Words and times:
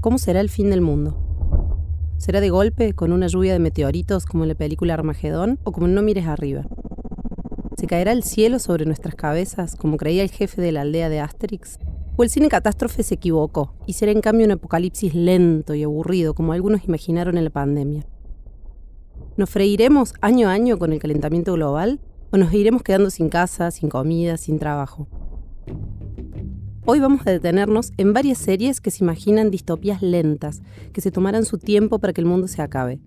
¿Cómo 0.00 0.18
será 0.18 0.40
el 0.40 0.48
fin 0.48 0.70
del 0.70 0.80
mundo? 0.80 1.18
¿Será 2.18 2.40
de 2.40 2.50
golpe, 2.50 2.92
con 2.92 3.10
una 3.10 3.26
lluvia 3.26 3.52
de 3.52 3.58
meteoritos 3.58 4.26
como 4.26 4.44
en 4.44 4.48
la 4.50 4.54
película 4.54 4.94
Armagedón, 4.94 5.58
o 5.64 5.72
como 5.72 5.88
No 5.88 6.02
mires 6.02 6.28
arriba? 6.28 6.66
¿Se 7.76 7.88
caerá 7.88 8.12
el 8.12 8.22
cielo 8.22 8.60
sobre 8.60 8.86
nuestras 8.86 9.16
cabezas, 9.16 9.74
como 9.74 9.96
creía 9.96 10.22
el 10.22 10.30
jefe 10.30 10.62
de 10.62 10.70
la 10.70 10.82
aldea 10.82 11.08
de 11.08 11.18
Asterix? 11.18 11.80
¿O 12.14 12.22
el 12.22 12.30
cine 12.30 12.48
catástrofe 12.48 13.02
se 13.02 13.16
equivocó 13.16 13.74
y 13.86 13.94
será 13.94 14.12
en 14.12 14.20
cambio 14.20 14.46
un 14.46 14.52
apocalipsis 14.52 15.16
lento 15.16 15.74
y 15.74 15.82
aburrido, 15.82 16.32
como 16.32 16.52
algunos 16.52 16.84
imaginaron 16.84 17.36
en 17.36 17.42
la 17.42 17.50
pandemia? 17.50 18.06
¿Nos 19.36 19.50
freiremos 19.50 20.14
año 20.20 20.48
a 20.48 20.52
año 20.52 20.78
con 20.78 20.92
el 20.92 21.00
calentamiento 21.00 21.54
global 21.54 21.98
o 22.30 22.36
nos 22.36 22.52
iremos 22.52 22.84
quedando 22.84 23.10
sin 23.10 23.30
casa, 23.30 23.72
sin 23.72 23.88
comida, 23.88 24.36
sin 24.36 24.60
trabajo? 24.60 25.08
Hoy 26.90 27.00
vamos 27.00 27.20
a 27.26 27.30
detenernos 27.30 27.92
en 27.98 28.14
varias 28.14 28.38
series 28.38 28.80
que 28.80 28.90
se 28.90 29.04
imaginan 29.04 29.50
distopías 29.50 30.00
lentas, 30.00 30.62
que 30.94 31.02
se 31.02 31.10
tomarán 31.10 31.44
su 31.44 31.58
tiempo 31.58 31.98
para 31.98 32.14
que 32.14 32.22
el 32.22 32.26
mundo 32.26 32.48
se 32.48 32.62
acabe. 32.62 32.98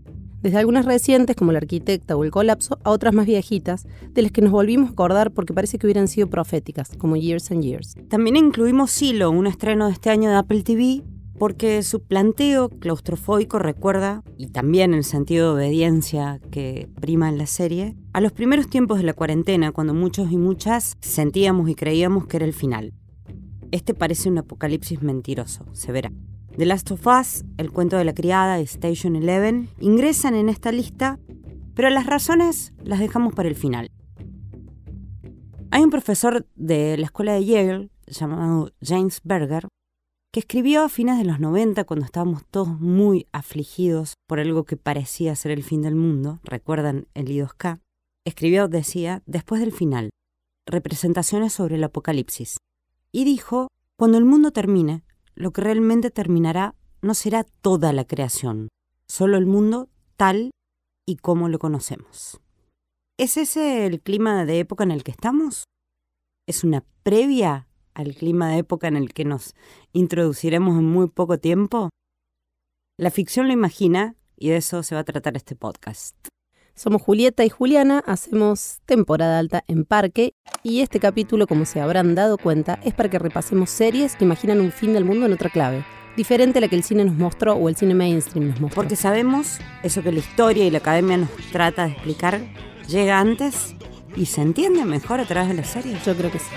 Desde 0.44 0.60
algunas 0.60 0.86
recientes, 0.86 1.36
como 1.36 1.52
La 1.52 1.58
Arquitecta 1.58 2.16
o 2.16 2.24
El 2.24 2.30
Colapso, 2.30 2.78
a 2.84 2.92
otras 2.92 3.12
más 3.12 3.26
viejitas, 3.26 3.88
de 4.14 4.22
las 4.22 4.32
que 4.32 4.44
nos 4.44 4.52
volvimos 4.52 4.90
a 4.90 4.92
acordar 4.92 5.32
porque 5.32 5.56
parece 5.56 5.80
que 5.80 5.88
hubieran 5.88 6.08
sido 6.08 6.30
proféticas, 6.30 6.92
como 7.00 7.16
Years 7.16 7.50
and 7.50 7.64
Years. 7.64 7.96
También 8.08 8.36
incluimos 8.36 8.92
Silo, 8.92 9.32
un 9.32 9.48
estreno 9.48 9.88
de 9.88 9.94
este 9.94 10.12
año 10.12 10.30
de 10.30 10.36
Apple 10.36 10.62
TV, 10.62 11.02
porque 11.40 11.82
su 11.82 12.04
planteo 12.04 12.70
claustrofóbico 12.70 13.58
recuerda, 13.58 14.24
y 14.38 14.50
también 14.50 14.94
el 14.94 15.04
sentido 15.04 15.56
de 15.56 15.66
obediencia 15.66 16.40
que 16.52 16.88
prima 17.02 17.30
en 17.30 17.40
la 17.40 17.48
serie, 17.48 17.96
a 18.14 18.22
los 18.22 18.32
primeros 18.32 18.68
tiempos 18.68 19.00
de 19.00 19.06
la 19.06 19.14
cuarentena, 19.14 19.72
cuando 19.72 19.96
muchos 19.96 20.32
y 20.32 20.38
muchas 20.38 20.98
sentíamos 21.00 21.68
y 21.68 21.74
creíamos 21.74 22.28
que 22.28 22.38
era 22.38 22.46
el 22.46 22.54
final. 22.54 22.94
Este 23.72 23.94
parece 23.94 24.30
un 24.30 24.38
apocalipsis 24.38 25.02
mentiroso, 25.02 25.66
se 25.72 25.94
verá. 25.94 26.12
The 26.58 26.66
Last 26.66 26.92
of 26.92 27.08
Us, 27.08 27.46
El 27.58 27.72
cuento 27.72 27.98
de 27.98 28.04
la 28.04 28.14
criada 28.14 28.60
y 28.60 28.64
Station 28.64 29.16
Eleven 29.16 29.70
ingresan 29.80 30.36
en 30.36 30.50
esta 30.50 30.74
lista, 30.74 31.20
pero 31.74 31.90
las 31.90 32.06
razones 32.06 32.74
las 32.84 33.00
dejamos 33.00 33.34
para 33.34 33.48
el 33.48 33.56
final. 33.56 33.90
Hay 35.72 35.84
un 35.84 35.90
profesor 35.90 36.46
de 36.56 36.98
la 36.98 37.06
escuela 37.06 37.34
de 37.34 37.46
Yale 37.46 37.90
llamado 38.08 38.72
James 38.82 39.22
Berger 39.24 39.70
que 40.34 40.42
escribió 40.42 40.84
a 40.84 40.90
fines 40.90 41.18
de 41.18 41.26
los 41.26 41.40
90 41.40 41.84
cuando 41.86 42.06
estábamos 42.06 42.46
todos 42.50 42.80
muy 42.80 43.28
afligidos 43.32 44.16
por 44.28 44.40
algo 44.40 44.66
que 44.66 44.78
parecía 44.78 45.36
ser 45.36 45.52
el 45.52 45.64
fin 45.64 45.82
del 45.82 45.96
mundo, 45.96 46.40
recuerdan 46.44 47.08
el 47.14 47.28
I2K, 47.28 47.80
escribió, 48.26 48.68
decía, 48.70 49.24
después 49.26 49.60
del 49.60 49.74
final, 49.74 50.10
representaciones 50.66 51.52
sobre 51.52 51.76
el 51.76 51.84
apocalipsis, 51.84 52.58
y 53.12 53.26
dijo, 53.26 53.68
cuando 53.98 54.18
el 54.18 54.26
mundo 54.26 54.52
termine, 54.52 55.04
lo 55.36 55.52
que 55.52 55.62
realmente 55.62 56.12
terminará 56.12 56.76
no 57.02 57.14
será 57.14 57.44
toda 57.44 57.94
la 57.94 58.06
creación, 58.06 58.70
solo 59.08 59.38
el 59.38 59.46
mundo 59.46 59.90
tal 60.16 60.52
y 61.06 61.18
como 61.18 61.50
lo 61.50 61.60
conocemos. 61.60 62.40
¿Es 63.18 63.38
ese 63.38 63.86
el 63.86 64.02
clima 64.02 64.46
de 64.46 64.60
época 64.60 64.84
en 64.84 64.92
el 64.92 65.04
que 65.04 65.12
estamos? 65.12 65.66
¿Es 66.48 66.64
una 66.64 66.84
previa 67.04 67.68
al 67.94 68.16
clima 68.16 68.50
de 68.50 68.60
época 68.60 68.88
en 68.88 68.96
el 68.96 69.14
que 69.14 69.26
nos 69.26 69.54
introduciremos 69.94 70.78
en 70.78 70.86
muy 70.86 71.08
poco 71.08 71.38
tiempo? 71.38 71.90
La 72.98 73.12
ficción 73.12 73.48
lo 73.48 73.54
imagina 73.54 74.16
y 74.38 74.50
de 74.50 74.58
eso 74.58 74.84
se 74.84 74.96
va 74.96 75.02
a 75.02 75.06
tratar 75.06 75.36
este 75.36 75.56
podcast. 75.56 76.16
Somos 76.82 77.04
Julieta 77.04 77.46
y 77.46 77.50
Juliana, 77.50 78.02
hacemos 78.08 78.80
temporada 78.88 79.38
alta 79.38 79.64
en 79.68 79.86
Parque 79.86 80.34
y 80.64 80.80
este 80.80 81.00
capítulo, 81.00 81.46
como 81.46 81.66
se 81.66 81.80
habrán 81.80 82.16
dado 82.16 82.40
cuenta, 82.40 82.80
es 82.84 82.96
para 82.96 83.08
que 83.08 83.20
repasemos 83.20 83.70
series 83.70 84.16
que 84.16 84.26
imaginan 84.26 84.60
un 84.60 84.72
fin 84.72 84.92
del 84.92 85.06
mundo 85.06 85.28
en 85.28 85.34
otra 85.34 85.52
clave, 85.52 85.86
diferente 86.18 86.58
a 86.58 86.62
la 86.62 86.70
que 86.70 86.76
el 86.76 86.82
cine 86.82 87.06
nos 87.06 87.14
mostró 87.14 87.54
o 87.54 87.70
el 87.70 87.76
cine 87.76 87.94
mainstream 87.94 88.48
nos 88.48 88.60
mostró. 88.60 88.82
Porque 88.82 88.96
sabemos 88.96 89.60
eso 89.84 90.02
que 90.02 90.12
la 90.12 90.22
historia 90.22 90.66
y 90.66 90.72
la 90.72 90.80
academia 90.80 91.18
nos 91.18 91.30
trata 91.52 91.86
de 91.86 91.92
explicar 91.92 92.42
llega 92.88 93.20
antes 93.20 93.76
y 94.16 94.26
se 94.26 94.42
entiende 94.42 94.84
mejor 94.84 95.20
a 95.20 95.28
través 95.28 95.50
de 95.50 95.58
las 95.58 95.70
series. 95.70 96.04
Yo 96.04 96.16
creo 96.16 96.32
que 96.32 96.40
sí. 96.40 96.50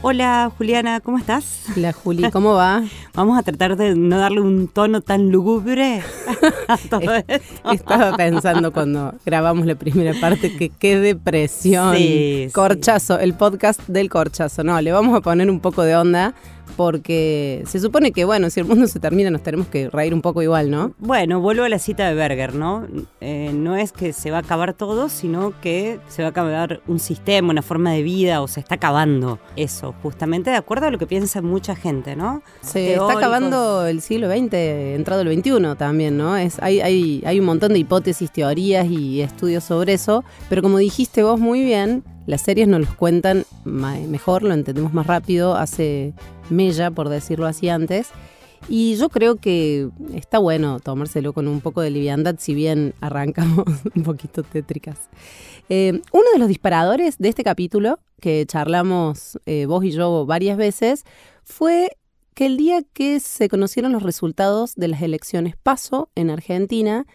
Hola 0.00 0.52
Juliana, 0.56 1.00
¿cómo 1.00 1.18
estás? 1.18 1.64
Hola 1.76 1.92
Juli, 1.92 2.30
¿cómo 2.32 2.54
va? 2.54 2.84
Vamos 3.14 3.36
a 3.36 3.42
tratar 3.42 3.76
de 3.76 3.96
no 3.96 4.16
darle 4.16 4.40
un 4.40 4.68
tono 4.68 5.00
tan 5.00 5.30
lúgubre 5.30 6.02
a 6.68 6.78
todo 6.78 7.14
esto. 7.26 7.72
Estaba 7.72 8.16
pensando 8.16 8.72
cuando 8.72 9.14
grabamos 9.26 9.66
la 9.66 9.74
primera 9.74 10.14
parte 10.20 10.56
que 10.56 10.68
qué 10.68 10.98
depresión. 11.00 11.96
Sí, 11.96 12.48
corchazo, 12.54 13.18
el 13.18 13.34
podcast 13.34 13.80
del 13.88 14.08
corchazo. 14.08 14.62
No, 14.62 14.80
le 14.80 14.92
vamos 14.92 15.16
a 15.16 15.20
poner 15.20 15.50
un 15.50 15.58
poco 15.58 15.82
de 15.82 15.96
onda 15.96 16.32
porque 16.76 17.62
se 17.66 17.80
supone 17.80 18.12
que, 18.12 18.24
bueno, 18.24 18.50
si 18.50 18.60
el 18.60 18.66
mundo 18.66 18.86
se 18.86 19.00
termina 19.00 19.30
nos 19.30 19.42
tenemos 19.42 19.68
que 19.68 19.88
reír 19.90 20.14
un 20.14 20.22
poco 20.22 20.42
igual, 20.42 20.70
¿no? 20.70 20.92
Bueno, 20.98 21.40
vuelvo 21.40 21.64
a 21.64 21.68
la 21.68 21.78
cita 21.78 22.08
de 22.08 22.14
Berger, 22.14 22.54
¿no? 22.54 22.86
Eh, 23.20 23.52
no 23.54 23.76
es 23.76 23.92
que 23.92 24.12
se 24.12 24.30
va 24.30 24.38
a 24.38 24.40
acabar 24.40 24.74
todo, 24.74 25.08
sino 25.08 25.52
que 25.60 26.00
se 26.08 26.22
va 26.22 26.28
a 26.28 26.30
acabar 26.30 26.80
un 26.86 26.98
sistema, 26.98 27.50
una 27.50 27.62
forma 27.62 27.92
de 27.92 28.02
vida, 28.02 28.42
o 28.42 28.48
se 28.48 28.60
está 28.60 28.76
acabando 28.76 29.38
eso, 29.56 29.94
justamente 30.02 30.50
de 30.50 30.56
acuerdo 30.56 30.86
a 30.86 30.90
lo 30.90 30.98
que 30.98 31.06
piensa 31.06 31.42
mucha 31.42 31.74
gente, 31.74 32.16
¿no? 32.16 32.42
Se 32.60 32.94
está 32.94 33.12
acabando 33.12 33.86
el 33.86 34.00
siglo 34.00 34.28
XX, 34.28 34.54
entrado 34.54 35.22
el 35.22 35.42
XXI 35.42 35.76
también, 35.76 36.16
¿no? 36.16 36.36
Es, 36.36 36.60
hay, 36.60 36.80
hay, 36.80 37.22
hay 37.26 37.40
un 37.40 37.46
montón 37.46 37.72
de 37.72 37.78
hipótesis, 37.78 38.30
teorías 38.30 38.86
y 38.86 39.20
estudios 39.20 39.64
sobre 39.64 39.94
eso, 39.94 40.24
pero 40.48 40.62
como 40.62 40.78
dijiste 40.78 41.22
vos 41.22 41.38
muy 41.38 41.64
bien, 41.64 42.04
las 42.28 42.42
series 42.42 42.68
nos 42.68 42.80
los 42.80 42.94
cuentan 42.94 43.44
mejor, 43.64 44.42
lo 44.42 44.52
entendemos 44.52 44.92
más 44.92 45.06
rápido, 45.06 45.54
hace 45.56 46.12
mella, 46.50 46.90
por 46.90 47.08
decirlo 47.08 47.46
así 47.46 47.68
antes. 47.68 48.10
Y 48.68 48.96
yo 48.96 49.08
creo 49.08 49.36
que 49.36 49.88
está 50.14 50.38
bueno 50.38 50.80
tomárselo 50.80 51.32
con 51.32 51.48
un 51.48 51.60
poco 51.60 51.80
de 51.80 51.90
liviandad, 51.90 52.36
si 52.38 52.54
bien 52.54 52.94
arrancamos 53.00 53.64
un 53.94 54.02
poquito 54.02 54.42
tétricas. 54.42 54.98
Eh, 55.68 56.00
uno 56.12 56.24
de 56.32 56.38
los 56.38 56.48
disparadores 56.48 57.18
de 57.18 57.28
este 57.28 57.44
capítulo, 57.44 58.00
que 58.20 58.44
charlamos 58.46 59.38
eh, 59.46 59.66
vos 59.66 59.84
y 59.84 59.90
yo 59.92 60.26
varias 60.26 60.56
veces, 60.56 61.04
fue 61.44 61.96
que 62.34 62.46
el 62.46 62.56
día 62.56 62.82
que 62.92 63.20
se 63.20 63.48
conocieron 63.48 63.92
los 63.92 64.02
resultados 64.02 64.74
de 64.76 64.88
las 64.88 65.02
elecciones 65.02 65.56
PASO 65.56 66.10
en 66.14 66.30
Argentina, 66.30 67.06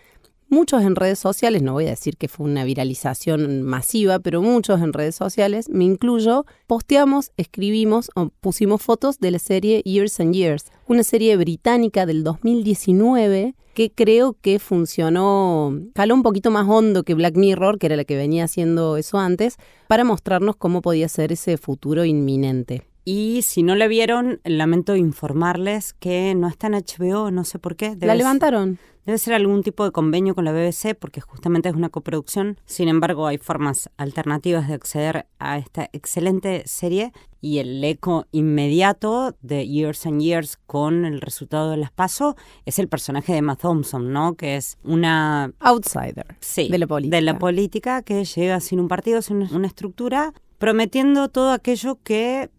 muchos 0.53 0.83
en 0.83 0.95
redes 0.95 1.19
sociales, 1.19 1.61
no 1.61 1.73
voy 1.73 1.87
a 1.87 1.89
decir 1.89 2.15
que 2.15 2.29
fue 2.29 2.45
una 2.45 2.63
viralización 2.63 3.63
masiva, 3.63 4.19
pero 4.19 4.41
muchos 4.41 4.81
en 4.81 4.93
redes 4.93 5.15
sociales, 5.15 5.67
me 5.67 5.83
incluyo, 5.83 6.45
posteamos, 6.67 7.31
escribimos 7.35 8.11
o 8.15 8.29
pusimos 8.29 8.81
fotos 8.81 9.19
de 9.19 9.31
la 9.31 9.39
serie 9.39 9.81
Years 9.83 10.19
and 10.19 10.33
Years, 10.33 10.65
una 10.87 11.03
serie 11.03 11.35
británica 11.35 12.05
del 12.05 12.23
2019 12.23 13.55
que 13.73 13.91
creo 13.91 14.37
que 14.39 14.59
funcionó, 14.59 15.75
caló 15.95 16.13
un 16.13 16.21
poquito 16.21 16.51
más 16.51 16.67
hondo 16.69 17.03
que 17.03 17.15
Black 17.15 17.35
Mirror, 17.35 17.79
que 17.79 17.87
era 17.87 17.95
la 17.95 18.05
que 18.05 18.15
venía 18.15 18.43
haciendo 18.43 18.97
eso 18.97 19.17
antes, 19.17 19.57
para 19.87 20.03
mostrarnos 20.03 20.55
cómo 20.55 20.83
podía 20.83 21.09
ser 21.09 21.31
ese 21.31 21.57
futuro 21.57 22.05
inminente. 22.05 22.83
Y 23.05 23.41
si 23.41 23.63
no 23.63 23.75
la 23.75 23.87
vieron, 23.87 24.39
lamento 24.45 24.95
informarles 24.95 25.93
que 25.93 26.35
no 26.35 26.47
está 26.47 26.67
en 26.67 26.73
HBO, 26.73 27.31
no 27.31 27.43
sé 27.43 27.59
por 27.59 27.75
qué. 27.75 27.97
la 27.99 28.15
levantaron. 28.15 28.79
Debe 29.05 29.17
ser 29.17 29.33
algún 29.33 29.63
tipo 29.63 29.83
de 29.83 29.91
convenio 29.91 30.33
con 30.33 30.45
la 30.45 30.53
BBC 30.53 30.95
porque 30.97 31.19
justamente 31.19 31.67
es 31.67 31.75
una 31.75 31.89
coproducción. 31.89 32.57
Sin 32.65 32.87
embargo, 32.87 33.27
hay 33.27 33.37
formas 33.37 33.89
alternativas 33.97 34.69
de 34.69 34.75
acceder 34.75 35.27
a 35.39 35.57
esta 35.57 35.89
excelente 35.91 36.63
serie 36.65 37.11
y 37.41 37.57
el 37.57 37.83
eco 37.83 38.27
inmediato 38.31 39.35
de 39.41 39.67
Years 39.67 40.05
and 40.05 40.21
Years 40.21 40.57
con 40.65 41.03
el 41.03 41.19
resultado 41.19 41.71
de 41.71 41.77
las 41.77 41.91
PASO 41.91 42.37
es 42.65 42.79
el 42.79 42.87
personaje 42.87 43.33
de 43.33 43.39
Emma 43.39 43.57
Thompson, 43.57 44.13
¿no? 44.13 44.35
Que 44.35 44.55
es 44.55 44.77
una... 44.85 45.51
Outsider. 45.59 46.37
Sí. 46.39 46.69
De 46.69 46.77
la 46.77 46.87
política. 46.87 47.17
De 47.17 47.21
la 47.21 47.37
política 47.37 48.01
que 48.03 48.23
llega 48.23 48.61
sin 48.61 48.79
un 48.79 48.87
partido, 48.87 49.21
sin 49.21 49.53
una 49.53 49.67
estructura, 49.67 50.33
prometiendo 50.57 51.27
todo 51.27 51.51
aquello 51.51 51.99
que, 52.01 52.49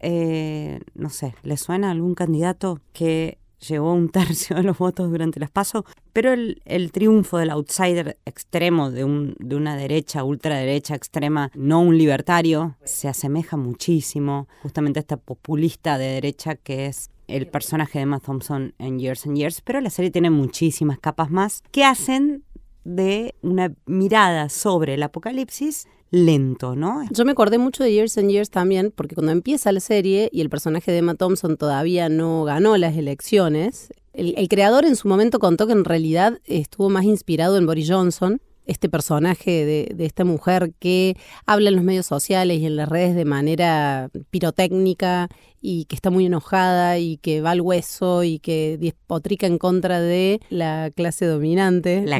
eh, 0.00 0.80
no 0.94 1.10
sé, 1.10 1.34
¿le 1.42 1.56
suena 1.56 1.88
a 1.88 1.90
algún 1.92 2.14
candidato 2.14 2.80
que 2.92 3.38
llevó 3.58 3.92
un 3.92 4.08
tercio 4.10 4.56
de 4.56 4.62
los 4.62 4.78
votos 4.78 5.10
durante 5.10 5.40
las 5.40 5.50
PASO, 5.50 5.84
pero 6.12 6.32
el, 6.32 6.92
triunfo 6.92 7.38
del 7.38 7.50
outsider 7.50 8.18
extremo 8.24 8.90
de, 8.90 9.04
un, 9.04 9.36
de 9.38 9.56
una 9.56 9.76
derecha, 9.76 10.24
ultraderecha 10.24 10.94
extrema, 10.94 11.50
no 11.54 11.80
un 11.80 11.98
libertario, 11.98 12.76
se 12.84 13.08
asemeja 13.08 13.56
muchísimo 13.56 14.48
justamente 14.62 14.98
a 14.98 15.02
esta 15.02 15.16
populista 15.16 15.98
de 15.98 16.06
derecha 16.06 16.54
que 16.56 16.86
es 16.86 17.10
el 17.28 17.48
personaje 17.48 17.98
de 17.98 18.04
Emma 18.04 18.20
Thompson 18.20 18.74
en 18.78 18.98
Years 18.98 19.26
and 19.26 19.36
Years, 19.36 19.60
pero 19.60 19.80
la 19.80 19.90
serie 19.90 20.10
tiene 20.10 20.30
muchísimas 20.30 20.98
capas 20.98 21.30
más 21.30 21.62
que 21.70 21.84
hacen 21.84 22.44
de 22.84 23.34
una 23.42 23.74
mirada 23.86 24.48
sobre 24.48 24.94
el 24.94 25.02
apocalipsis 25.02 25.88
lento, 26.10 26.76
¿no? 26.76 27.02
Yo 27.10 27.24
me 27.24 27.32
acordé 27.32 27.58
mucho 27.58 27.84
de 27.84 27.92
Years 27.92 28.16
and 28.18 28.30
Years 28.30 28.50
también, 28.50 28.92
porque 28.94 29.14
cuando 29.14 29.32
empieza 29.32 29.72
la 29.72 29.80
serie 29.80 30.28
y 30.32 30.40
el 30.40 30.50
personaje 30.50 30.92
de 30.92 30.98
Emma 30.98 31.14
Thompson 31.14 31.56
todavía 31.56 32.08
no 32.08 32.44
ganó 32.44 32.76
las 32.76 32.96
elecciones, 32.96 33.92
El, 34.12 34.48
creador 34.48 34.84
en 34.84 34.96
su 34.96 35.08
momento 35.08 35.38
contó 35.38 35.66
que 35.66 35.72
en 35.74 35.84
realidad 35.84 36.40
estuvo 36.44 36.88
más 36.88 37.04
inspirado 37.04 37.58
en 37.58 37.66
Boris 37.66 37.90
Johnson, 37.90 38.40
este 38.66 38.88
personaje 38.88 39.64
de, 39.64 40.04
esta 40.04 40.24
mujer 40.24 40.72
que 40.78 41.16
habla 41.46 41.70
en 41.70 41.76
los 41.76 41.84
medios 41.84 42.06
sociales 42.06 42.60
y 42.60 42.66
en 42.66 42.76
las 42.76 42.88
redes 42.88 43.14
de 43.14 43.24
manera 43.24 44.10
pirotécnica 44.30 45.28
y 45.60 45.86
que 45.86 45.96
está 45.96 46.10
muy 46.10 46.26
enojada 46.26 46.98
y 46.98 47.16
que 47.16 47.40
va 47.40 47.50
al 47.50 47.60
hueso 47.60 48.22
y 48.22 48.38
que 48.38 48.78
despotrica 48.78 49.46
en 49.46 49.58
contra 49.58 50.00
de 50.00 50.40
la 50.48 50.90
clase 50.94 51.26
dominante. 51.26 52.04
La 52.06 52.18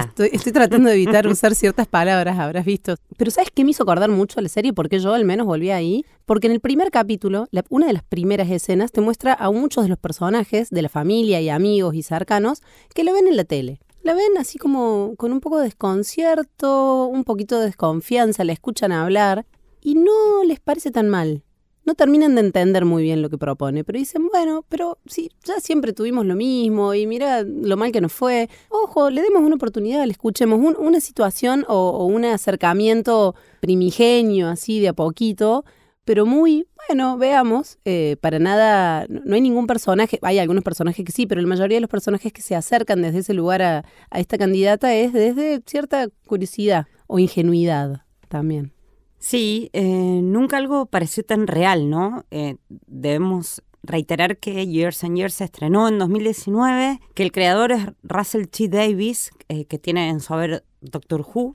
estoy, 0.00 0.30
estoy, 0.32 0.52
tratando 0.52 0.88
de 0.88 0.94
evitar 0.94 1.26
usar 1.26 1.54
ciertas 1.54 1.86
palabras, 1.86 2.38
habrás 2.38 2.64
visto. 2.64 2.94
Pero 3.16 3.30
¿sabes 3.30 3.50
qué 3.54 3.64
me 3.64 3.72
hizo 3.72 3.82
acordar 3.82 4.10
mucho 4.10 4.40
a 4.40 4.42
la 4.42 4.48
serie? 4.48 4.72
Porque 4.72 5.00
yo 5.00 5.12
al 5.12 5.24
menos 5.24 5.46
volví 5.46 5.70
ahí. 5.70 6.04
Porque 6.24 6.46
en 6.46 6.52
el 6.52 6.60
primer 6.60 6.90
capítulo, 6.90 7.46
una 7.70 7.86
de 7.86 7.94
las 7.94 8.02
primeras 8.02 8.50
escenas 8.50 8.92
te 8.92 9.00
muestra 9.00 9.32
a 9.32 9.50
muchos 9.50 9.84
de 9.84 9.88
los 9.88 9.98
personajes 9.98 10.68
de 10.70 10.82
la 10.82 10.90
familia 10.90 11.40
y 11.40 11.48
amigos 11.48 11.94
y 11.94 12.02
cercanos 12.02 12.62
que 12.94 13.04
lo 13.04 13.14
ven 13.14 13.28
en 13.28 13.36
la 13.36 13.44
tele 13.44 13.80
la 14.08 14.14
ven 14.14 14.38
así 14.38 14.56
como 14.56 15.16
con 15.18 15.32
un 15.32 15.40
poco 15.40 15.58
de 15.58 15.64
desconcierto, 15.64 17.08
un 17.08 17.24
poquito 17.24 17.58
de 17.58 17.66
desconfianza, 17.66 18.42
la 18.42 18.54
escuchan 18.54 18.90
hablar 18.90 19.44
y 19.82 19.96
no 19.96 20.44
les 20.46 20.60
parece 20.60 20.90
tan 20.90 21.10
mal. 21.10 21.42
No 21.84 21.94
terminan 21.94 22.34
de 22.34 22.40
entender 22.40 22.86
muy 22.86 23.02
bien 23.02 23.20
lo 23.20 23.28
que 23.28 23.36
propone, 23.36 23.84
pero 23.84 23.98
dicen, 23.98 24.28
bueno, 24.28 24.64
pero 24.70 24.96
sí, 25.04 25.30
ya 25.44 25.60
siempre 25.60 25.92
tuvimos 25.92 26.24
lo 26.24 26.36
mismo 26.36 26.94
y 26.94 27.06
mira 27.06 27.42
lo 27.42 27.76
mal 27.76 27.92
que 27.92 28.00
nos 28.00 28.14
fue. 28.14 28.48
Ojo, 28.70 29.10
le 29.10 29.20
demos 29.20 29.42
una 29.42 29.56
oportunidad, 29.56 30.06
le 30.06 30.12
escuchemos 30.12 30.58
una 30.78 31.00
situación 31.00 31.66
o, 31.68 31.90
o 31.90 32.06
un 32.06 32.24
acercamiento 32.24 33.34
primigenio, 33.60 34.48
así 34.48 34.80
de 34.80 34.88
a 34.88 34.94
poquito, 34.94 35.66
pero 36.08 36.24
muy, 36.24 36.66
bueno, 36.88 37.18
veamos, 37.18 37.76
eh, 37.84 38.16
para 38.22 38.38
nada, 38.38 39.04
no 39.10 39.34
hay 39.34 39.42
ningún 39.42 39.66
personaje, 39.66 40.18
hay 40.22 40.38
algunos 40.38 40.64
personajes 40.64 41.04
que 41.04 41.12
sí, 41.12 41.26
pero 41.26 41.42
la 41.42 41.46
mayoría 41.46 41.76
de 41.76 41.82
los 41.82 41.90
personajes 41.90 42.32
que 42.32 42.40
se 42.40 42.56
acercan 42.56 43.02
desde 43.02 43.18
ese 43.18 43.34
lugar 43.34 43.60
a, 43.60 43.84
esta 44.12 44.38
candidata 44.38 44.94
es 44.94 45.12
desde 45.12 45.60
cierta 45.66 46.08
curiosidad 46.26 46.86
o 47.08 47.18
ingenuidad 47.18 48.04
también. 48.28 48.72
Sí, 49.18 49.68
eh, 49.74 49.82
nunca 50.22 50.56
algo 50.56 50.86
pareció 50.86 51.24
tan 51.24 51.46
real, 51.46 51.90
¿no? 51.90 52.24
Eh, 52.30 52.56
debemos 52.86 53.62
reiterar 53.82 54.38
que 54.38 54.66
Years 54.66 55.04
and 55.04 55.18
Years 55.18 55.34
se 55.34 55.44
estrenó 55.44 55.88
en 55.88 55.98
2019, 55.98 57.00
que 57.12 57.22
el 57.22 57.32
creador 57.32 57.70
es 57.70 57.82
Russell 58.02 58.46
T. 58.46 58.68
Davis, 58.68 59.30
que 59.46 59.78
tiene 59.78 60.08
en 60.08 60.20
su 60.20 60.32
haber 60.32 60.64
Doctor 60.80 61.20
Who 61.20 61.54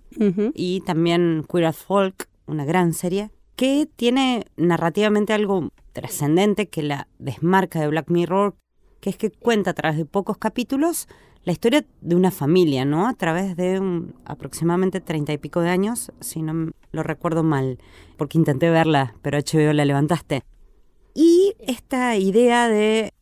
y 0.54 0.82
también 0.82 1.44
Queer 1.52 1.66
as 1.66 1.78
Folk, 1.78 2.30
una 2.46 2.66
gran 2.66 2.94
serie 2.94 3.32
que 3.56 3.88
tiene 3.96 4.46
narrativamente 4.58 5.34
algo 5.34 5.72
trascendente 5.92 6.68
que 6.68 6.84
la 6.84 7.08
desmarca 7.20 7.80
de 7.80 7.88
Black 7.88 8.10
Mirror, 8.10 8.56
que 9.00 9.10
es 9.10 9.18
que 9.18 9.32
cuenta 9.32 9.72
a 9.72 9.74
través 9.74 9.98
de 9.98 10.06
pocos 10.06 10.38
capítulos 10.38 11.08
la 11.44 11.52
historia 11.52 11.86
de 12.02 12.16
una 12.16 12.32
familia, 12.32 12.86
¿no? 12.86 13.08
A 13.08 13.14
través 13.14 13.58
de 13.58 13.82
aproximadamente 14.26 15.02
treinta 15.02 15.34
y 15.34 15.38
pico 15.38 15.60
de 15.60 15.70
años, 15.70 16.12
si 16.22 16.42
no 16.42 16.72
lo 16.92 17.04
recuerdo 17.04 17.44
mal, 17.44 17.80
porque 18.18 18.38
intenté 18.38 18.70
verla, 18.70 19.16
pero 19.22 19.38
HBO 19.38 19.74
la 19.74 19.84
levantaste. 19.84 20.44
Y 21.14 21.54
esta 21.60 22.16
idea 22.16 22.70
de 22.70 23.14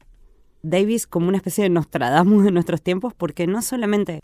Davis 0.62 1.08
como 1.08 1.30
una 1.30 1.38
especie 1.38 1.64
de 1.64 1.72
Nostradamus 1.72 2.44
de 2.44 2.52
nuestros 2.52 2.84
tiempos, 2.84 3.14
porque 3.16 3.48
no 3.48 3.64
solamente 3.64 4.22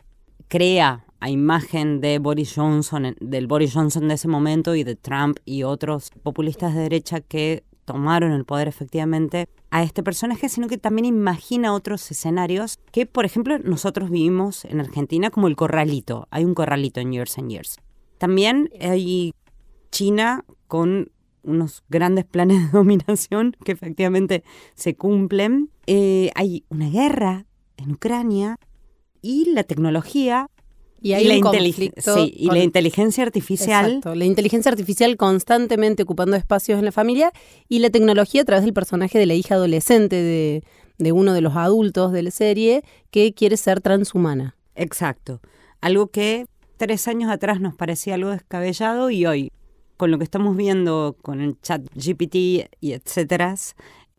crea 0.48 1.07
a 1.20 1.30
imagen 1.30 2.02
de 2.02 2.20
Boris 2.20 2.54
Johnson, 2.56 3.16
del 3.20 3.48
Boris 3.48 3.74
Johnson 3.74 4.08
de 4.08 4.16
ese 4.16 4.28
momento 4.28 4.76
y 4.76 4.84
de 4.84 4.96
Trump 4.96 5.38
y 5.46 5.64
otros 5.64 6.12
populistas 6.24 6.76
de 6.76 6.82
derecha 6.82 7.22
que 7.22 7.64
tomaron 7.86 8.34
el 8.34 8.44
poder 8.44 8.68
efectivamente 8.68 9.48
a 9.72 9.82
este 9.82 10.04
personaje, 10.04 10.50
sino 10.50 10.68
que 10.68 10.78
también 10.78 11.06
imagina 11.06 11.74
otros 11.74 12.12
escenarios 12.12 12.80
que, 12.92 13.06
por 13.06 13.26
ejemplo, 13.26 13.58
nosotros 13.60 14.10
vivimos 14.10 14.66
en 14.66 14.82
Argentina 14.82 15.30
como 15.30 15.48
el 15.48 15.56
corralito. 15.56 16.28
Hay 16.30 16.44
un 16.44 16.54
corralito 16.54 17.00
en 17.00 17.14
Years 17.14 17.38
and 17.38 17.50
Years. 17.50 17.78
También 18.18 18.70
hay 18.82 19.34
China 19.90 20.44
con 20.68 21.12
unos 21.44 21.84
grandes 21.88 22.26
planes 22.26 22.66
de 22.66 22.78
dominación 22.78 23.56
que 23.64 23.72
efectivamente 23.72 24.44
se 24.76 24.96
cumplen. 24.96 25.72
Eh, 25.86 26.30
hay 26.36 26.66
una 26.70 26.90
guerra 26.90 27.46
en 27.78 27.92
Ucrania 27.92 28.58
y 29.22 29.52
la 29.54 29.64
tecnología 29.64 30.50
y, 31.02 31.14
hay 31.14 31.26
la, 31.26 31.36
y 31.36 32.48
la 32.48 32.64
inteligencia 32.64 33.24
artificial. 33.24 33.86
Exacto, 33.86 34.16
la 34.16 34.26
inteligencia 34.26 34.72
artificial 34.72 35.16
constantemente 35.18 36.04
ocupando 36.04 36.36
espacios 36.36 36.80
en 36.80 36.86
la 36.86 36.92
familia 36.92 37.32
y 37.70 37.80
la 37.80 37.90
tecnología 37.90 38.42
a 38.42 38.46
través 38.46 38.64
del 38.66 38.74
personaje 38.74 39.20
de 39.20 39.26
la 39.26 39.34
hija 39.36 39.56
adolescente 39.56 40.16
de, 40.16 40.64
de 40.98 41.12
uno 41.12 41.34
de 41.34 41.42
los 41.42 41.56
adultos 41.56 42.12
de 42.12 42.24
la 42.24 42.32
serie 42.32 42.84
que 43.12 43.34
quiere 43.34 43.58
ser 43.58 43.82
transhumana. 43.82 44.56
Exacto. 44.76 45.42
Algo 45.82 46.08
que 46.08 46.48
tres 46.78 47.08
años 47.08 47.32
atrás 47.32 47.60
nos 47.60 47.76
parecía 47.76 48.16
algo 48.16 48.30
descabellado 48.30 49.10
y 49.10 49.26
hoy, 49.26 49.52
con 49.98 50.12
lo 50.12 50.18
que 50.18 50.24
estamos 50.24 50.56
viendo 50.56 51.16
con 51.22 51.42
el 51.42 51.60
chat 51.62 51.82
GPT 51.96 52.70
y 52.80 52.94
etcétera, 52.94 53.56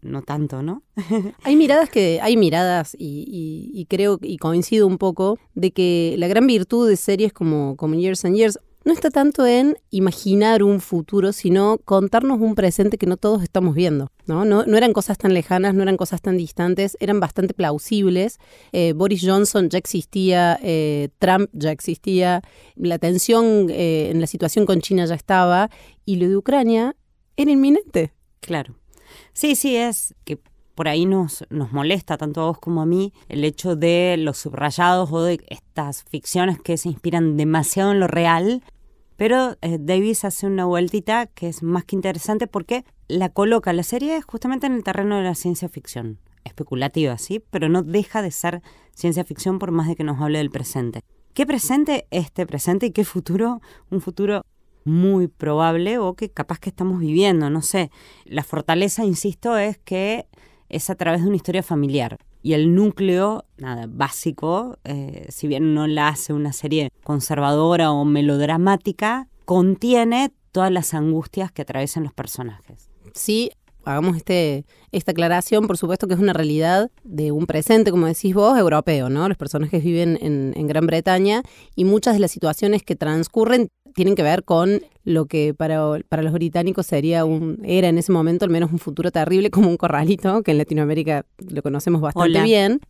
no 0.01 0.23
tanto, 0.23 0.63
¿no? 0.63 0.83
hay 1.43 1.57
miradas 1.57 1.91
que, 1.91 2.21
hay 2.23 2.37
miradas 2.37 2.97
y, 2.99 3.87
creo 3.89 4.19
y 4.23 4.39
coincido 4.39 4.87
un 4.87 4.99
poco 4.99 5.39
de 5.55 5.71
que 5.73 6.15
la 6.19 6.29
gran 6.29 6.47
virtud 6.47 6.89
de 6.89 6.97
series 6.97 7.33
como, 7.33 7.77
como 7.77 7.95
Years 7.95 8.25
and 8.25 8.37
Years 8.37 8.59
no 8.85 8.95
está 8.95 9.11
tanto 9.11 9.45
en 9.45 9.77
imaginar 9.91 10.63
un 10.63 10.81
futuro, 10.81 11.33
sino 11.33 11.79
contarnos 11.85 12.41
un 12.41 12.55
presente 12.55 12.97
que 12.97 13.05
no 13.05 13.19
todos 13.19 13.43
estamos 13.43 13.75
viendo. 13.75 14.11
No, 14.25 14.47
no, 14.47 14.65
no 14.65 14.77
eran 14.79 14.95
cosas 14.95 15.19
tan 15.19 15.35
lejanas, 15.35 15.75
no 15.75 15.83
eran 15.83 15.99
cosas 15.99 16.23
tan 16.23 16.39
distantes, 16.39 16.97
eran 16.99 17.21
bastante 17.21 17.53
plausibles. 17.53 18.39
Eh, 18.73 18.95
Boris 18.95 19.23
Johnson 19.23 19.69
ya 19.69 19.77
existía, 19.77 20.59
eh, 20.63 21.11
Trump 21.19 21.51
ya 21.53 21.71
existía, 21.71 22.41
la 22.77 22.99
tensión 22.99 23.69
eh, 23.69 24.09
en 24.11 24.23
la 24.23 24.27
situación 24.27 24.65
con 24.65 24.81
China 24.81 25.05
ya 25.05 25.17
estaba, 25.17 25.69
y 26.07 26.17
lo 26.17 26.27
de 26.27 26.37
Ucrania 26.39 26.97
era 27.37 27.51
inminente. 27.51 28.15
Claro. 28.41 28.75
Sí, 29.33 29.55
sí, 29.55 29.77
es 29.77 30.15
que 30.25 30.39
por 30.75 30.87
ahí 30.87 31.07
nos, 31.07 31.45
nos 31.51 31.73
molesta 31.73 32.17
tanto 32.17 32.41
a 32.41 32.47
vos 32.47 32.59
como 32.61 32.83
a 32.83 32.87
mí 32.87 33.13
el 33.29 33.45
hecho 33.45 33.75
de 33.75 34.17
los 34.17 34.39
subrayados 34.39 35.11
o 35.11 35.23
de 35.23 35.41
estas 35.49 36.05
ficciones 36.05 36.61
que 36.61 36.77
se 36.77 36.89
inspiran 36.89 37.37
demasiado 37.37 37.91
en 37.91 37.99
lo 37.99 38.07
real. 38.07 38.63
Pero 39.17 39.57
eh, 39.61 39.79
Davis 39.81 40.25
hace 40.25 40.47
una 40.47 40.67
vueltita 40.67 41.27
que 41.27 41.49
es 41.49 41.65
más 41.65 41.85
que 41.85 41.97
interesante 41.97 42.47
porque 42.47 42.85
la 43.09 43.31
coloca 43.31 43.73
la 43.73 43.83
serie 43.83 44.23
justamente 44.23 44.69
en 44.69 44.75
el 44.75 44.85
terreno 44.85 45.17
de 45.17 45.25
la 45.25 45.35
ciencia 45.35 45.69
ficción. 45.69 46.21
Especulativa, 46.45 47.19
sí, 47.19 47.43
pero 47.51 47.69
no 47.69 47.83
deja 47.83 48.23
de 48.23 48.31
ser 48.31 48.63
ciencia 48.95 49.25
ficción 49.25 49.59
por 49.59 49.73
más 49.73 49.89
de 49.89 49.97
que 49.97 50.05
nos 50.05 50.21
hable 50.21 50.39
del 50.39 50.51
presente. 50.51 51.01
¿Qué 51.35 51.45
presente 51.45 52.07
este 52.11 52.47
presente 52.47 52.87
y 52.87 52.91
qué 52.93 53.05
futuro? 53.05 53.61
Un 53.91 54.01
futuro 54.01 54.45
muy 54.85 55.29
probable 55.29 55.99
o 55.99 56.15
que 56.15 56.31
capaz 56.31 56.59
que 56.59 56.71
estamos 56.71 57.01
viviendo, 57.01 57.51
no 57.51 57.63
sé. 57.63 57.91
La 58.25 58.43
fortaleza, 58.43 59.05
insisto, 59.05 59.57
es 59.57 59.79
que 59.79 60.27
es 60.69 60.91
a 60.91 60.95
través 60.95 61.23
de 61.23 61.29
una 61.29 61.37
historia 61.37 61.63
familiar. 61.63 62.19
Y 62.43 62.53
el 62.53 62.75
núcleo, 62.75 63.45
nada, 63.57 63.87
básico, 63.89 64.79
eh, 64.85 65.27
si 65.29 65.49
bien 65.49 65.75
no 65.75 65.87
la 65.87 66.09
hace 66.09 66.33
una 66.33 66.53
serie 66.53 66.91
conservadora 67.03 67.91
o 67.91 68.05
melodramática, 68.05 69.29
contiene 69.45 70.33
todas 70.53 70.71
las 70.71 70.95
angustias 70.95 71.51
que 71.53 71.63
atraviesan 71.63 72.05
los 72.05 72.13
personajes. 72.13 72.91
Sí, 73.15 73.51
hagamos 73.89 74.17
este, 74.17 74.65
esta 74.93 75.13
aclaración, 75.13 75.67
por 75.67 75.79
supuesto 75.79 76.07
que 76.07 76.15
es 76.15 76.21
una 76.21 76.33
realidad 76.33 76.91
de 77.05 77.33
un 77.33 77.47
presente, 77.47 77.91
como 77.91 78.07
decís 78.07 78.35
vos, 78.35 78.59
europeo, 78.59 79.09
¿no? 79.09 79.29
Los 79.29 79.39
personajes 79.39 79.83
viven 79.83 80.19
en, 80.21 80.53
en 80.57 80.67
Gran 80.67 80.87
Bretaña 80.87 81.43
y 81.75 81.85
muchas 81.85 82.15
de 82.15 82.21
las 82.21 82.31
situaciones 82.31 82.83
que 82.83 82.97
transcurren 82.97 83.69
tienen 83.95 84.15
que 84.15 84.23
ver 84.23 84.45
con 84.45 84.83
lo 85.05 85.27
que 85.27 85.55
para, 85.55 85.83
para 86.09 86.23
los 86.23 86.33
británicos 86.33 86.87
sería 86.87 87.25
un, 87.25 87.61
era 87.65 87.89
en 87.89 87.99
ese 87.99 88.13
momento 88.13 88.45
al 88.45 88.51
menos 88.51 88.71
un 88.71 88.79
futuro 88.79 89.11
terrible 89.11 89.51
como 89.51 89.69
un 89.69 89.77
corralito, 89.77 90.43
que 90.43 90.51
en 90.51 90.59
Latinoamérica 90.59 91.25
lo 91.39 91.63
conocemos 91.63 92.01
bastante 92.01 92.43
bien. 92.43 92.81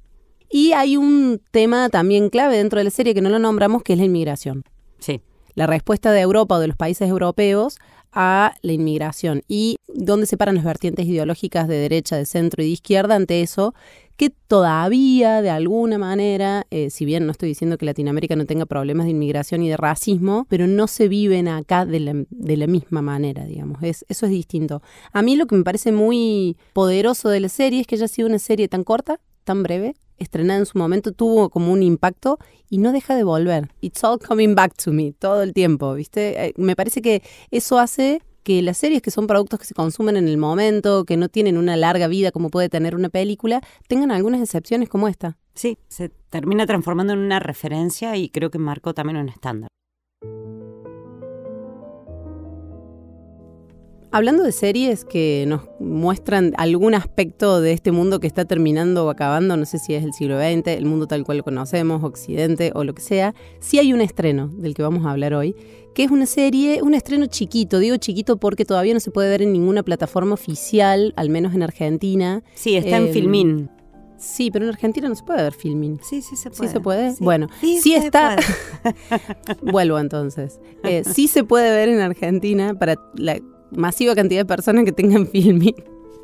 Y 0.51 0.73
hay 0.73 0.97
un 0.97 1.41
tema 1.51 1.91
también 1.91 2.31
clave 2.31 2.57
dentro 2.57 2.79
de 2.79 2.85
la 2.85 2.91
serie 2.91 3.15
que 3.15 3.21
no 3.21 3.29
lo 3.29 3.39
nombramos, 3.39 3.83
que 3.83 3.93
es 3.93 3.99
la 3.99 4.05
inmigración. 4.05 4.65
Sí. 4.99 5.21
La 5.55 5.67
respuesta 5.67 6.13
de 6.13 6.21
Europa 6.21 6.57
o 6.57 6.59
de 6.59 6.69
los 6.69 6.77
países 6.77 7.09
europeos 7.09 7.79
a 8.21 8.57
la 8.63 8.73
inmigración 8.73 9.45
y 9.47 9.77
dónde 9.87 10.27
se 10.27 10.37
paran 10.37 10.57
las 10.57 10.65
vertientes 10.65 11.07
ideológicas 11.07 11.69
de 11.69 11.77
derecha, 11.77 12.17
de 12.17 12.27
centro 12.27 12.65
y 12.65 12.67
de 12.67 12.73
izquierda 12.73 13.15
ante 13.15 13.43
eso, 13.43 13.75
que 14.17 14.31
todavía 14.31 15.41
de 15.41 15.51
alguna 15.51 15.99
manera, 15.99 16.67
eh, 16.73 16.91
si 16.91 17.05
bien 17.05 17.27
no 17.27 17.31
estoy 17.31 17.51
diciendo 17.51 17.79
que 17.79 17.87
Latinoamérica 17.87 18.35
no 18.35 18.45
tenga 18.45 18.67
problemas 18.67 19.05
de 19.07 19.13
inmigración 19.13 19.63
y 19.63 19.69
de 19.69 19.77
racismo, 19.77 20.49
pero 20.51 20.67
no 20.67 20.89
se 20.89 21.07
viven 21.07 21.47
acá 21.47 21.87
de 21.87 22.01
la, 22.01 22.25
de 22.29 22.57
la 22.57 22.67
misma 22.67 23.03
manera, 23.03 23.45
digamos. 23.45 23.81
Es, 23.85 24.05
eso 24.09 24.27
es 24.27 24.33
distinto. 24.33 24.83
A 25.13 25.23
mí 25.23 25.37
lo 25.37 25.47
que 25.47 25.55
me 25.55 25.63
parece 25.63 25.93
muy 25.93 26.57
poderoso 26.73 27.29
de 27.29 27.39
la 27.39 27.49
serie 27.49 27.83
es 27.83 27.87
que 27.87 27.95
haya 27.95 28.09
sido 28.09 28.27
una 28.27 28.41
serie 28.41 28.67
tan 28.67 28.83
corta, 28.83 29.21
tan 29.45 29.63
breve, 29.63 29.95
estrenada 30.19 30.61
en 30.61 30.67
su 30.67 30.79
momento, 30.79 31.13
tuvo 31.13 31.51
como 31.51 31.73
un 31.73 31.83
impacto 31.83 32.39
y 32.69 32.79
no 32.79 32.93
deja 32.93 33.15
de 33.15 33.25
volver. 33.25 33.71
It's 33.81 34.03
all 34.05 34.19
coming 34.19 34.55
back 34.55 34.75
to 34.85 34.93
me 34.93 35.13
todo 35.13 35.43
el 35.43 35.53
tiempo, 35.53 35.95
¿viste? 35.95 36.47
Eh, 36.47 36.55
me 36.57 36.77
parece 36.77 37.03
que 37.03 37.23
eso 37.51 37.79
hace 37.79 38.23
que 38.43 38.63
las 38.63 38.79
series 38.79 39.03
que 39.03 39.11
son 39.11 39.27
productos 39.27 39.59
que 39.59 39.67
se 39.67 39.75
consumen 39.75 40.17
en 40.17 40.27
el 40.27 40.39
momento, 40.39 41.05
que 41.05 41.17
no 41.17 41.29
tienen 41.29 41.59
una 41.59 41.77
larga 41.77 42.09
vida 42.09 42.31
como 42.31 42.49
puede 42.49 42.69
tener 42.69 42.95
una 42.95 43.11
película, 43.11 43.61
tengan 43.89 44.11
algunas 44.11 44.41
excepciones 44.41 44.89
como 44.89 45.09
esta. 45.09 45.37
Sí, 45.55 45.77
se 45.89 46.09
termina 46.31 46.67
transformando 46.67 47.13
en 47.13 47.19
una 47.19 47.41
referencia 47.41 48.17
y 48.17 48.31
creo 48.31 48.51
que 48.51 48.59
marcó 48.59 48.95
también 48.95 49.19
un 49.19 49.29
estándar. 49.29 49.69
Hablando 54.11 54.43
de 54.43 54.53
series 54.53 55.05
que 55.05 55.45
nos 55.47 55.63
muestran 55.81 56.55
algún 56.57 56.95
aspecto 56.95 57.61
de 57.61 57.73
este 57.73 57.93
mundo 57.93 58.21
que 58.21 58.27
está 58.27 58.47
terminando 58.47 59.05
o 59.05 59.11
acabando, 59.11 59.55
no 59.59 59.67
sé 59.67 59.79
si 59.79 59.93
es 59.95 60.03
el 60.03 60.15
siglo 60.15 60.39
XX, 60.39 60.67
el 60.69 60.87
mundo 60.87 61.07
tal 61.07 61.25
cual 61.25 61.39
lo 61.39 61.45
conocemos, 61.45 62.03
Occidente 62.03 62.73
o 62.75 62.85
lo 62.85 62.95
que 62.95 63.03
sea, 63.03 63.35
sí 63.61 63.79
hay 63.79 63.93
un 63.93 64.01
estreno 64.01 64.49
del 64.49 64.73
que 64.73 64.83
vamos 64.83 65.05
a 65.05 65.11
hablar 65.11 65.35
hoy, 65.35 65.55
que 65.95 66.05
es 66.05 66.11
una 66.11 66.25
serie, 66.25 66.81
un 66.83 66.95
estreno 66.95 67.27
chiquito, 67.27 67.79
digo 67.81 67.97
chiquito 67.99 68.39
porque 68.39 68.65
todavía 68.65 68.95
no 68.95 69.01
se 69.01 69.11
puede 69.11 69.29
ver 69.29 69.43
en 69.43 69.53
ninguna 69.53 69.83
plataforma 69.83 70.33
oficial, 70.33 71.13
al 71.17 71.29
menos 71.29 71.55
en 71.55 71.63
Argentina. 71.63 72.43
Sí, 72.55 72.77
está 72.77 72.97
en 72.97 73.09
Eh, 73.09 73.13
Filmin. 73.13 73.71
Sí, 74.17 74.51
pero 74.51 74.65
en 74.65 74.71
Argentina 74.71 75.09
no 75.09 75.15
se 75.15 75.23
puede 75.23 75.43
ver 75.43 75.53
filming. 75.53 76.01
Sí, 76.03 76.23
sí 76.23 76.35
se 76.35 76.49
¿Sí 76.51 76.57
puede. 76.57 76.71
se 76.73 76.81
puede? 76.81 77.11
Sí. 77.13 77.23
Bueno, 77.23 77.47
Sí 77.61 77.81
sí 77.81 77.95
está. 77.95 78.37
Vuelvo 79.63 79.99
entonces. 80.01 80.59
Eh, 80.83 81.03
sí 81.05 81.29
se 81.29 81.45
puede 81.45 81.71
ver 81.71 81.89
en 81.89 82.01
Argentina 82.01 82.75
para 82.75 82.97
la 83.15 83.39
masiva 83.71 84.15
cantidad 84.15 84.41
de 84.41 84.47
personas 84.47 84.85
que 84.85 84.93
tengan 84.93 85.27
filming 85.31 85.75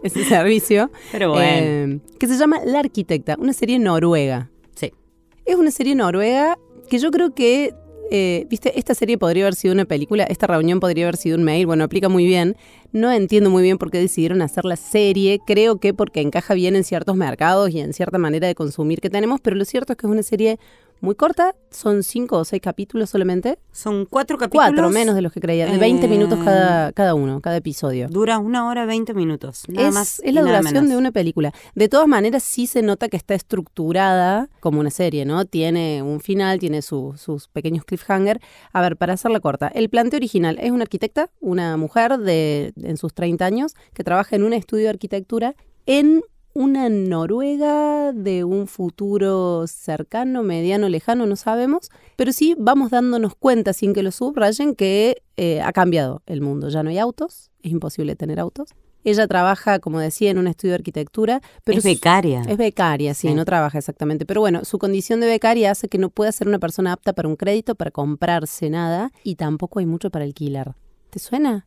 ese 0.02 0.24
servicio. 0.24 0.90
Pero 1.12 1.30
bueno. 1.30 1.46
eh, 1.48 2.00
que 2.18 2.26
se 2.28 2.36
llama 2.36 2.60
La 2.64 2.80
Arquitecta, 2.80 3.36
una 3.38 3.52
serie 3.52 3.78
noruega. 3.78 4.50
Sí. 4.74 4.92
Es 5.44 5.56
una 5.56 5.70
serie 5.70 5.94
noruega 5.94 6.58
que 6.88 6.98
yo 6.98 7.10
creo 7.10 7.34
que, 7.34 7.74
eh, 8.10 8.46
viste, 8.50 8.78
esta 8.78 8.94
serie 8.94 9.16
podría 9.16 9.44
haber 9.44 9.54
sido 9.54 9.72
una 9.72 9.86
película, 9.86 10.24
esta 10.24 10.46
reunión 10.46 10.78
podría 10.78 11.06
haber 11.06 11.16
sido 11.16 11.38
un 11.38 11.44
mail, 11.44 11.66
bueno, 11.66 11.84
aplica 11.84 12.10
muy 12.10 12.26
bien. 12.26 12.56
No 12.92 13.10
entiendo 13.10 13.48
muy 13.50 13.62
bien 13.62 13.78
por 13.78 13.90
qué 13.90 13.98
decidieron 13.98 14.42
hacer 14.42 14.66
la 14.66 14.76
serie, 14.76 15.40
creo 15.46 15.78
que 15.78 15.94
porque 15.94 16.20
encaja 16.20 16.54
bien 16.54 16.76
en 16.76 16.84
ciertos 16.84 17.16
mercados 17.16 17.70
y 17.70 17.80
en 17.80 17.92
cierta 17.94 18.18
manera 18.18 18.46
de 18.46 18.54
consumir 18.54 19.00
que 19.00 19.10
tenemos, 19.10 19.40
pero 19.40 19.56
lo 19.56 19.64
cierto 19.64 19.94
es 19.94 19.96
que 19.96 20.06
es 20.06 20.12
una 20.12 20.22
serie 20.22 20.58
muy 21.04 21.14
corta, 21.14 21.54
son 21.70 22.02
cinco 22.02 22.38
o 22.38 22.44
seis 22.44 22.61
capítulos 22.62 23.11
solamente, 23.11 23.58
Son 23.73 24.06
cuatro 24.06 24.38
capítulos. 24.38 24.66
cuatro 24.68 24.90
menos 24.90 25.14
de 25.14 25.23
los 25.23 25.32
que 25.32 25.40
creía, 25.40 25.66
de 25.66 25.76
20 25.78 26.06
Eh, 26.06 26.08
minutos 26.08 26.38
cada, 26.44 26.92
cada 26.92 27.14
uno, 27.14 27.40
cada 27.40 27.56
episodio. 27.56 28.08
Dura 28.08 28.38
una 28.38 28.68
hora 28.68 28.87
veinte 28.87 29.12
minutos. 29.14 29.64
Nada 29.68 29.88
es, 29.88 29.94
más. 29.94 30.20
es 30.25 30.32
la 30.34 30.40
duración 30.42 30.73
menos. 30.75 30.90
de 30.90 30.96
una 30.96 31.12
película. 31.12 31.52
De 31.75 31.88
todas 31.88 32.06
maneras, 32.08 32.42
sí 32.42 32.66
se 32.66 32.82
nota 32.82 33.08
que 33.08 33.16
está 33.16 33.34
estructurada 33.34 34.49
como 34.61 34.80
una 34.80 34.90
serie, 34.90 35.25
¿no? 35.25 35.44
Tiene 35.44 36.02
un 36.02 36.20
final, 36.20 36.58
tiene 36.58 36.80
su- 36.82 37.14
sus 37.16 37.49
pequeños 37.49 37.84
cliffhanger. 37.84 38.40
A 38.73 38.80
ver, 38.80 38.96
para 38.96 39.14
hacerla 39.14 39.40
corta, 39.40 39.68
el 39.68 39.88
planteo 39.90 40.18
original 40.18 40.58
es 40.61 40.70
una 40.70 40.82
arquitecta, 40.82 41.30
una 41.40 41.76
mujer 41.76 42.18
de 42.18 42.73
en 42.82 42.96
sus 42.96 43.12
30 43.14 43.44
años, 43.44 43.75
que 43.92 44.04
trabaja 44.04 44.37
en 44.37 44.42
un 44.44 44.52
estudio 44.52 44.84
de 44.84 44.90
arquitectura 44.90 45.54
en 45.87 46.23
una 46.54 46.88
Noruega 46.88 48.12
de 48.12 48.44
un 48.44 48.66
futuro 48.66 49.66
cercano, 49.66 50.42
mediano, 50.42 50.88
lejano, 50.88 51.26
no 51.26 51.37
sabemos, 51.37 51.90
pero 52.16 52.32
sí 52.32 52.54
vamos 52.58 52.90
dándonos 52.90 53.34
cuenta, 53.34 53.73
sin 53.73 53.92
que 53.92 54.02
lo 54.02 54.12
subrayen, 54.12 54.75
que 54.75 55.23
eh, 55.37 55.61
ha 55.61 55.73
cambiado 55.73 56.23
el 56.26 56.40
mundo. 56.40 56.68
Ya 56.68 56.82
no 56.82 56.90
hay 56.90 56.99
autos, 56.99 57.50
es 57.62 57.73
imposible 57.73 58.14
tener 58.16 58.38
autos. 58.38 58.70
Ella 59.02 59.26
trabaja, 59.26 59.80
como 59.80 59.99
decía, 59.99 60.30
en 60.30 60.38
un 60.38 60.46
estudio 60.46 60.70
de 60.73 60.76
arquitectura, 60.76 61.42
pero 61.64 61.76
es 61.78 61.84
becaria. 61.84 62.42
es 62.49 62.56
becaria, 62.56 63.12
sí, 63.12 63.28
Sí. 63.28 63.34
no 63.34 63.44
trabaja 63.44 63.76
exactamente. 63.78 64.25
Pero 64.25 64.40
bueno, 64.40 64.64
su 64.64 64.78
condición 64.78 65.20
de 65.20 65.26
becaria 65.26 65.73
hace 65.73 65.88
que 65.88 65.99
no 65.99 66.08
pueda 66.08 66.32
ser 66.32 66.49
una 66.49 66.58
persona 66.58 66.92
apta 66.92 67.12
para 67.12 67.28
un 67.28 67.37
crédito, 67.37 67.75
para 67.75 67.90
comprarse 67.90 68.70
nada, 68.70 69.12
y 69.23 69.34
tampoco 69.34 69.80
hay 69.80 69.87
mucho 69.87 70.08
para 70.11 70.25
alquilar. 70.25 70.75
¿Te 71.11 71.18
suena? 71.18 71.66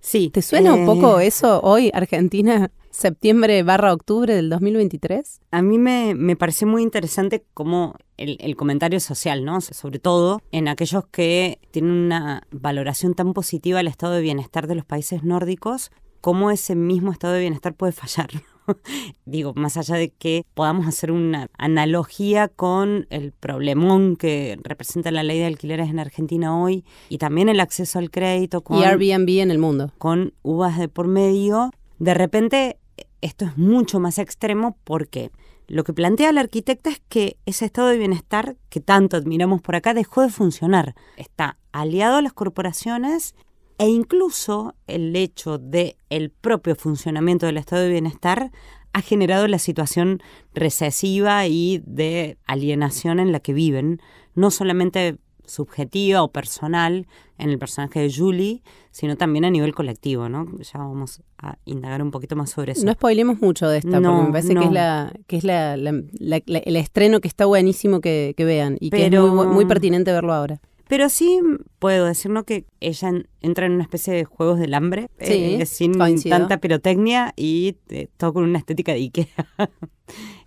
sí. 0.00 0.30
¿Te 0.30 0.40
suena 0.42 0.72
un 0.74 0.82
eh, 0.84 0.86
poco 0.86 1.18
eso 1.20 1.60
hoy, 1.62 1.90
Argentina, 1.92 2.70
septiembre 2.90 3.62
barra 3.62 3.92
octubre 3.92 4.34
del 4.34 4.50
2023? 4.50 5.40
A 5.50 5.62
mí 5.62 5.78
me, 5.78 6.14
me 6.14 6.36
pareció 6.36 6.66
muy 6.66 6.82
interesante 6.82 7.44
como 7.54 7.96
el, 8.16 8.36
el 8.40 8.56
comentario 8.56 9.00
social, 9.00 9.44
¿no? 9.44 9.60
Sobre 9.60 9.98
todo 9.98 10.40
en 10.52 10.68
aquellos 10.68 11.06
que 11.06 11.60
tienen 11.70 11.92
una 11.92 12.42
valoración 12.50 13.14
tan 13.14 13.32
positiva 13.34 13.78
del 13.78 13.88
estado 13.88 14.14
de 14.14 14.22
bienestar 14.22 14.66
de 14.66 14.74
los 14.74 14.84
países 14.84 15.22
nórdicos, 15.22 15.90
cómo 16.20 16.50
ese 16.50 16.74
mismo 16.74 17.12
estado 17.12 17.34
de 17.34 17.40
bienestar 17.40 17.74
puede 17.74 17.92
fallar. 17.92 18.28
Digo, 19.24 19.54
más 19.54 19.76
allá 19.76 19.96
de 19.96 20.10
que 20.10 20.44
podamos 20.54 20.86
hacer 20.86 21.10
una 21.10 21.48
analogía 21.56 22.48
con 22.48 23.06
el 23.10 23.32
problemón 23.32 24.16
que 24.16 24.58
representa 24.62 25.10
la 25.10 25.22
ley 25.22 25.38
de 25.38 25.46
alquileres 25.46 25.88
en 25.88 25.98
Argentina 25.98 26.60
hoy 26.60 26.84
y 27.08 27.18
también 27.18 27.48
el 27.48 27.60
acceso 27.60 27.98
al 27.98 28.10
crédito 28.10 28.60
con 28.62 28.78
Y 28.78 28.84
Airbnb 28.84 29.40
en 29.40 29.50
el 29.50 29.58
mundo. 29.58 29.92
con 29.98 30.34
uvas 30.42 30.78
de 30.78 30.88
por 30.88 31.06
medio, 31.06 31.70
de 31.98 32.14
repente 32.14 32.78
esto 33.20 33.44
es 33.44 33.56
mucho 33.56 34.00
más 34.00 34.18
extremo 34.18 34.76
porque 34.84 35.30
lo 35.66 35.84
que 35.84 35.92
plantea 35.92 36.32
la 36.32 36.40
arquitecta 36.40 36.90
es 36.90 37.02
que 37.08 37.36
ese 37.44 37.66
estado 37.66 37.88
de 37.88 37.98
bienestar 37.98 38.56
que 38.70 38.80
tanto 38.80 39.16
admiramos 39.16 39.60
por 39.60 39.76
acá 39.76 39.92
dejó 39.92 40.22
de 40.22 40.30
funcionar. 40.30 40.94
Está 41.16 41.58
aliado 41.72 42.16
a 42.16 42.22
las 42.22 42.32
corporaciones 42.32 43.34
e 43.76 43.88
incluso 43.88 44.74
el 44.86 45.14
hecho 45.14 45.58
de 45.58 45.96
el 46.08 46.30
propio 46.30 46.74
funcionamiento 46.74 47.46
del 47.46 47.58
estado 47.58 47.82
de 47.82 47.90
bienestar 47.90 48.50
ha 48.92 49.02
generado 49.02 49.46
la 49.46 49.58
situación 49.58 50.22
recesiva 50.54 51.46
y 51.46 51.82
de 51.84 52.38
alienación 52.46 53.20
en 53.20 53.30
la 53.30 53.40
que 53.40 53.52
viven, 53.52 54.00
no 54.34 54.50
solamente 54.50 55.18
subjetiva 55.48 56.22
o 56.22 56.28
personal 56.30 57.06
en 57.38 57.50
el 57.50 57.58
personaje 57.58 58.00
de 58.00 58.12
Julie, 58.14 58.62
sino 58.90 59.16
también 59.16 59.44
a 59.44 59.50
nivel 59.50 59.74
colectivo, 59.74 60.28
¿no? 60.28 60.46
Ya 60.60 60.78
vamos 60.78 61.20
a 61.38 61.56
indagar 61.64 62.02
un 62.02 62.10
poquito 62.10 62.36
más 62.36 62.50
sobre 62.50 62.72
eso. 62.72 62.84
No 62.86 62.92
spoilemos 62.92 63.40
mucho 63.40 63.68
de 63.68 63.78
esta, 63.78 63.98
No, 64.00 64.10
porque 64.12 64.26
me 64.26 64.32
parece 64.32 64.54
que 64.60 64.64
es, 64.66 64.72
la, 64.72 65.12
que 65.26 65.36
es 65.36 65.44
la, 65.44 65.76
la- 65.76 65.92
la- 66.18 66.42
la- 66.46 66.58
el 66.58 66.76
estreno 66.76 67.20
que 67.20 67.28
está 67.28 67.46
buenísimo 67.46 68.00
que, 68.00 68.34
que 68.36 68.44
vean 68.44 68.76
y 68.80 68.90
que 68.90 68.96
es 69.06 69.10
muy, 69.22 69.46
muy 69.46 69.64
pertinente 69.66 70.12
verlo 70.12 70.32
ahora. 70.32 70.60
Pero 70.88 71.08
sí 71.10 71.38
puedo 71.78 72.06
decir 72.06 72.30
¿no? 72.30 72.44
que 72.44 72.64
ella 72.80 73.08
en- 73.08 73.28
entra 73.40 73.66
en 73.66 73.72
una 73.72 73.82
especie 73.84 74.12
de 74.12 74.24
juegos 74.24 74.58
del 74.58 74.74
hambre, 74.74 75.08
Sí, 75.20 75.58
eh, 75.60 75.66
sin 75.66 75.94
coincido. 75.94 76.36
tanta 76.36 76.58
pirotecnia 76.58 77.32
y 77.36 77.76
eh, 77.88 78.08
todo 78.16 78.32
con 78.34 78.44
una 78.44 78.58
estética 78.58 78.92
de 78.92 78.98
Ikea, 78.98 79.26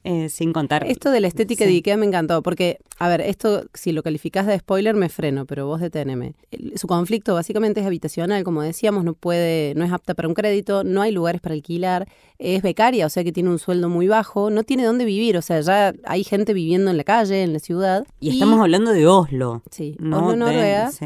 Eh, 0.04 0.30
sin 0.30 0.52
contar. 0.52 0.84
Esto 0.88 1.12
de 1.12 1.20
la 1.20 1.28
estética 1.28 1.64
Sí. 1.66 1.70
de 1.70 1.76
Ikea 1.78 1.96
me 1.96 2.08
encantó, 2.08 2.42
porque, 2.42 2.80
a 2.98 3.08
ver, 3.08 3.22
esto, 3.22 3.66
si 3.76 3.92
lo 3.92 4.02
calificás 4.02 4.48
de 4.48 4.58
spoiler, 4.58 4.96
me 4.96 5.10
freno, 5.10 5.46
pero 5.46 5.68
vos 5.68 5.80
deteneme. 5.80 6.34
El- 6.50 6.74
Su 6.80 6.88
conflicto 6.88 7.36
básicamente 7.36 7.82
es 7.82 7.86
habitacional, 7.86 8.44
como 8.44 8.64
decíamos, 8.64 9.04
no 9.04 9.14
puede, 9.14 9.76
no 9.76 9.86
es 9.86 9.92
apta 9.92 10.16
para 10.16 10.28
un 10.28 10.34
crédito, 10.34 10.84
no 10.84 11.04
hay 11.04 11.12
lugares 11.12 11.40
para 11.40 11.54
alquilar, 11.54 12.08
es 12.40 12.64
becaria, 12.64 13.06
o 13.06 13.10
sea 13.10 13.24
que 13.24 13.32
tiene 13.32 13.52
un 13.52 13.60
sueldo 13.60 13.90
muy 13.90 14.08
bajo, 14.08 14.50
no 14.50 14.64
tiene 14.64 14.84
dónde 14.86 15.06
vivir, 15.06 15.38
o 15.38 15.44
sea, 15.44 15.62
ya 15.62 15.94
hay 16.06 16.24
gente 16.24 16.56
viviendo 16.56 16.90
en 16.90 16.98
la 16.98 17.04
calle, 17.04 17.44
en 17.44 17.54
la 17.54 17.60
ciudad. 17.60 18.04
y 18.20 18.32
estamos 18.32 18.60
hablando 18.60 18.92
de 18.94 19.06
Oslo. 19.06 19.62
Sí, 19.70 19.96
No 20.00 20.26
Oslo, 20.30 20.36
Noruega. 20.48 20.92
sí. 20.92 21.06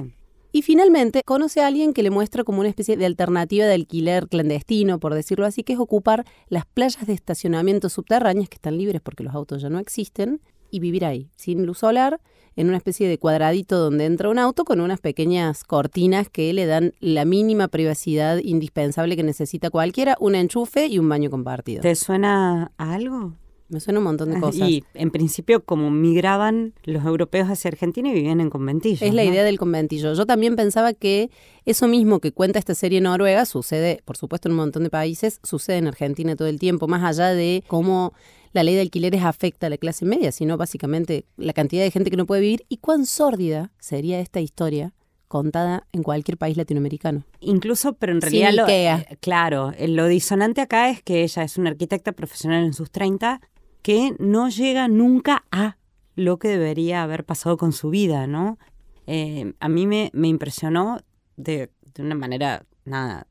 Y 0.56 0.62
finalmente 0.62 1.22
conoce 1.26 1.60
a 1.60 1.68
alguien 1.68 1.92
que 1.92 2.02
le 2.02 2.12
muestra 2.12 2.46
como 2.46 2.62
una 2.62 2.70
especie 2.70 2.96
de 2.96 3.06
alternativa 3.06 3.66
de 3.66 3.74
alquiler 3.74 4.30
clandestino, 4.30 5.02
por 5.02 5.14
decirlo 5.14 5.46
así, 5.46 5.64
que 5.64 5.74
es 5.74 5.80
ocupar 5.80 6.24
las 6.48 6.66
playas 6.66 7.06
de 7.06 7.12
estacionamiento 7.12 7.90
subterráneas 7.90 8.48
que 8.48 8.56
están 8.56 8.78
libres 8.78 9.02
porque 9.02 9.26
los 9.26 9.36
autos 9.36 9.62
ya 9.62 9.70
no 9.70 9.80
existen 9.80 10.40
y 10.72 10.80
vivir 10.80 11.04
ahí, 11.04 11.30
sin 11.36 11.66
luz 11.66 11.80
solar, 11.80 12.22
en 12.56 12.70
una 12.70 12.78
especie 12.78 13.10
de 13.10 13.18
cuadradito 13.18 13.78
donde 13.78 14.06
entra 14.06 14.30
un 14.30 14.40
auto 14.40 14.64
con 14.64 14.80
unas 14.80 15.02
pequeñas 15.02 15.66
cortinas 15.66 16.30
que 16.30 16.54
le 16.54 16.66
dan 16.66 16.94
la 17.02 17.26
mínima 17.26 17.68
privacidad 17.68 18.38
indispensable 18.38 19.18
que 19.18 19.24
necesita 19.24 19.70
cualquiera, 19.70 20.16
un 20.22 20.36
enchufe 20.36 20.88
y 20.88 21.00
un 21.00 21.10
baño 21.10 21.30
compartido. 21.30 21.82
¿Te 21.82 21.96
suena 21.96 22.72
a 22.78 22.94
algo? 22.94 23.34
Me 23.68 23.80
suena 23.80 24.00
un 24.00 24.06
montón 24.06 24.32
de 24.32 24.40
cosas. 24.40 24.70
Y 24.70 24.84
en 24.94 25.10
principio, 25.10 25.64
como 25.64 25.90
migraban 25.90 26.74
los 26.84 27.04
europeos 27.04 27.50
hacia 27.50 27.70
Argentina 27.70 28.10
y 28.10 28.14
vivían 28.14 28.40
en 28.40 28.50
conventillos. 28.50 29.02
Es 29.02 29.14
la 29.14 29.24
idea 29.24 29.44
del 29.44 29.58
conventillo. 29.58 30.14
Yo 30.14 30.26
también 30.26 30.56
pensaba 30.56 30.94
que 30.94 31.32
eso 31.66 31.88
mismo 31.88 32.20
que 32.20 32.32
cuenta 32.32 32.60
esta 32.60 32.76
serie 32.76 33.02
noruega 33.02 33.46
sucede, 33.46 34.02
por 34.06 34.18
supuesto, 34.18 34.50
en 34.50 34.54
un 34.54 34.58
montón 34.58 34.84
de 34.84 34.92
países, 34.92 35.40
sucede 35.44 35.78
en 35.78 35.88
Argentina 35.88 36.36
todo 36.36 36.48
el 36.48 36.60
tiempo, 36.60 36.88
más 36.88 37.04
allá 37.04 37.30
de 37.30 37.64
cómo 37.68 38.14
la 38.54 38.64
ley 38.64 38.76
de 38.76 38.82
alquileres 38.82 39.24
afecta 39.24 39.68
a 39.68 39.70
la 39.70 39.78
clase 39.78 40.06
media, 40.06 40.32
sino 40.32 40.58
básicamente 40.58 41.26
la 41.36 41.54
cantidad 41.54 41.84
de 41.84 41.92
gente 41.92 42.12
que 42.12 42.18
no 42.18 42.26
puede 42.26 42.42
vivir 42.42 42.66
y 42.70 42.78
cuán 42.78 43.06
sórdida 43.06 43.72
sería 43.80 44.20
esta 44.20 44.40
historia 44.40 44.94
contada 45.28 45.88
en 45.92 46.04
cualquier 46.04 46.38
país 46.38 46.56
latinoamericano. 46.56 47.26
Incluso, 47.42 47.94
pero 47.94 48.14
en 48.14 48.22
realidad, 48.22 48.54
lo, 48.54 48.64
Ikea. 48.64 49.08
eh, 49.10 49.18
claro, 49.20 49.74
eh, 49.78 49.88
lo 49.88 50.08
disonante 50.08 50.62
acá 50.62 50.90
es 50.90 51.02
que 51.02 51.24
ella 51.24 51.44
es 51.44 51.58
una 51.58 51.72
arquitecta 51.72 52.12
profesional 52.14 52.64
en 52.64 52.74
sus 52.74 52.92
30 52.92 53.42
que 53.86 54.16
no 54.18 54.50
llega 54.50 54.88
nunca 54.88 55.46
a 55.52 55.78
lo 56.16 56.40
que 56.40 56.48
debería 56.48 57.04
haber 57.04 57.24
pasado 57.24 57.56
con 57.56 57.72
su 57.72 57.92
vida, 57.92 58.26
¿no? 58.26 58.58
Eh, 59.06 59.54
a 59.60 59.70
mí 59.70 59.86
me, 59.86 60.10
impresionó 60.24 61.02
de, 61.38 61.70
una 62.00 62.16
manera, 62.16 62.66
nada, 62.84 63.28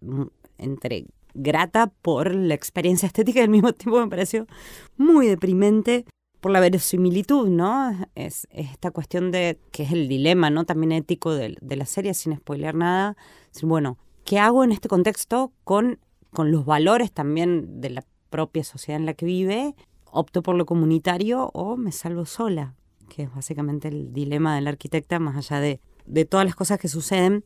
entre 0.57 1.07
grata 1.35 1.89
por 1.89 2.33
la 2.33 2.55
experiencia 2.55 3.09
estética 3.09 3.41
y 3.41 3.43
al 3.43 3.49
mismo 3.49 3.73
tiempo 3.73 3.99
me 3.99 4.09
pareció 4.09 4.47
muy 4.97 5.27
deprimente 5.27 6.05
por 6.41 6.53
la 6.53 6.61
verosimilitud, 6.61 7.49
¿no? 7.49 7.91
Es, 8.15 8.47
es 8.53 8.71
esta 8.71 8.93
cuestión 8.93 9.33
de 9.33 9.59
que 9.73 9.83
es 9.83 9.91
el 9.91 10.07
dilema, 10.07 10.51
¿no? 10.51 10.67
También 10.67 10.93
ético 10.93 11.35
de, 11.35 11.57
la 11.63 11.85
serie, 11.85 12.15
sin 12.15 12.37
spoilear 12.37 12.77
nada. 12.77 13.17
Es, 13.53 13.65
bueno, 13.65 13.99
¿qué 14.25 14.39
hago 14.39 14.63
en 14.63 14.71
este 14.71 14.89
contexto 14.89 15.51
con, 15.65 15.99
con 16.31 16.53
los 16.53 16.65
valores 16.65 17.11
también 17.11 17.81
de 17.81 17.91
la 17.91 18.05
propia 18.31 18.63
sociedad 18.63 19.01
en 19.01 19.07
la 19.07 19.15
que 19.15 19.27
vive? 19.27 19.75
¿Opto 20.17 20.45
por 20.45 20.55
lo 20.55 20.65
comunitario 20.65 21.51
o 21.55 21.77
me 21.77 21.91
salvo 21.91 22.25
sola? 22.25 22.77
Que 23.09 23.25
es 23.25 23.35
básicamente 23.35 23.89
el 23.89 24.13
dilema 24.13 24.55
del 24.55 24.69
arquitecta, 24.69 25.19
más 25.19 25.37
allá 25.37 25.61
de, 25.61 25.81
de 26.07 26.25
todas 26.25 26.47
las 26.47 26.55
cosas 26.55 26.79
que 26.79 26.87
suceden. 26.87 27.45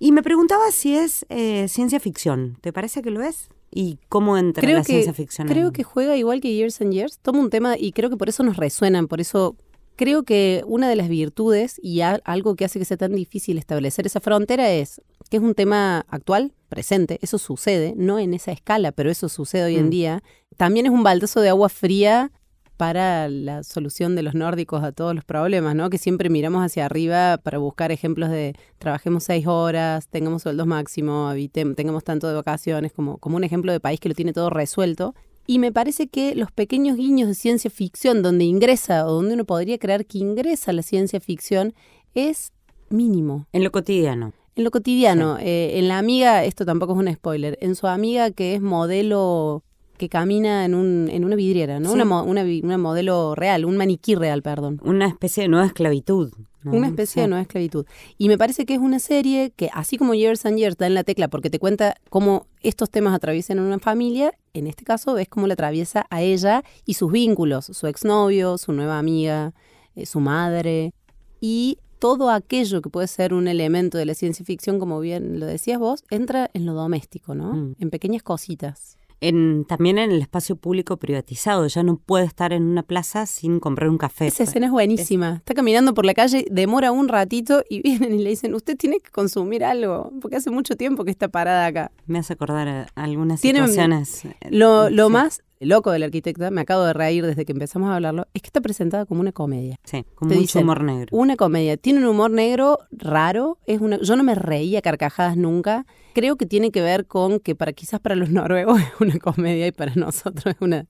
Y 0.00 0.10
me 0.10 0.24
preguntaba 0.24 0.72
si 0.72 0.96
es 0.96 1.24
eh, 1.28 1.68
ciencia 1.68 2.00
ficción. 2.00 2.58
¿Te 2.62 2.72
parece 2.72 3.00
que 3.00 3.12
lo 3.12 3.22
es? 3.22 3.48
¿Y 3.70 4.00
cómo 4.08 4.36
entra 4.36 4.60
creo 4.60 4.78
la 4.78 4.82
que, 4.82 4.92
ciencia 4.92 5.14
ficción? 5.14 5.46
Creo 5.46 5.70
que 5.70 5.84
juega 5.84 6.16
igual 6.16 6.40
que 6.40 6.52
Years 6.52 6.80
and 6.80 6.92
Years. 6.92 7.20
Toma 7.20 7.38
un 7.38 7.48
tema 7.48 7.78
y 7.78 7.92
creo 7.92 8.10
que 8.10 8.16
por 8.16 8.28
eso 8.28 8.42
nos 8.42 8.56
resuenan, 8.56 9.06
por 9.06 9.20
eso 9.20 9.54
creo 10.00 10.22
que 10.22 10.62
una 10.66 10.88
de 10.88 10.96
las 10.96 11.08
virtudes 11.10 11.78
y 11.82 12.00
a- 12.00 12.20
algo 12.24 12.56
que 12.56 12.64
hace 12.64 12.78
que 12.78 12.86
sea 12.86 12.96
tan 12.96 13.12
difícil 13.14 13.58
establecer 13.58 14.06
esa 14.06 14.18
frontera 14.20 14.70
es 14.70 15.02
que 15.28 15.36
es 15.36 15.42
un 15.42 15.54
tema 15.54 16.06
actual, 16.08 16.54
presente, 16.70 17.18
eso 17.20 17.36
sucede, 17.36 17.92
no 17.98 18.18
en 18.18 18.32
esa 18.32 18.50
escala, 18.50 18.92
pero 18.92 19.10
eso 19.10 19.28
sucede 19.28 19.64
hoy 19.64 19.76
en 19.76 19.88
Mm. 19.88 19.90
día. 19.90 20.22
También 20.56 20.86
es 20.86 20.92
un 20.92 21.02
baldazo 21.02 21.42
de 21.42 21.50
agua 21.50 21.68
fría 21.68 22.32
para 22.78 23.28
la 23.28 23.62
solución 23.62 24.16
de 24.16 24.22
los 24.22 24.34
nórdicos 24.34 24.82
a 24.82 24.92
todos 24.92 25.14
los 25.14 25.22
problemas, 25.26 25.74
¿no? 25.74 25.90
Que 25.90 25.98
siempre 25.98 26.30
miramos 26.30 26.64
hacia 26.64 26.86
arriba 26.86 27.36
para 27.36 27.58
buscar 27.58 27.92
ejemplos 27.92 28.30
de 28.30 28.54
trabajemos 28.78 29.24
seis 29.24 29.46
horas, 29.46 30.08
tengamos 30.08 30.42
sueldos 30.44 30.66
máximos, 30.66 31.36
tengamos 31.52 32.04
tanto 32.04 32.26
de 32.26 32.34
vacaciones, 32.34 32.92
como, 32.94 33.18
como 33.18 33.36
un 33.36 33.44
ejemplo 33.44 33.70
de 33.70 33.80
país 33.80 34.00
que 34.00 34.08
lo 34.08 34.14
tiene 34.14 34.32
todo 34.32 34.48
resuelto. 34.48 35.14
Y 35.46 35.58
me 35.58 35.72
parece 35.72 36.06
que 36.06 36.34
los 36.34 36.52
pequeños 36.52 36.96
guiños 36.96 37.28
de 37.28 37.34
ciencia 37.34 37.70
ficción, 37.70 38.22
donde 38.22 38.44
ingresa 38.44 39.06
o 39.06 39.12
donde 39.12 39.34
uno 39.34 39.44
podría 39.44 39.78
creer 39.78 40.06
que 40.06 40.18
ingresa 40.18 40.72
la 40.72 40.82
ciencia 40.82 41.20
ficción, 41.20 41.74
es 42.14 42.52
mínimo. 42.88 43.46
En 43.52 43.64
lo 43.64 43.72
cotidiano. 43.72 44.32
En 44.56 44.64
lo 44.64 44.70
cotidiano, 44.70 45.38
eh, 45.38 45.78
en 45.78 45.88
la 45.88 45.98
amiga, 45.98 46.44
esto 46.44 46.64
tampoco 46.64 46.92
es 46.92 46.98
un 46.98 47.12
spoiler, 47.12 47.56
en 47.60 47.74
su 47.74 47.86
amiga 47.86 48.30
que 48.30 48.54
es 48.54 48.60
modelo 48.60 49.64
que 49.96 50.08
camina 50.08 50.64
en, 50.64 50.74
un, 50.74 51.08
en 51.10 51.24
una 51.24 51.36
vidriera, 51.36 51.78
¿no? 51.78 51.92
Sí. 51.92 52.00
Una, 52.00 52.24
una 52.24 52.78
modelo 52.78 53.34
real, 53.34 53.64
un 53.64 53.76
maniquí 53.76 54.14
real, 54.14 54.42
perdón. 54.42 54.80
Una 54.82 55.06
especie 55.06 55.42
de 55.42 55.48
nueva 55.48 55.66
esclavitud. 55.66 56.32
Una 56.64 56.88
especie 56.88 57.14
Sí. 57.14 57.20
de 57.20 57.28
nueva 57.28 57.42
esclavitud. 57.42 57.86
Y 58.18 58.28
me 58.28 58.36
parece 58.36 58.66
que 58.66 58.74
es 58.74 58.80
una 58.80 58.98
serie 58.98 59.52
que, 59.56 59.70
así 59.72 59.96
como 59.96 60.14
Years 60.14 60.44
and 60.46 60.58
Years 60.58 60.76
da 60.76 60.86
en 60.86 60.94
la 60.94 61.04
tecla, 61.04 61.28
porque 61.28 61.48
te 61.50 61.58
cuenta 61.58 61.94
cómo 62.10 62.46
estos 62.62 62.90
temas 62.90 63.14
atraviesan 63.14 63.58
una 63.60 63.78
familia, 63.78 64.32
en 64.52 64.66
este 64.66 64.84
caso 64.84 65.14
ves 65.14 65.28
cómo 65.28 65.46
la 65.46 65.54
atraviesa 65.54 66.06
a 66.10 66.20
ella 66.22 66.62
y 66.84 66.94
sus 66.94 67.10
vínculos, 67.12 67.66
su 67.66 67.86
exnovio, 67.86 68.58
su 68.58 68.72
nueva 68.72 68.98
amiga, 68.98 69.54
eh, 69.94 70.04
su 70.06 70.20
madre, 70.20 70.92
y 71.40 71.78
todo 71.98 72.30
aquello 72.30 72.80
que 72.82 72.88
puede 72.90 73.06
ser 73.08 73.34
un 73.34 73.46
elemento 73.48 73.98
de 73.98 74.06
la 74.06 74.14
ciencia 74.14 74.44
ficción, 74.44 74.78
como 74.78 75.00
bien 75.00 75.38
lo 75.40 75.46
decías 75.46 75.78
vos, 75.78 76.02
entra 76.10 76.50
en 76.54 76.64
lo 76.66 76.72
doméstico, 76.74 77.34
¿no? 77.34 77.52
Mm. 77.54 77.76
En 77.78 77.90
pequeñas 77.90 78.22
cositas. 78.22 78.96
En, 79.20 79.64
también 79.66 79.98
en 79.98 80.10
el 80.10 80.22
espacio 80.22 80.56
público 80.56 80.96
privatizado. 80.96 81.66
Ya 81.66 81.82
no 81.82 81.96
puede 81.96 82.24
estar 82.24 82.52
en 82.52 82.62
una 82.62 82.82
plaza 82.82 83.26
sin 83.26 83.60
comprar 83.60 83.90
un 83.90 83.98
café. 83.98 84.26
Esa 84.28 84.44
escena 84.44 84.66
es 84.66 84.72
buenísima. 84.72 85.36
Está 85.36 85.54
caminando 85.54 85.92
por 85.94 86.06
la 86.06 86.14
calle, 86.14 86.46
demora 86.50 86.90
un 86.92 87.08
ratito 87.08 87.62
y 87.68 87.82
vienen 87.82 88.14
y 88.14 88.22
le 88.22 88.30
dicen, 88.30 88.54
usted 88.54 88.76
tiene 88.76 88.98
que 89.00 89.10
consumir 89.10 89.64
algo, 89.64 90.10
porque 90.20 90.36
hace 90.36 90.50
mucho 90.50 90.76
tiempo 90.76 91.04
que 91.04 91.10
está 91.10 91.28
parada 91.28 91.66
acá. 91.66 91.92
Me 92.06 92.18
hace 92.18 92.32
acordar 92.32 92.90
algunas 92.94 93.40
situaciones. 93.40 94.24
eh, 94.24 94.34
Lo, 94.50 94.88
lo 94.90 95.06
sí, 95.08 95.12
más 95.12 95.42
loco 95.60 95.90
del 95.90 96.02
arquitecta, 96.02 96.50
me 96.50 96.62
acabo 96.62 96.84
de 96.84 96.92
reír 96.92 97.24
desde 97.24 97.44
que 97.44 97.52
empezamos 97.52 97.90
a 97.90 97.96
hablarlo, 97.96 98.26
es 98.34 98.42
que 98.42 98.48
está 98.48 98.60
presentada 98.60 99.06
como 99.06 99.20
una 99.20 99.32
comedia. 99.32 99.78
Sí, 99.84 100.04
con 100.14 100.28
Te 100.28 100.34
mucho 100.34 100.42
dicen, 100.42 100.62
humor 100.64 100.82
negro. 100.82 101.08
Una 101.12 101.36
comedia. 101.36 101.76
Tiene 101.76 102.00
un 102.00 102.06
humor 102.06 102.30
negro 102.30 102.78
raro. 102.90 103.58
Es 103.66 103.80
una, 103.80 103.98
yo 104.00 104.16
no 104.16 104.24
me 104.24 104.34
reía 104.34 104.80
a 104.80 104.82
carcajadas 104.82 105.36
nunca. 105.36 105.86
Creo 106.14 106.36
que 106.36 106.46
tiene 106.46 106.70
que 106.70 106.80
ver 106.80 107.06
con 107.06 107.38
que 107.38 107.54
para 107.54 107.72
quizás 107.72 108.00
para 108.00 108.16
los 108.16 108.30
noruegos 108.30 108.80
es 108.80 109.00
una 109.00 109.18
comedia 109.18 109.66
y 109.66 109.72
para 109.72 109.94
nosotros 109.94 110.54
es, 110.54 110.60
una, 110.60 110.86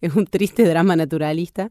es 0.00 0.14
un 0.14 0.26
triste 0.26 0.64
drama 0.64 0.96
naturalista. 0.96 1.70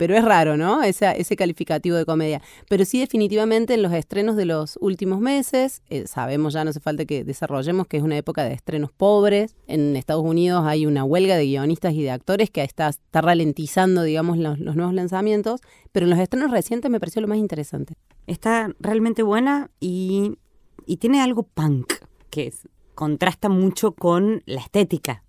Pero 0.00 0.16
es 0.16 0.24
raro, 0.24 0.56
¿no? 0.56 0.82
Esa, 0.82 1.12
ese 1.12 1.36
calificativo 1.36 1.94
de 1.94 2.06
comedia. 2.06 2.40
Pero 2.70 2.86
sí, 2.86 3.00
definitivamente 3.00 3.74
en 3.74 3.82
los 3.82 3.92
estrenos 3.92 4.34
de 4.34 4.46
los 4.46 4.78
últimos 4.80 5.20
meses, 5.20 5.82
eh, 5.90 6.06
sabemos 6.06 6.54
ya, 6.54 6.64
no 6.64 6.70
hace 6.70 6.80
falta 6.80 7.04
que 7.04 7.22
desarrollemos 7.22 7.86
que 7.86 7.98
es 7.98 8.02
una 8.02 8.16
época 8.16 8.42
de 8.42 8.54
estrenos 8.54 8.92
pobres. 8.92 9.56
En 9.66 9.96
Estados 9.96 10.24
Unidos 10.24 10.64
hay 10.66 10.86
una 10.86 11.04
huelga 11.04 11.36
de 11.36 11.44
guionistas 11.44 11.92
y 11.92 12.02
de 12.02 12.12
actores 12.12 12.48
que 12.48 12.62
está, 12.62 12.92
ralentizando, 13.12 14.02
digamos, 14.02 14.38
los, 14.38 14.58
nuevos 14.58 14.94
lanzamientos. 14.94 15.60
Pero 15.92 16.06
en 16.06 16.10
los 16.10 16.18
estrenos 16.18 16.50
recientes 16.50 16.90
me 16.90 16.98
pareció 16.98 17.20
lo 17.20 17.28
más 17.28 17.36
interesante. 17.36 17.92
Está 18.26 18.74
realmente 18.80 19.22
buena 19.22 19.70
y, 19.80 20.38
tiene 20.98 21.20
algo 21.20 21.42
punk 21.42 21.92
que 22.30 22.54
contrasta 22.94 23.50
mucho 23.50 23.92
con 23.92 24.42
la 24.46 24.62
estética, 24.62 25.24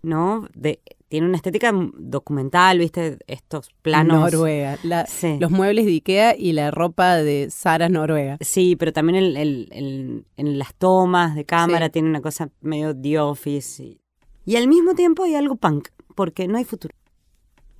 ¿no? 0.00 0.48
De, 0.54 0.80
tiene 1.08 1.26
una 1.26 1.36
estética 1.36 1.72
documental, 1.98 2.78
¿viste? 2.78 3.18
Estos 3.26 3.70
planos. 3.82 4.18
Noruega. 4.32 4.78
La- 4.82 5.06
Sí. 5.06 5.36
Los 5.40 5.50
muebles 5.50 5.84
de 5.86 5.92
Ikea 5.92 6.36
y 6.36 6.52
la 6.52 6.70
ropa 6.70 7.16
de 7.16 7.48
Sara 7.50 7.88
Noruega. 7.88 8.38
Sí, 8.40 8.76
pero 8.76 8.92
también 8.92 9.16
el- 9.16 9.36
el- 9.36 9.68
el- 9.72 10.24
en 10.36 10.58
las 10.58 10.74
tomas 10.74 11.34
de 11.34 11.44
cámara 11.44 11.86
Sí. 11.86 11.92
tiene 11.92 12.08
una 12.08 12.20
cosa 12.20 12.50
medio 12.60 12.94
The 12.96 13.20
Office. 13.20 13.82
Y, 13.82 14.00
y 14.44 14.56
al 14.56 14.66
mismo 14.68 14.94
tiempo 14.94 15.22
hay 15.24 15.34
algo 15.36 15.56
punk, 15.56 15.88
porque 16.14 16.48
no 16.48 16.58
hay 16.58 16.64
futuro. 16.64 16.94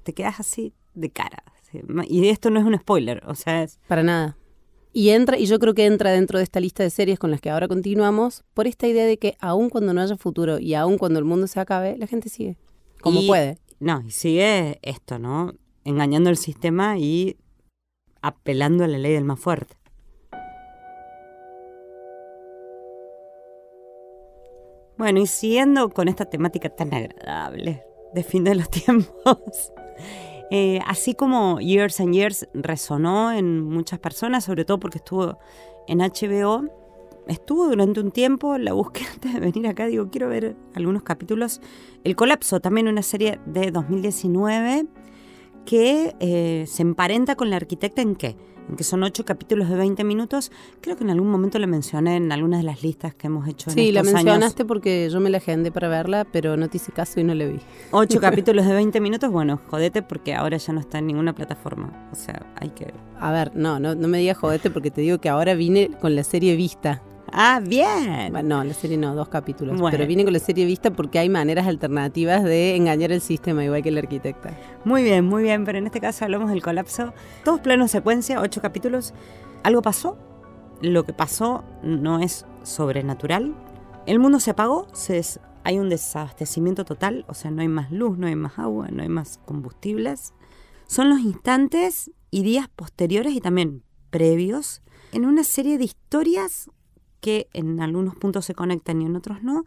Te 0.02 0.12
quedas 0.12 0.38
así 0.40 0.72
de 0.94 1.10
cara. 1.10 1.42
sí. 1.70 1.80
Y 2.08 2.28
esto 2.28 2.48
no 2.50 2.60
es 2.60 2.64
un 2.66 2.76
spoiler, 2.78 3.22
o 3.26 3.34
sea, 3.34 3.64
es, 3.64 3.80
Para 3.88 4.02
nada. 4.04 4.36
Y 4.92 5.10
entra, 5.10 5.36
y 5.36 5.44
yo 5.46 5.58
creo 5.58 5.74
que 5.74 5.84
entra 5.84 6.10
dentro 6.12 6.38
de 6.38 6.44
esta 6.44 6.58
lista 6.60 6.82
de 6.82 6.88
series 6.90 7.18
con 7.18 7.30
las 7.30 7.40
que 7.42 7.50
ahora 7.50 7.66
continuamos, 7.68 8.44
por 8.54 8.66
esta 8.66 8.86
idea 8.86 9.04
de 9.04 9.18
que 9.18 9.36
aun 9.40 9.68
cuando 9.68 9.92
no 9.92 10.00
haya 10.00 10.16
futuro 10.16 10.58
y 10.58 10.72
aun 10.74 10.96
cuando 10.96 11.18
el 11.18 11.24
mundo 11.26 11.48
se 11.48 11.58
acabe, 11.60 11.96
la 11.98 12.06
gente 12.06 12.28
sigue. 12.30 12.56
Como 13.06 13.20
Y- 13.20 13.26
puede. 13.28 13.58
No, 13.78 14.00
y 14.00 14.10
sigue 14.10 14.78
esto, 14.82 15.18
¿no? 15.18 15.52
Engañando 15.84 16.28
el 16.30 16.36
sistema 16.36 16.98
y 16.98 17.36
apelando 18.20 18.82
a 18.84 18.88
la 18.88 18.98
ley 18.98 19.12
del 19.12 19.24
más 19.24 19.38
fuerte. 19.38 19.76
Bueno, 24.98 25.20
y 25.20 25.26
siguiendo 25.26 25.90
con 25.90 26.08
esta 26.08 26.24
temática 26.24 26.70
tan 26.70 26.92
agradable 26.94 27.84
de 28.14 28.22
fin 28.24 28.44
de 28.44 28.54
los 28.54 28.70
tiempos, 28.70 29.72
eh, 30.50 30.80
así 30.86 31.14
como 31.14 31.60
Years 31.60 32.00
and 32.00 32.14
Years 32.14 32.48
resonó 32.54 33.30
en 33.32 33.62
muchas 33.62 33.98
personas, 33.98 34.44
sobre 34.44 34.64
todo 34.64 34.78
porque 34.80 34.98
estuvo 34.98 35.38
en 35.86 35.98
HBO, 35.98 36.64
estuvo 37.26 37.68
durante 37.68 38.00
un 38.00 38.10
tiempo 38.10 38.58
la 38.58 38.72
búsqueda 38.72 39.06
antes 39.14 39.34
de 39.34 39.40
venir 39.40 39.66
acá, 39.66 39.86
digo, 39.86 40.08
quiero 40.10 40.28
ver 40.28 40.56
algunos 40.74 41.02
capítulos. 41.02 41.60
El 42.04 42.16
Colapso, 42.16 42.60
también 42.60 42.88
una 42.88 43.02
serie 43.02 43.40
de 43.46 43.70
2019 43.70 44.86
que 45.64 46.14
eh, 46.20 46.64
se 46.68 46.82
emparenta 46.82 47.34
con 47.34 47.50
la 47.50 47.56
arquitecta 47.56 48.00
en 48.00 48.14
qué? 48.14 48.36
En 48.68 48.76
que 48.76 48.84
son 48.84 49.02
ocho 49.02 49.24
capítulos 49.24 49.68
de 49.68 49.76
20 49.76 50.02
minutos. 50.04 50.50
Creo 50.80 50.96
que 50.96 51.04
en 51.04 51.10
algún 51.10 51.28
momento 51.28 51.58
la 51.58 51.66
mencioné 51.66 52.16
en 52.16 52.30
algunas 52.32 52.60
de 52.60 52.64
las 52.64 52.82
listas 52.82 53.14
que 53.14 53.26
hemos 53.28 53.48
hecho 53.48 53.70
en 53.70 53.74
Sí, 53.74 53.92
la 53.92 54.00
estos 54.00 54.14
años. 54.14 54.24
mencionaste 54.24 54.64
porque 54.64 55.08
yo 55.10 55.18
me 55.20 55.30
la 55.30 55.38
agendé 55.38 55.70
para 55.72 55.88
verla, 55.88 56.24
pero 56.24 56.56
no 56.56 56.68
te 56.68 56.76
hice 56.76 56.92
caso 56.92 57.18
y 57.20 57.24
no 57.24 57.34
la 57.34 57.46
vi. 57.46 57.58
Ocho 57.92 58.20
capítulos 58.20 58.66
de 58.66 58.74
20 58.74 59.00
minutos, 59.00 59.30
bueno, 59.30 59.60
jodete 59.68 60.02
porque 60.02 60.34
ahora 60.34 60.56
ya 60.56 60.72
no 60.72 60.80
está 60.80 60.98
en 60.98 61.06
ninguna 61.08 61.32
plataforma. 61.34 62.08
O 62.12 62.16
sea, 62.16 62.46
hay 62.60 62.70
que... 62.70 62.92
A 63.18 63.32
ver, 63.32 63.52
no, 63.56 63.78
no, 63.80 63.94
no 63.96 64.08
me 64.08 64.18
digas 64.18 64.36
jodete 64.38 64.70
porque 64.70 64.90
te 64.92 65.00
digo 65.00 65.18
que 65.18 65.28
ahora 65.28 65.54
vine 65.54 65.90
con 66.00 66.14
la 66.14 66.22
serie 66.24 66.54
vista. 66.56 67.02
Ah, 67.32 67.60
bien. 67.62 68.30
Bueno, 68.32 68.56
No, 68.58 68.64
la 68.64 68.74
serie 68.74 68.96
no, 68.96 69.14
dos 69.14 69.28
capítulos. 69.28 69.78
Bueno. 69.78 69.96
Pero 69.96 70.06
vine 70.08 70.24
con 70.24 70.32
la 70.32 70.38
serie 70.38 70.64
vista 70.64 70.90
porque 70.92 71.18
hay 71.18 71.28
maneras 71.28 71.66
alternativas 71.66 72.44
de 72.44 72.76
engañar 72.76 73.12
el 73.12 73.20
sistema, 73.20 73.64
igual 73.64 73.82
que 73.82 73.88
el 73.90 73.98
arquitecta. 73.98 74.56
Muy 74.84 75.02
bien, 75.02 75.24
muy 75.24 75.42
bien, 75.42 75.64
pero 75.64 75.78
en 75.78 75.86
este 75.86 76.00
caso 76.00 76.24
hablamos 76.24 76.50
del 76.50 76.62
colapso. 76.62 77.12
Todos 77.44 77.60
planos 77.60 77.90
secuencia, 77.90 78.40
ocho 78.40 78.60
capítulos. 78.62 79.12
Algo 79.62 79.82
pasó. 79.82 80.16
Lo 80.82 81.04
que 81.04 81.12
pasó 81.12 81.64
no 81.82 82.20
es 82.20 82.44
sobrenatural. 82.62 83.54
El 84.06 84.18
mundo 84.18 84.38
se 84.40 84.50
apagó, 84.50 84.86
se 84.92 85.14
des- 85.14 85.40
hay 85.64 85.78
un 85.80 85.88
desabastecimiento 85.88 86.84
total, 86.84 87.24
o 87.28 87.34
sea, 87.34 87.50
no 87.50 87.62
hay 87.62 87.68
más 87.68 87.90
luz, 87.90 88.16
no 88.18 88.28
hay 88.28 88.36
más 88.36 88.58
agua, 88.58 88.86
no 88.92 89.02
hay 89.02 89.08
más 89.08 89.40
combustibles. 89.46 90.32
Son 90.86 91.08
los 91.10 91.18
instantes 91.20 92.12
y 92.30 92.42
días 92.44 92.68
posteriores 92.68 93.32
y 93.34 93.40
también 93.40 93.82
previos 94.10 94.82
en 95.12 95.24
una 95.24 95.42
serie 95.42 95.76
de 95.78 95.84
historias 95.84 96.70
que 97.20 97.48
en 97.52 97.80
algunos 97.80 98.16
puntos 98.16 98.44
se 98.44 98.54
conectan 98.54 99.02
y 99.02 99.06
en 99.06 99.16
otros 99.16 99.42
no, 99.42 99.64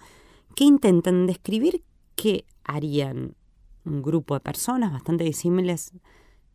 que 0.56 0.64
intentan 0.64 1.28
describir 1.28 1.84
qué 2.16 2.46
harían 2.64 3.36
un 3.86 4.02
grupo 4.02 4.34
de 4.34 4.40
personas 4.42 4.92
bastante 4.92 5.24
disímiles 5.24 5.94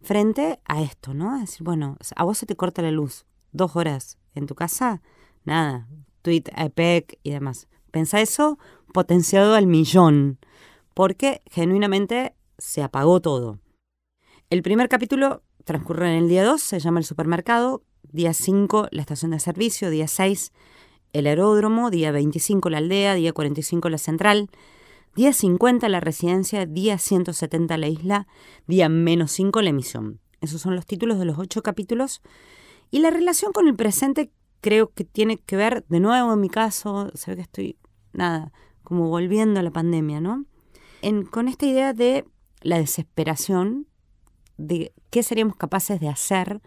frente 0.02 0.60
a 0.66 0.82
esto, 0.82 1.14
¿no? 1.14 1.34
Es 1.36 1.50
decir, 1.50 1.64
bueno, 1.64 1.96
a 2.16 2.24
vos 2.24 2.38
se 2.38 2.46
te 2.46 2.56
corta 2.56 2.82
la 2.82 2.90
luz 2.90 3.26
dos 3.52 3.76
horas 3.76 4.18
en 4.34 4.46
tu 4.46 4.54
casa, 4.54 5.00
nada, 5.44 5.88
tweet, 6.22 6.44
IPEC 6.56 7.18
y 7.22 7.30
demás. 7.30 7.68
Pensa 7.90 8.20
eso 8.20 8.58
potenciado 8.92 9.54
al 9.54 9.66
millón, 9.66 10.38
porque 10.92 11.42
genuinamente 11.50 12.34
se 12.58 12.82
apagó 12.82 13.20
todo. 13.20 13.58
El 14.50 14.62
primer 14.62 14.88
capítulo 14.88 15.42
transcurre 15.64 16.10
en 16.10 16.22
el 16.22 16.28
día 16.28 16.44
2, 16.44 16.60
se 16.60 16.78
llama 16.78 17.00
El 17.00 17.04
Supermercado, 17.04 17.82
día 18.02 18.34
5 18.34 18.88
la 18.90 19.00
estación 19.00 19.30
de 19.32 19.40
servicio, 19.40 19.90
día 19.90 20.08
6 20.08 20.52
el 21.14 21.28
aeródromo, 21.28 21.90
día 21.90 22.12
25 22.12 22.68
la 22.68 22.78
aldea, 22.78 23.14
día 23.14 23.32
45 23.32 23.88
la 23.88 23.98
central, 23.98 24.50
día 25.14 25.32
50 25.32 25.88
la 25.88 26.00
residencia, 26.00 26.66
día 26.66 26.98
170 26.98 27.78
la 27.78 27.88
isla, 27.88 28.26
día 28.66 28.88
menos 28.88 29.30
5 29.30 29.62
la 29.62 29.70
emisión. 29.70 30.20
Esos 30.40 30.60
son 30.60 30.74
los 30.74 30.84
títulos 30.84 31.18
de 31.18 31.24
los 31.24 31.38
ocho 31.38 31.62
capítulos. 31.62 32.20
Y 32.90 32.98
la 32.98 33.10
relación 33.10 33.52
con 33.52 33.68
el 33.68 33.76
presente 33.76 34.32
creo 34.60 34.92
que 34.92 35.04
tiene 35.04 35.38
que 35.38 35.56
ver, 35.56 35.84
de 35.88 36.00
nuevo 36.00 36.32
en 36.32 36.40
mi 36.40 36.48
caso, 36.48 37.10
se 37.14 37.30
ve 37.30 37.36
que 37.36 37.42
estoy, 37.42 37.78
nada, 38.12 38.52
como 38.82 39.08
volviendo 39.08 39.60
a 39.60 39.62
la 39.62 39.70
pandemia, 39.70 40.20
¿no? 40.20 40.44
Con 41.30 41.48
esta 41.48 41.66
idea 41.66 41.92
de 41.92 42.24
la 42.60 42.78
desesperación, 42.78 43.86
de 44.56 44.92
qué 45.10 45.22
seríamos 45.22 45.56
capaces 45.56 46.00
de 46.00 46.08
hacer 46.08 46.60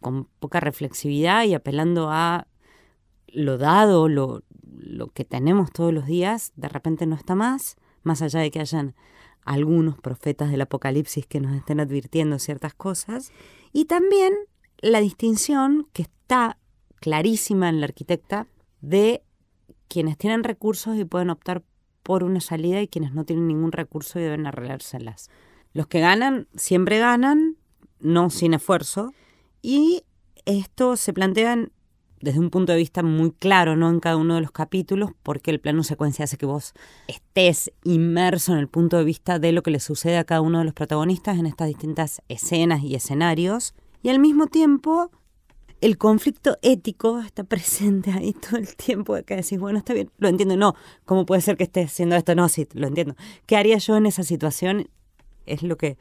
con 0.00 0.24
poca 0.38 0.60
reflexividad 0.60 1.44
y 1.44 1.54
apelando 1.54 2.10
a 2.10 2.46
lo 3.36 3.58
dado, 3.58 4.08
lo, 4.08 4.42
lo 4.62 5.08
que 5.08 5.26
tenemos 5.26 5.70
todos 5.70 5.92
los 5.92 6.06
días, 6.06 6.52
de 6.56 6.68
repente 6.68 7.04
no 7.06 7.14
está 7.14 7.34
más, 7.34 7.76
más 8.02 8.22
allá 8.22 8.40
de 8.40 8.50
que 8.50 8.60
hayan 8.60 8.94
algunos 9.44 10.00
profetas 10.00 10.50
del 10.50 10.62
Apocalipsis 10.62 11.26
que 11.26 11.38
nos 11.38 11.54
estén 11.54 11.78
advirtiendo 11.78 12.38
ciertas 12.38 12.72
cosas, 12.72 13.32
y 13.74 13.84
también 13.84 14.32
la 14.78 15.00
distinción 15.00 15.86
que 15.92 16.02
está 16.02 16.56
clarísima 16.98 17.68
en 17.68 17.80
la 17.80 17.86
arquitecta 17.86 18.48
de 18.80 19.22
quienes 19.86 20.16
tienen 20.16 20.42
recursos 20.42 20.96
y 20.96 21.04
pueden 21.04 21.28
optar 21.28 21.62
por 22.02 22.24
una 22.24 22.40
salida 22.40 22.80
y 22.80 22.88
quienes 22.88 23.12
no 23.12 23.24
tienen 23.24 23.48
ningún 23.48 23.72
recurso 23.72 24.18
y 24.18 24.22
deben 24.22 24.46
arreglárselas. 24.46 25.28
Los 25.74 25.88
que 25.88 26.00
ganan 26.00 26.48
siempre 26.56 26.98
ganan, 26.98 27.56
no 28.00 28.30
sin 28.30 28.54
esfuerzo, 28.54 29.12
y 29.60 30.04
esto 30.46 30.96
se 30.96 31.12
plantea 31.12 31.68
desde 32.20 32.40
un 32.40 32.50
punto 32.50 32.72
de 32.72 32.78
vista 32.78 33.02
muy 33.02 33.30
claro, 33.30 33.76
¿no? 33.76 33.90
En 33.90 34.00
cada 34.00 34.16
uno 34.16 34.36
de 34.36 34.40
los 34.40 34.50
capítulos, 34.50 35.10
porque 35.22 35.50
el 35.50 35.60
plano 35.60 35.82
secuencia 35.82 36.24
hace 36.24 36.36
que 36.36 36.46
vos 36.46 36.74
estés 37.08 37.72
inmerso 37.84 38.52
en 38.52 38.58
el 38.58 38.68
punto 38.68 38.96
de 38.96 39.04
vista 39.04 39.38
de 39.38 39.52
lo 39.52 39.62
que 39.62 39.70
le 39.70 39.80
sucede 39.80 40.16
a 40.16 40.24
cada 40.24 40.40
uno 40.40 40.58
de 40.58 40.64
los 40.64 40.74
protagonistas 40.74 41.38
en 41.38 41.46
estas 41.46 41.68
distintas 41.68 42.22
escenas 42.28 42.82
y 42.82 42.94
escenarios. 42.94 43.74
Y 44.02 44.08
al 44.08 44.18
mismo 44.18 44.46
tiempo, 44.46 45.10
el 45.80 45.98
conflicto 45.98 46.58
ético 46.62 47.20
está 47.20 47.44
presente 47.44 48.10
ahí 48.10 48.32
todo 48.50 48.56
el 48.58 48.74
tiempo 48.76 49.14
de 49.14 49.24
que 49.24 49.36
decís, 49.36 49.58
bueno, 49.58 49.78
está 49.78 49.92
bien, 49.92 50.10
lo 50.18 50.28
entiendo, 50.28 50.56
no, 50.56 50.74
¿cómo 51.04 51.26
puede 51.26 51.42
ser 51.42 51.56
que 51.56 51.64
esté 51.64 51.82
haciendo 51.82 52.16
esto? 52.16 52.34
No, 52.34 52.48
sí, 52.48 52.66
lo 52.72 52.86
entiendo. 52.86 53.14
¿Qué 53.46 53.56
haría 53.56 53.78
yo 53.78 53.96
en 53.96 54.06
esa 54.06 54.22
situación? 54.22 54.88
Es 55.44 55.62
lo 55.62 55.76
que 55.76 55.96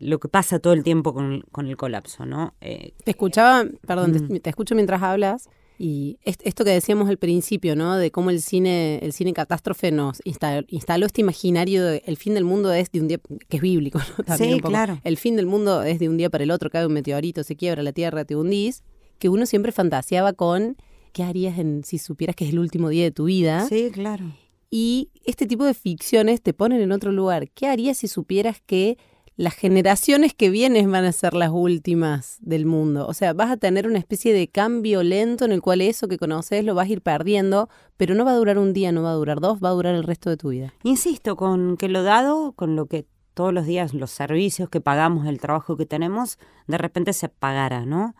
lo 0.00 0.18
que 0.18 0.28
pasa 0.28 0.58
todo 0.58 0.72
el 0.72 0.82
tiempo 0.82 1.14
con, 1.14 1.66
el 1.66 1.76
colapso, 1.76 2.26
¿no? 2.26 2.54
Eh, 2.60 2.94
te 3.04 3.12
escuchaba, 3.12 3.66
perdón, 3.86 4.12
mm. 4.12 4.36
te, 4.38 4.50
escucho 4.50 4.74
mientras 4.74 5.02
hablas 5.02 5.48
y 5.78 6.18
esto 6.24 6.64
que 6.64 6.70
decíamos 6.70 7.08
al 7.08 7.16
principio, 7.16 7.76
¿no? 7.76 7.96
De 7.96 8.10
cómo 8.10 8.30
el 8.30 8.42
cine, 8.42 8.98
el 9.02 9.12
cine 9.12 9.32
catástrofe 9.32 9.90
nos 9.90 10.20
instaló, 10.24 11.06
este 11.06 11.20
imaginario 11.20 11.84
de 11.84 12.02
el 12.04 12.16
fin 12.16 12.34
del 12.34 12.44
mundo 12.44 12.72
es 12.72 12.90
de 12.90 13.00
un 13.00 13.08
día, 13.08 13.18
que 13.48 13.56
es 13.56 13.62
bíblico, 13.62 13.98
¿no? 13.98 14.36
sí, 14.36 14.60
claro. 14.60 15.00
El 15.04 15.16
fin 15.16 15.36
del 15.36 15.46
mundo 15.46 15.82
es 15.82 15.98
de 15.98 16.08
un 16.08 16.16
día 16.16 16.28
para 16.28 16.44
el 16.44 16.50
otro, 16.50 16.70
cae 16.70 16.86
un 16.86 16.92
meteorito, 16.92 17.44
se 17.44 17.56
quiebra 17.56 17.82
la 17.82 17.92
tierra, 17.92 18.24
te 18.24 18.36
hundís, 18.36 18.82
que 19.18 19.28
uno 19.28 19.46
siempre 19.46 19.72
fantaseaba 19.72 20.32
con 20.32 20.76
qué 21.12 21.22
harías 21.22 21.58
en, 21.58 21.84
si 21.84 21.98
supieras 21.98 22.36
que 22.36 22.44
es 22.44 22.50
el 22.50 22.58
último 22.58 22.88
día 22.88 23.04
de 23.04 23.10
tu 23.10 23.24
vida. 23.24 23.66
Sí, 23.66 23.90
claro. 23.92 24.34
Y 24.70 25.10
este 25.24 25.46
tipo 25.46 25.64
de 25.64 25.74
ficciones 25.74 26.42
te 26.42 26.52
ponen 26.52 26.80
en 26.80 26.92
otro 26.92 27.10
lugar. 27.10 27.50
¿Qué 27.50 27.66
harías 27.66 27.98
si 27.98 28.08
supieras 28.08 28.62
que 28.64 28.98
las 29.40 29.54
generaciones 29.54 30.34
que 30.34 30.50
vienen 30.50 30.92
van 30.92 31.06
a 31.06 31.12
ser 31.12 31.32
las 31.32 31.48
últimas 31.50 32.36
del 32.42 32.66
mundo. 32.66 33.06
O 33.06 33.14
sea, 33.14 33.32
vas 33.32 33.50
a 33.50 33.56
tener 33.56 33.86
una 33.86 33.98
especie 33.98 34.34
de 34.34 34.48
cambio 34.48 35.02
lento 35.02 35.46
en 35.46 35.52
el 35.52 35.62
cual 35.62 35.80
eso 35.80 36.08
que 36.08 36.18
conoces 36.18 36.62
lo 36.62 36.74
vas 36.74 36.90
a 36.90 36.92
ir 36.92 37.00
perdiendo, 37.00 37.70
pero 37.96 38.14
no 38.14 38.26
va 38.26 38.32
a 38.32 38.36
durar 38.36 38.58
un 38.58 38.74
día, 38.74 38.92
no 38.92 39.02
va 39.02 39.12
a 39.12 39.14
durar 39.14 39.40
dos, 39.40 39.58
va 39.58 39.70
a 39.70 39.72
durar 39.72 39.94
el 39.94 40.02
resto 40.02 40.28
de 40.28 40.36
tu 40.36 40.50
vida. 40.50 40.74
Insisto, 40.82 41.36
con 41.36 41.78
que 41.78 41.88
lo 41.88 42.02
dado, 42.02 42.52
con 42.52 42.76
lo 42.76 42.84
que 42.84 43.06
todos 43.32 43.54
los 43.54 43.64
días 43.64 43.94
los 43.94 44.10
servicios 44.10 44.68
que 44.68 44.82
pagamos, 44.82 45.26
el 45.26 45.40
trabajo 45.40 45.74
que 45.74 45.86
tenemos, 45.86 46.38
de 46.66 46.76
repente 46.76 47.14
se 47.14 47.30
pagara, 47.30 47.86
¿no? 47.86 48.14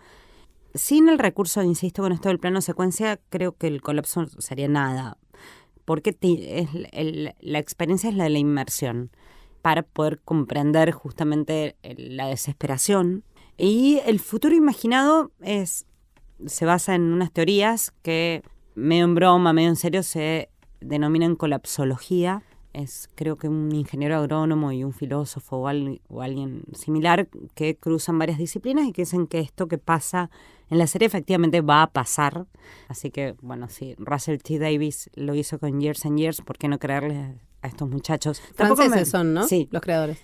Sin 0.73 1.11
el 1.11 1.19
recurso, 1.19 1.63
insisto, 1.63 2.01
con 2.01 2.13
esto 2.13 2.31
del 2.31 2.39
plano 2.39 2.63
secuencia, 2.63 3.21
creo 3.29 3.53
que 3.53 3.67
el 3.67 3.83
colapso 3.83 4.27
sería 4.39 4.69
nada, 4.69 5.19
porque 5.85 6.17
la 7.43 7.59
experiencia 7.59 8.09
es 8.09 8.17
la 8.17 8.25
de 8.25 8.31
la 8.31 8.39
inmersión 8.39 9.11
para 9.63 9.83
poder 9.83 10.21
comprender 10.21 10.93
justamente 10.93 11.77
la 11.83 12.27
desesperación. 12.27 13.25
Y 13.57 14.01
el 14.07 14.21
futuro 14.21 14.55
imaginado 14.55 15.33
es, 15.41 15.87
se 16.47 16.65
basa 16.65 16.95
en 16.95 17.13
unas 17.13 17.31
teorías 17.33 17.93
que 18.03 18.43
medio 18.75 19.05
en 19.05 19.15
broma, 19.15 19.53
medio 19.53 19.69
en 19.69 19.77
serio, 19.77 20.03
se 20.03 20.49
denominan 20.81 21.37
colapsología. 21.37 22.43
Es 22.73 23.11
creo 23.17 23.37
que 23.37 23.49
un 23.49 23.75
ingeniero 23.75 24.17
agrónomo 24.17 24.71
y 24.73 24.85
un 24.85 24.93
filósofo 24.93 25.57
o, 25.57 25.71
o 26.09 26.23
alguien 26.23 26.63
similar 26.73 27.29
que 27.55 27.77
cruzan 27.77 28.19
varias 28.19 28.39
disciplinas 28.39 28.87
y 28.87 28.93
que 28.93 29.03
dicen 29.03 29.27
que 29.27 29.41
esto 29.41 29.67
que 29.67 29.77
pasa 29.77 30.31
en 30.71 30.79
la 30.79 30.87
serie 30.87 31.07
efectivamente 31.07 31.61
va 31.61 31.83
a 31.83 31.91
pasar. 31.91 32.47
Así 32.89 33.11
que, 33.11 33.35
bueno, 33.43 33.69
si 33.69 33.95
Russell 33.99 34.39
T. 34.39 34.59
Davis 34.59 35.11
lo 35.15 35.35
hizo 35.35 35.59
con 35.59 35.81
Years 35.81 36.07
and 36.07 36.19
Years, 36.19 36.41
¿por 36.43 36.59
qué 36.59 36.69
no 36.69 36.79
creerle 36.79 37.41
a 37.63 37.69
estos 37.69 37.89
muchachos. 37.89 38.41
Franceses 38.55 39.09
son, 39.09 39.35
¿no? 39.35 39.47
Sí. 39.47 39.69
Los 39.71 39.83
creadores. 39.83 40.19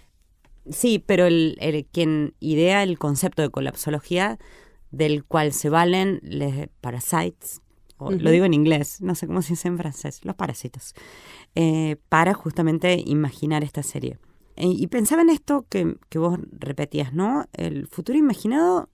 Sí, 0.70 1.02
pero 1.04 1.26
el, 1.26 1.86
quien 1.92 2.34
idea 2.40 2.82
el 2.82 2.98
concepto 2.98 3.42
de 3.42 3.50
colapsología, 3.50 4.38
del 4.90 5.24
cual 5.24 5.52
se 5.52 5.68
valen 5.68 6.20
los 6.22 6.52
parasites, 6.80 7.60
lo 7.98 8.30
digo 8.30 8.44
en 8.44 8.54
inglés, 8.54 9.00
no 9.00 9.14
sé 9.14 9.26
cómo 9.26 9.42
se 9.42 9.50
dice 9.50 9.68
en 9.68 9.78
francés, 9.78 10.20
los 10.24 10.34
parásitos, 10.34 10.94
eh, 11.54 11.96
para 12.08 12.34
justamente 12.34 13.02
imaginar 13.06 13.64
esta 13.64 13.82
serie. 13.82 14.18
Y 14.58 14.86
pensaba 14.86 15.20
en 15.20 15.28
esto 15.28 15.66
que, 15.68 15.96
que 16.08 16.18
vos 16.18 16.38
repetías, 16.50 17.12
¿no? 17.12 17.44
El 17.52 17.88
futuro 17.88 18.18
imaginado 18.18 18.88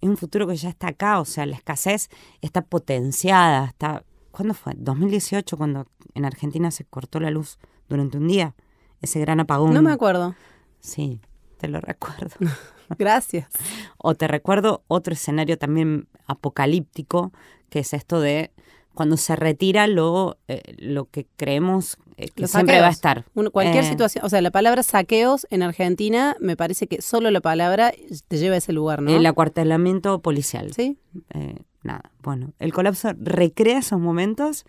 es 0.00 0.08
un 0.08 0.16
futuro 0.16 0.46
que 0.46 0.56
ya 0.56 0.68
está 0.68 0.88
acá, 0.88 1.20
o 1.20 1.24
sea, 1.24 1.46
la 1.46 1.56
escasez 1.56 2.08
está 2.40 2.62
potenciada, 2.62 3.66
está... 3.66 4.04
¿Cuándo 4.30 4.52
fue? 4.52 4.74
2018, 4.76 5.56
cuando 5.56 5.86
en 6.12 6.26
Argentina 6.26 6.70
se 6.70 6.84
cortó 6.84 7.20
la 7.20 7.30
luz 7.30 7.58
durante 7.88 8.18
un 8.18 8.28
día, 8.28 8.54
ese 9.00 9.20
gran 9.20 9.40
apagón. 9.40 9.74
No 9.74 9.82
me 9.82 9.92
acuerdo. 9.92 10.34
Sí, 10.80 11.20
te 11.58 11.68
lo 11.68 11.80
recuerdo. 11.80 12.34
Gracias. 12.98 13.48
o 13.98 14.14
te 14.14 14.28
recuerdo 14.28 14.84
otro 14.86 15.14
escenario 15.14 15.58
también 15.58 16.06
apocalíptico, 16.26 17.32
que 17.68 17.80
es 17.80 17.92
esto 17.92 18.20
de 18.20 18.52
cuando 18.94 19.16
se 19.18 19.36
retira 19.36 19.86
lo, 19.86 20.38
eh, 20.48 20.62
lo 20.78 21.04
que 21.04 21.26
creemos 21.36 21.98
eh, 22.16 22.30
que 22.30 22.46
siempre 22.46 22.80
va 22.80 22.86
a 22.86 22.90
estar. 22.90 23.26
cualquier 23.52 23.84
eh, 23.84 23.88
situación, 23.88 24.24
o 24.24 24.28
sea, 24.30 24.40
la 24.40 24.50
palabra 24.50 24.82
saqueos 24.82 25.46
en 25.50 25.62
Argentina, 25.62 26.34
me 26.40 26.56
parece 26.56 26.86
que 26.86 27.02
solo 27.02 27.30
la 27.30 27.42
palabra 27.42 27.92
te 28.28 28.38
lleva 28.38 28.54
a 28.54 28.58
ese 28.58 28.72
lugar, 28.72 29.02
¿no? 29.02 29.14
El 29.14 29.26
acuartelamiento 29.26 30.20
policial. 30.22 30.72
Sí. 30.72 30.98
nada, 31.82 32.10
bueno, 32.22 32.54
el 32.58 32.72
colapso 32.72 33.12
recrea 33.18 33.78
esos 33.78 34.00
momentos 34.00 34.64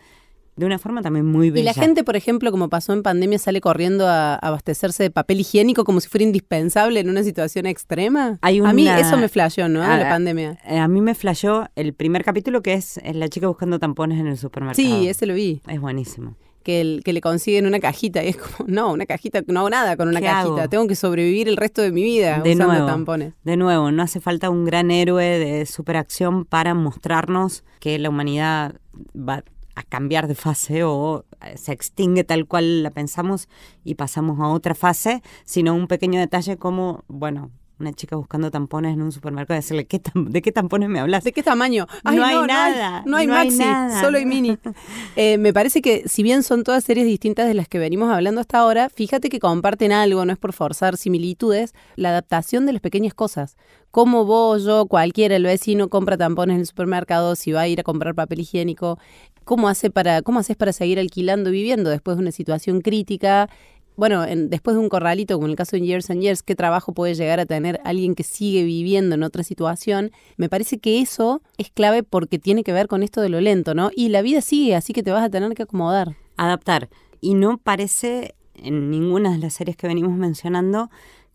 de 0.58 0.66
una 0.66 0.80
forma 0.80 1.02
también 1.02 1.26
muy 1.26 1.52
bella. 1.52 1.62
Y 1.62 1.66
la 1.66 1.74
gente, 1.74 2.04
por 2.04 2.16
ejemplo, 2.16 2.52
como 2.52 2.68
pasó 2.68 2.92
en 2.92 3.04
pandemia, 3.04 3.38
sale 3.38 3.62
corriendo 3.62 4.08
a 4.08 4.36
abastecerse 4.36 5.04
de 5.04 5.12
papel 5.12 5.40
higiénico 5.40 5.84
como 5.84 6.02
si 6.02 6.10
fuera 6.10 6.24
indispensable 6.24 7.00
en 7.00 7.10
una 7.10 7.24
situación 7.24 7.68
extrema. 7.68 8.40
a 8.42 8.74
mí 8.74 8.88
eso 8.90 9.18
me 9.18 9.30
flasheó, 9.30 9.70
¿no? 9.70 9.84
A, 9.84 9.98
la 9.98 10.10
pandemia. 10.10 10.58
Eh, 10.68 10.80
a 10.80 10.88
mí 10.88 11.00
me 11.00 11.14
flasheó 11.14 11.70
el 11.76 11.94
primer 11.94 12.24
capítulo 12.24 12.62
que 12.64 12.74
es, 12.74 13.00
la 13.14 13.30
chica 13.30 13.48
buscando 13.48 13.78
tampones 13.78 14.20
en 14.20 14.28
el 14.28 14.38
supermercado. 14.38 14.76
Sí, 14.76 15.08
ese 15.08 15.28
lo 15.28 15.36
vi. 15.36 15.62
Es 15.68 15.80
buenísimo. 15.80 16.36
Que, 16.64 16.82
el, 16.82 17.02
que 17.06 17.14
le 17.14 17.22
consiguen 17.22 17.66
una 17.66 17.80
cajita 17.80 18.24
y 18.26 18.30
es 18.30 18.38
como, 18.38 18.68
no, 18.68 18.92
una 18.92 19.06
cajita, 19.06 19.42
no 19.48 19.60
hago 19.60 19.70
nada 19.70 19.96
con 19.96 20.10
una 20.10 20.20
cajita, 20.20 20.68
tengo 20.68 20.86
que 20.88 20.96
sobrevivir 20.96 21.48
el 21.48 21.56
resto 21.56 21.82
de 21.82 21.92
mi 21.92 22.04
vida 22.04 22.42
de 22.42 22.54
usando 22.54 22.74
nuevo, 22.74 22.88
tampones. 22.88 23.34
De 23.44 23.56
nuevo, 23.56 23.92
no 23.92 24.04
hace 24.04 24.20
falta 24.20 24.50
un 24.50 24.66
gran 24.66 24.90
héroe 24.90 25.24
de 25.24 25.66
superacción 25.66 26.44
para 26.44 26.74
mostrarnos 26.74 27.64
que 27.80 27.98
la 28.00 28.10
humanidad 28.10 28.76
va 29.16 29.44
a 29.78 29.84
cambiar 29.84 30.28
de 30.28 30.34
fase 30.34 30.84
o 30.84 31.24
eh, 31.46 31.56
se 31.56 31.72
extingue 31.72 32.24
tal 32.24 32.48
cual 32.48 32.82
la 32.82 32.90
pensamos 32.90 33.48
y 33.84 33.94
pasamos 33.94 34.40
a 34.40 34.48
otra 34.48 34.74
fase, 34.74 35.22
sino 35.46 35.76
un 35.76 35.88
pequeño 35.88 36.20
detalle 36.20 36.58
como, 36.58 37.04
bueno, 37.08 37.52
una 37.80 37.94
chica 37.94 38.16
buscando 38.16 38.50
tampones 38.50 38.96
en 38.96 39.04
un 39.04 39.12
supermercado 39.12 39.56
decirle, 39.56 39.86
¿qué 39.86 40.02
¿de 40.16 40.42
qué 40.42 40.52
tampones 40.52 40.90
me 40.90 41.00
hablas? 41.00 41.24
¿De 41.24 41.32
qué 41.32 41.44
tamaño? 41.44 41.86
no, 42.04 42.10
hay 42.10 42.48
nada. 42.48 43.04
No 43.06 43.18
hay, 43.18 43.28
maxi, 43.28 43.64
solo 44.02 44.18
hay 44.18 44.26
mini. 44.26 44.58
Eh, 45.16 45.38
me 45.38 45.54
parece 45.54 45.82
que 45.82 46.04
si 46.08 46.22
bien 46.22 46.44
son 46.44 46.64
todas 46.64 46.84
series 46.84 47.06
distintas 47.06 47.48
de 47.48 47.54
las 47.54 47.68
que 47.68 47.80
venimos 47.80 48.12
hablando 48.12 48.42
hasta 48.42 48.60
ahora, 48.60 48.90
fíjate 48.90 49.30
que 49.30 49.40
comparten 49.40 49.92
algo, 49.92 50.26
no 50.26 50.34
es 50.34 50.38
por 50.38 50.54
forzar 50.54 50.98
similitudes, 50.98 51.74
la 51.96 52.10
adaptación 52.10 52.66
de 52.66 52.74
las 52.74 52.82
pequeñas 52.82 53.14
cosas. 53.14 53.58
Como 53.90 54.26
vos, 54.26 54.64
yo, 54.64 54.86
cualquiera, 54.86 55.36
el 55.36 55.44
vecino 55.44 55.90
compra 55.90 56.18
tampones 56.18 56.56
en 56.56 56.62
el 56.62 56.68
supermercado, 56.68 57.36
si 57.36 57.52
va 57.52 57.62
a 57.62 57.68
ir 57.68 57.80
a 57.80 57.84
comprar 57.84 58.14
papel 58.14 58.42
higiénico, 58.42 59.00
¿cómo, 59.48 59.72
para, 59.94 60.22
cómo 60.22 60.40
haces 60.40 60.56
para 60.56 60.74
seguir 60.74 61.00
alquilando 61.00 61.50
viviendo 61.50 61.90
después 61.90 62.18
de 62.18 62.22
una 62.22 62.32
situación 62.32 62.82
crítica? 62.82 63.50
bueno, 63.98 64.28
después 64.28 64.76
de 64.76 64.80
un 64.80 64.90
corralito, 64.90 65.34
como 65.34 65.48
en 65.48 65.52
el 65.52 65.58
caso 65.58 65.76
de 65.76 65.82
Years 65.82 66.12
and 66.12 66.22
Years, 66.22 66.44
qué 66.44 66.56
trabajo 66.56 66.94
puede 66.94 67.16
llegar 67.16 67.40
a 67.40 67.48
tener 67.48 67.82
alguien 67.84 68.14
que 68.14 68.22
sigue 68.22 68.64
viviendo 68.64 69.16
en 69.16 69.24
otra 69.24 69.44
situación, 69.44 70.12
me 70.38 70.50
parece 70.50 70.78
que 70.78 71.02
eso 71.02 71.42
es 71.58 71.72
clave 71.72 72.04
porque 72.04 72.38
tiene 72.38 72.64
que 72.64 72.74
ver 72.74 72.88
con 72.88 73.02
esto 73.02 73.22
de 73.22 73.30
lo 73.30 73.42
lento, 73.42 73.74
¿no? 73.74 73.90
Y 73.96 74.10
la 74.10 74.22
vida 74.22 74.42
sigue, 74.42 74.76
así 74.76 74.94
que 74.94 75.02
te 75.02 75.10
vas 75.10 75.24
a 75.24 75.32
tener 75.32 75.52
que 75.56 75.64
acomodar. 75.64 76.16
Adaptar. 76.38 76.90
Y 77.22 77.34
no 77.34 77.58
parece 77.58 78.36
en 78.54 78.92
ninguna 78.92 79.32
de 79.32 79.40
las 79.40 79.56
series 79.56 79.76
que 79.76 79.88
venimos 79.88 80.16
mencionando 80.16 80.92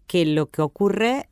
que 0.06 0.24
lo 0.24 0.46
que 0.46 0.62
ocurre 0.62 1.28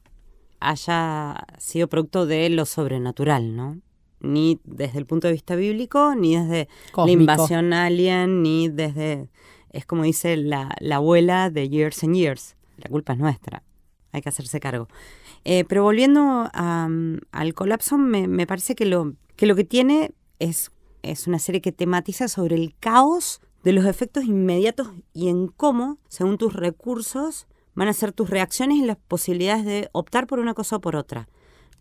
haya 0.58 1.46
sido 1.58 1.86
producto 1.86 2.26
de 2.26 2.50
lo 2.50 2.66
sobrenatural, 2.66 3.54
¿no? 3.54 3.80
Ni 4.20 4.60
desde 4.64 4.98
el 4.98 5.06
punto 5.06 5.26
de 5.26 5.32
vista 5.32 5.56
bíblico, 5.56 6.14
ni 6.14 6.36
desde 6.36 6.68
la 6.96 7.10
invasión 7.10 7.72
alien, 7.72 8.42
ni 8.42 8.68
desde... 8.68 9.28
Es 9.70 9.86
como 9.86 10.02
dice 10.02 10.36
la, 10.36 10.76
abuela 10.92 11.50
de 11.50 11.68
Years 11.68 12.02
and 12.04 12.14
Years. 12.14 12.56
La 12.76 12.88
culpa 12.90 13.12
es 13.12 13.18
nuestra. 13.18 13.62
Hay 14.12 14.20
que 14.20 14.28
hacerse 14.28 14.58
cargo. 14.60 14.88
Eh, 15.44 15.64
pero 15.68 15.84
volviendo 15.84 16.50
al 16.52 17.54
colapso, 17.54 17.96
me, 17.96 18.46
parece 18.46 18.74
que 18.74 18.84
lo, 18.84 19.14
que 19.36 19.46
lo 19.46 19.54
que 19.54 19.64
tiene 19.64 20.12
es, 20.38 20.72
es 21.02 21.26
una 21.26 21.38
serie 21.38 21.60
que 21.60 21.72
tematiza 21.72 22.28
sobre 22.28 22.56
el 22.56 22.74
caos 22.78 23.40
de 23.62 23.72
los 23.72 23.84
efectos 23.84 24.24
inmediatos 24.24 24.88
y 25.12 25.28
en 25.28 25.48
cómo, 25.48 25.98
según 26.08 26.38
tus 26.38 26.54
recursos, 26.54 27.46
van 27.74 27.88
a 27.88 27.92
ser 27.92 28.12
tus 28.12 28.30
reacciones 28.30 28.78
y 28.78 28.84
las 28.84 28.96
posibilidades 28.96 29.64
de 29.64 29.88
optar 29.92 30.26
por 30.26 30.38
una 30.38 30.54
cosa 30.54 30.76
o 30.76 30.80
por 30.80 30.96
otra. 30.96 31.28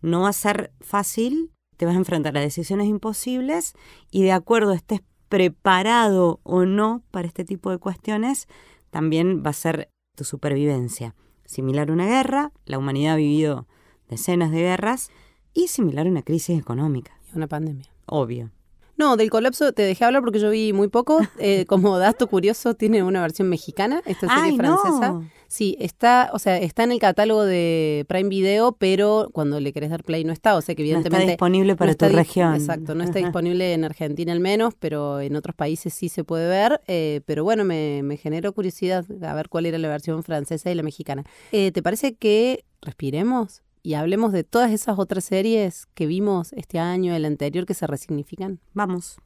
No 0.02 0.22
va 0.22 0.28
a 0.28 0.34
ser 0.34 0.72
fácil, 0.80 1.50
te 1.80 1.86
vas 1.86 1.94
a 1.94 1.98
enfrentar 1.98 2.36
a 2.36 2.42
decisiones 2.42 2.88
imposibles 2.88 3.72
y 4.10 4.22
de 4.22 4.32
acuerdo 4.32 4.72
estés 4.72 5.00
preparado 5.30 6.38
o 6.42 6.66
no 6.66 7.02
para 7.10 7.26
este 7.26 7.42
tipo 7.42 7.70
de 7.70 7.78
cuestiones, 7.78 8.48
también 8.90 9.42
va 9.42 9.48
a 9.48 9.54
ser 9.54 9.88
tu 10.14 10.24
supervivencia. 10.24 11.14
Similar 11.46 11.88
a 11.88 11.94
una 11.94 12.06
guerra, 12.06 12.52
la 12.66 12.76
humanidad 12.76 13.14
ha 13.14 13.16
vivido 13.16 13.66
decenas 14.10 14.50
de 14.50 14.58
guerras 14.58 15.10
y 15.54 15.68
similar 15.68 16.06
a 16.06 16.10
una 16.10 16.20
crisis 16.20 16.58
económica. 16.58 17.18
Y 17.32 17.38
una 17.38 17.46
pandemia. 17.46 17.90
Obvio. 18.04 18.50
No, 18.98 19.16
del 19.16 19.30
colapso 19.30 19.72
te 19.72 19.80
dejé 19.80 20.04
hablar 20.04 20.20
porque 20.20 20.38
yo 20.38 20.50
vi 20.50 20.74
muy 20.74 20.88
poco. 20.88 21.18
Eh, 21.38 21.64
como 21.64 21.96
dato 21.96 22.26
curioso, 22.26 22.74
tiene 22.74 23.02
una 23.02 23.22
versión 23.22 23.48
mexicana, 23.48 24.02
esta 24.04 24.28
serie 24.28 24.54
francesa. 24.58 25.22
Sí, 25.50 25.76
está, 25.80 26.30
o 26.32 26.38
sea, 26.38 26.58
está 26.58 26.84
en 26.84 26.92
el 26.92 27.00
catálogo 27.00 27.44
de 27.44 28.04
Prime 28.08 28.28
Video, 28.28 28.70
pero 28.78 29.30
cuando 29.32 29.58
le 29.58 29.72
querés 29.72 29.90
dar 29.90 30.04
play 30.04 30.22
no 30.22 30.32
está, 30.32 30.54
o 30.54 30.60
sea 30.60 30.76
que 30.76 30.82
evidentemente... 30.82 31.16
No 31.16 31.20
está 31.22 31.30
disponible 31.32 31.74
para 31.74 31.92
tu 31.96 32.08
región. 32.08 32.54
Exacto, 32.54 32.94
no 32.94 33.02
está 33.02 33.18
disponible 33.18 33.72
en 33.72 33.84
Argentina 33.84 34.30
al 34.30 34.38
menos, 34.38 34.74
pero 34.78 35.18
en 35.18 35.34
otros 35.34 35.56
países 35.56 35.92
sí 35.92 36.08
se 36.08 36.22
puede 36.22 36.48
ver. 36.48 36.80
Eh, 36.86 37.22
pero 37.26 37.42
bueno, 37.42 37.64
me, 37.64 38.02
me, 38.04 38.16
generó 38.16 38.52
curiosidad 38.52 39.04
a 39.22 39.34
ver 39.34 39.48
cuál 39.48 39.66
era 39.66 39.76
la 39.76 39.88
versión 39.88 40.22
francesa 40.22 40.70
y 40.70 40.76
la 40.76 40.84
mexicana. 40.84 41.24
Eh, 41.50 41.72
¿Te 41.72 41.82
parece 41.82 42.14
que 42.14 42.64
respiremos? 42.80 43.62
y 43.82 43.94
hablemos 43.94 44.32
de 44.32 44.44
todas 44.44 44.70
esas 44.72 44.98
otras 44.98 45.24
series 45.24 45.86
que 45.94 46.06
vimos 46.06 46.52
este 46.52 46.78
año, 46.78 47.14
el 47.14 47.24
anterior, 47.24 47.64
que 47.64 47.72
se 47.72 47.86
resignifican. 47.86 48.60
Vamos. 48.74 49.16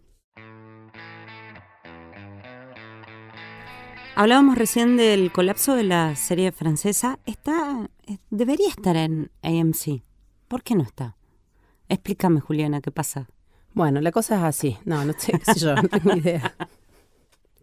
Hablábamos 4.16 4.56
recién 4.56 4.96
del 4.96 5.32
colapso 5.32 5.74
de 5.74 5.82
la 5.82 6.14
serie 6.14 6.52
francesa. 6.52 7.18
Está, 7.26 7.90
eh, 8.06 8.18
debería 8.30 8.68
estar 8.68 8.96
en 8.96 9.32
AMC. 9.42 10.02
¿Por 10.46 10.62
qué 10.62 10.76
no 10.76 10.84
está? 10.84 11.16
Explícame, 11.88 12.38
Juliana, 12.38 12.80
¿qué 12.80 12.92
pasa? 12.92 13.26
Bueno, 13.72 14.00
la 14.00 14.12
cosa 14.12 14.36
es 14.36 14.42
así. 14.44 14.78
No, 14.84 15.04
no 15.04 15.14
sé, 15.18 15.32
qué 15.32 15.54
sé 15.54 15.58
yo, 15.58 15.74
no 15.82 15.88
tengo 15.88 16.16
idea. 16.16 16.54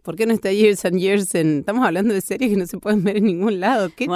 ¿Por 0.02 0.14
qué 0.14 0.26
no 0.26 0.34
está 0.34 0.52
Years 0.52 0.84
and 0.84 0.98
Years 0.98 1.34
en... 1.36 1.60
Estamos 1.60 1.86
hablando 1.86 2.12
de 2.12 2.20
series 2.20 2.50
que 2.50 2.58
no 2.58 2.66
se 2.66 2.76
pueden 2.76 3.02
ver 3.02 3.16
en 3.16 3.24
ningún 3.24 3.58
lado. 3.58 3.88
Qué 3.96 4.06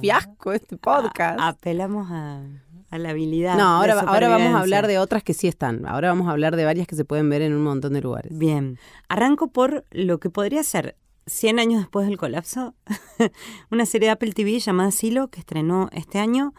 fiasco 0.00 0.52
este 0.52 0.76
podcast. 0.76 1.40
apelamos 1.42 2.06
a, 2.12 2.44
la 2.92 3.10
habilidad. 3.10 3.56
No, 3.56 3.64
ahora, 3.64 3.98
ahora 3.98 4.28
vamos 4.28 4.54
a 4.54 4.60
hablar 4.60 4.86
de 4.86 4.98
otras 4.98 5.24
que 5.24 5.34
sí 5.34 5.48
están. 5.48 5.84
Ahora 5.86 6.10
vamos 6.10 6.28
a 6.28 6.30
hablar 6.30 6.54
de 6.54 6.64
varias 6.64 6.86
que 6.86 6.94
se 6.94 7.04
pueden 7.04 7.28
ver 7.30 7.42
en 7.42 7.52
un 7.52 7.64
montón 7.64 7.94
de 7.94 8.00
lugares. 8.00 8.38
Bien. 8.38 8.78
Arranco 9.08 9.48
por 9.48 9.84
lo 9.90 10.20
que 10.20 10.30
podría 10.30 10.62
ser 10.62 10.94
100 11.30 11.58
años 11.58 11.80
después 11.80 12.06
del 12.06 12.18
colapso, 12.18 12.74
una 13.70 13.86
serie 13.86 14.08
de 14.08 14.12
Apple 14.12 14.32
TV 14.32 14.58
llamada 14.58 14.90
Silo, 14.90 15.28
que 15.28 15.40
estrenó 15.40 15.88
este 15.92 16.18
año, 16.18 16.54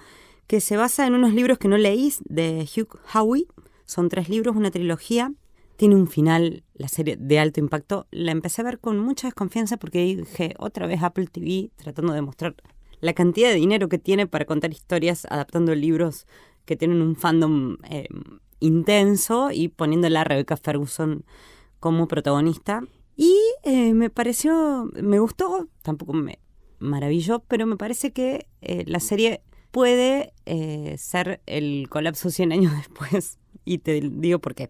que 0.47 0.61
se 0.61 0.77
basa 0.77 1.05
en 1.05 1.13
unos 1.13 1.33
libros 1.33 1.57
que 1.57 1.67
no 1.67 1.77
leís 1.77 2.21
de 2.25 2.67
Hugh 2.75 2.99
Howey. 3.13 3.47
Son 3.85 4.09
tres 4.09 4.29
libros, 4.29 4.55
una 4.55 4.71
trilogía 4.71 5.33
tiene 5.81 5.95
un 5.95 6.05
final, 6.05 6.63
la 6.75 6.87
serie 6.87 7.17
de 7.19 7.39
alto 7.39 7.59
impacto. 7.59 8.05
La 8.11 8.31
empecé 8.31 8.61
a 8.61 8.65
ver 8.65 8.77
con 8.77 8.99
mucha 8.99 9.25
desconfianza 9.25 9.77
porque 9.77 10.03
dije, 10.03 10.53
otra 10.59 10.85
vez 10.85 11.01
Apple 11.01 11.25
TV 11.25 11.71
tratando 11.75 12.13
de 12.13 12.21
mostrar 12.21 12.55
la 12.99 13.13
cantidad 13.13 13.49
de 13.49 13.55
dinero 13.55 13.89
que 13.89 13.97
tiene 13.97 14.27
para 14.27 14.45
contar 14.45 14.71
historias 14.71 15.25
adaptando 15.25 15.73
libros 15.73 16.27
que 16.65 16.75
tienen 16.75 17.01
un 17.01 17.15
fandom 17.15 17.77
eh, 17.89 18.07
intenso 18.59 19.49
y 19.51 19.69
poniéndola 19.69 20.21
a 20.21 20.23
Rebecca 20.23 20.55
Ferguson 20.55 21.25
como 21.79 22.07
protagonista. 22.07 22.83
Eh, 23.63 23.93
me 23.93 24.09
pareció, 24.09 24.89
me 25.01 25.19
gustó, 25.19 25.67
tampoco 25.81 26.13
me 26.13 26.39
maravilló, 26.79 27.39
pero 27.47 27.65
me 27.65 27.77
parece 27.77 28.11
que 28.11 28.47
eh, 28.61 28.83
la 28.87 28.99
serie 28.99 29.41
puede 29.71 30.33
ser 30.97 31.41
el 31.45 31.87
colapso 31.89 32.29
100 32.29 32.51
años 32.51 32.73
después. 32.77 33.37
Y 33.63 33.77
te 33.77 34.01
digo 34.01 34.39
por 34.39 34.55
qué. 34.55 34.69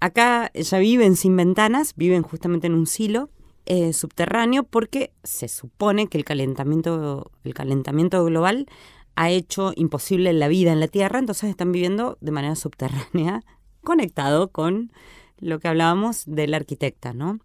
Acá 0.00 0.50
ya 0.54 0.78
viven 0.78 1.16
sin 1.16 1.36
ventanas, 1.36 1.94
viven 1.96 2.22
justamente 2.22 2.66
en 2.66 2.74
un 2.74 2.86
silo 2.86 3.30
eh, 3.66 3.92
subterráneo 3.92 4.64
porque 4.64 5.12
se 5.22 5.46
supone 5.46 6.08
que 6.08 6.18
el 6.18 6.24
calentamiento, 6.24 7.30
el 7.44 7.54
calentamiento 7.54 8.24
global 8.24 8.66
ha 9.14 9.30
hecho 9.30 9.72
imposible 9.76 10.32
la 10.32 10.48
vida 10.48 10.72
en 10.72 10.80
la 10.80 10.88
Tierra, 10.88 11.18
entonces 11.18 11.50
están 11.50 11.70
viviendo 11.70 12.18
de 12.20 12.32
manera 12.32 12.56
subterránea, 12.56 13.44
conectado 13.84 14.50
con 14.50 14.90
lo 15.38 15.60
que 15.60 15.68
hablábamos 15.68 16.24
del 16.26 16.54
arquitecta, 16.54 17.12
¿no? 17.12 17.38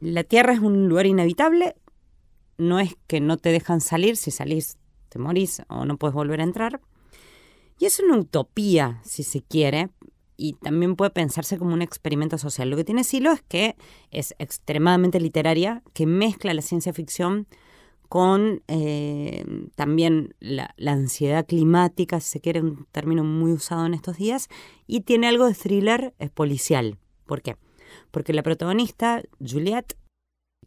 La 0.00 0.24
Tierra 0.24 0.52
es 0.52 0.60
un 0.60 0.88
lugar 0.88 1.06
inhabitable, 1.06 1.76
no 2.58 2.80
es 2.80 2.96
que 3.06 3.20
no 3.20 3.36
te 3.36 3.50
dejan 3.50 3.80
salir, 3.80 4.16
si 4.16 4.30
salís 4.30 4.78
te 5.10 5.18
morís 5.18 5.62
o 5.68 5.84
no 5.84 5.98
puedes 5.98 6.14
volver 6.14 6.40
a 6.40 6.44
entrar. 6.44 6.80
Y 7.78 7.86
es 7.86 8.00
una 8.00 8.16
utopía, 8.16 9.00
si 9.04 9.22
se 9.22 9.42
quiere, 9.42 9.90
y 10.36 10.54
también 10.54 10.96
puede 10.96 11.10
pensarse 11.10 11.58
como 11.58 11.74
un 11.74 11.82
experimento 11.82 12.38
social. 12.38 12.70
Lo 12.70 12.76
que 12.76 12.84
tiene 12.84 13.04
Silo 13.04 13.32
es 13.32 13.42
que 13.42 13.76
es 14.10 14.34
extremadamente 14.38 15.20
literaria, 15.20 15.82
que 15.92 16.06
mezcla 16.06 16.54
la 16.54 16.62
ciencia 16.62 16.94
ficción 16.94 17.46
con 18.08 18.62
eh, 18.66 19.44
también 19.76 20.34
la, 20.40 20.74
ansiedad 20.86 21.46
climática, 21.46 22.20
si 22.20 22.30
se 22.30 22.40
quiere, 22.40 22.60
un 22.60 22.86
término 22.90 23.22
muy 23.22 23.52
usado 23.52 23.86
en 23.86 23.94
estos 23.94 24.16
días, 24.16 24.48
y 24.86 25.02
tiene 25.02 25.28
algo 25.28 25.46
de 25.46 25.54
thriller 25.54 26.14
policial. 26.34 26.98
¿Por 27.26 27.42
qué? 27.42 27.56
Porque 28.10 28.32
la 28.32 28.42
protagonista, 28.42 29.22
Juliette, 29.38 29.96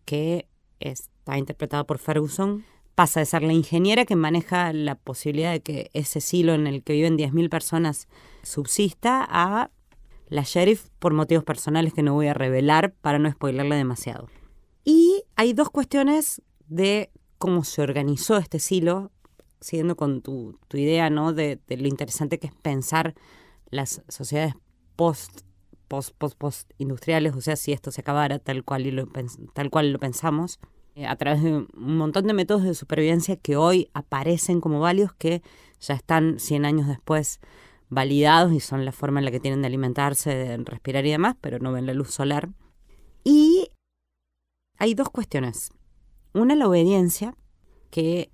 que 0.05 0.47
está 0.79 1.37
interpretada 1.37 1.85
por 1.85 1.99
Ferguson, 1.99 2.65
pasa 2.95 3.19
de 3.19 3.25
ser 3.25 3.43
la 3.43 3.53
ingeniera 3.53 4.05
que 4.05 4.15
maneja 4.15 4.71
la 4.73 4.95
posibilidad 4.95 5.51
de 5.51 5.61
que 5.61 5.89
ese 5.93 6.21
silo 6.21 6.53
en 6.53 6.67
el 6.67 6.83
que 6.83 6.93
viven 6.93 7.17
10.000 7.17 7.49
personas 7.49 8.07
subsista 8.43 9.25
a 9.27 9.71
la 10.27 10.43
sheriff 10.43 10.89
por 10.99 11.13
motivos 11.13 11.43
personales 11.43 11.93
que 11.93 12.03
no 12.03 12.13
voy 12.13 12.27
a 12.27 12.33
revelar 12.33 12.93
para 12.93 13.19
no 13.19 13.31
spoilerle 13.31 13.75
demasiado. 13.75 14.29
Y 14.83 15.23
hay 15.35 15.53
dos 15.53 15.69
cuestiones 15.69 16.41
de 16.67 17.11
cómo 17.37 17.63
se 17.63 17.81
organizó 17.81 18.37
este 18.37 18.59
silo, 18.59 19.11
siguiendo 19.59 19.95
con 19.95 20.21
tu, 20.21 20.57
idea 20.73 21.09
¿no? 21.09 21.33
De, 21.33 21.59
lo 21.67 21.87
interesante 21.87 22.39
que 22.39 22.47
es 22.47 22.53
pensar 22.53 23.15
las 23.69 24.01
sociedades 24.07 24.55
post 24.95 25.41
post 25.87 26.15
post 26.17 26.37
post 26.37 26.71
industriales, 26.77 27.35
o 27.35 27.41
sea, 27.41 27.55
si 27.55 27.71
esto 27.71 27.91
se 27.91 28.01
acabara 28.01 28.39
tal 28.39 28.63
cual, 28.63 28.87
y 28.87 28.91
lo, 28.91 29.07
tal 29.53 29.69
cual 29.69 29.91
lo 29.91 29.99
pensamos, 29.99 30.59
eh, 30.95 31.07
a 31.07 31.15
través 31.15 31.41
de 31.41 31.53
un 31.53 31.67
montón 31.73 32.27
de 32.27 32.33
métodos 32.33 32.63
de 32.63 32.75
supervivencia 32.75 33.35
que 33.35 33.55
hoy 33.55 33.89
aparecen 33.93 34.61
como 34.61 34.79
válidos, 34.79 35.13
que 35.13 35.41
ya 35.79 35.95
están 35.95 36.39
100 36.39 36.65
años 36.65 36.87
después 36.87 37.39
validados 37.89 38.53
y 38.53 38.59
son 38.59 38.85
la 38.85 38.91
forma 38.91 39.19
en 39.19 39.25
la 39.25 39.31
que 39.31 39.39
tienen 39.39 39.61
de 39.61 39.67
alimentarse, 39.67 40.33
de 40.33 40.57
respirar 40.57 41.05
y 41.05 41.11
demás, 41.11 41.35
pero 41.41 41.59
no 41.59 41.71
ven 41.71 41.85
la 41.85 41.93
luz 41.93 42.11
solar. 42.11 42.49
Y 43.23 43.69
hay 44.77 44.93
dos 44.93 45.09
cuestiones. 45.09 45.71
Una, 46.33 46.55
la 46.55 46.67
obediencia, 46.67 47.35
que 47.89 48.31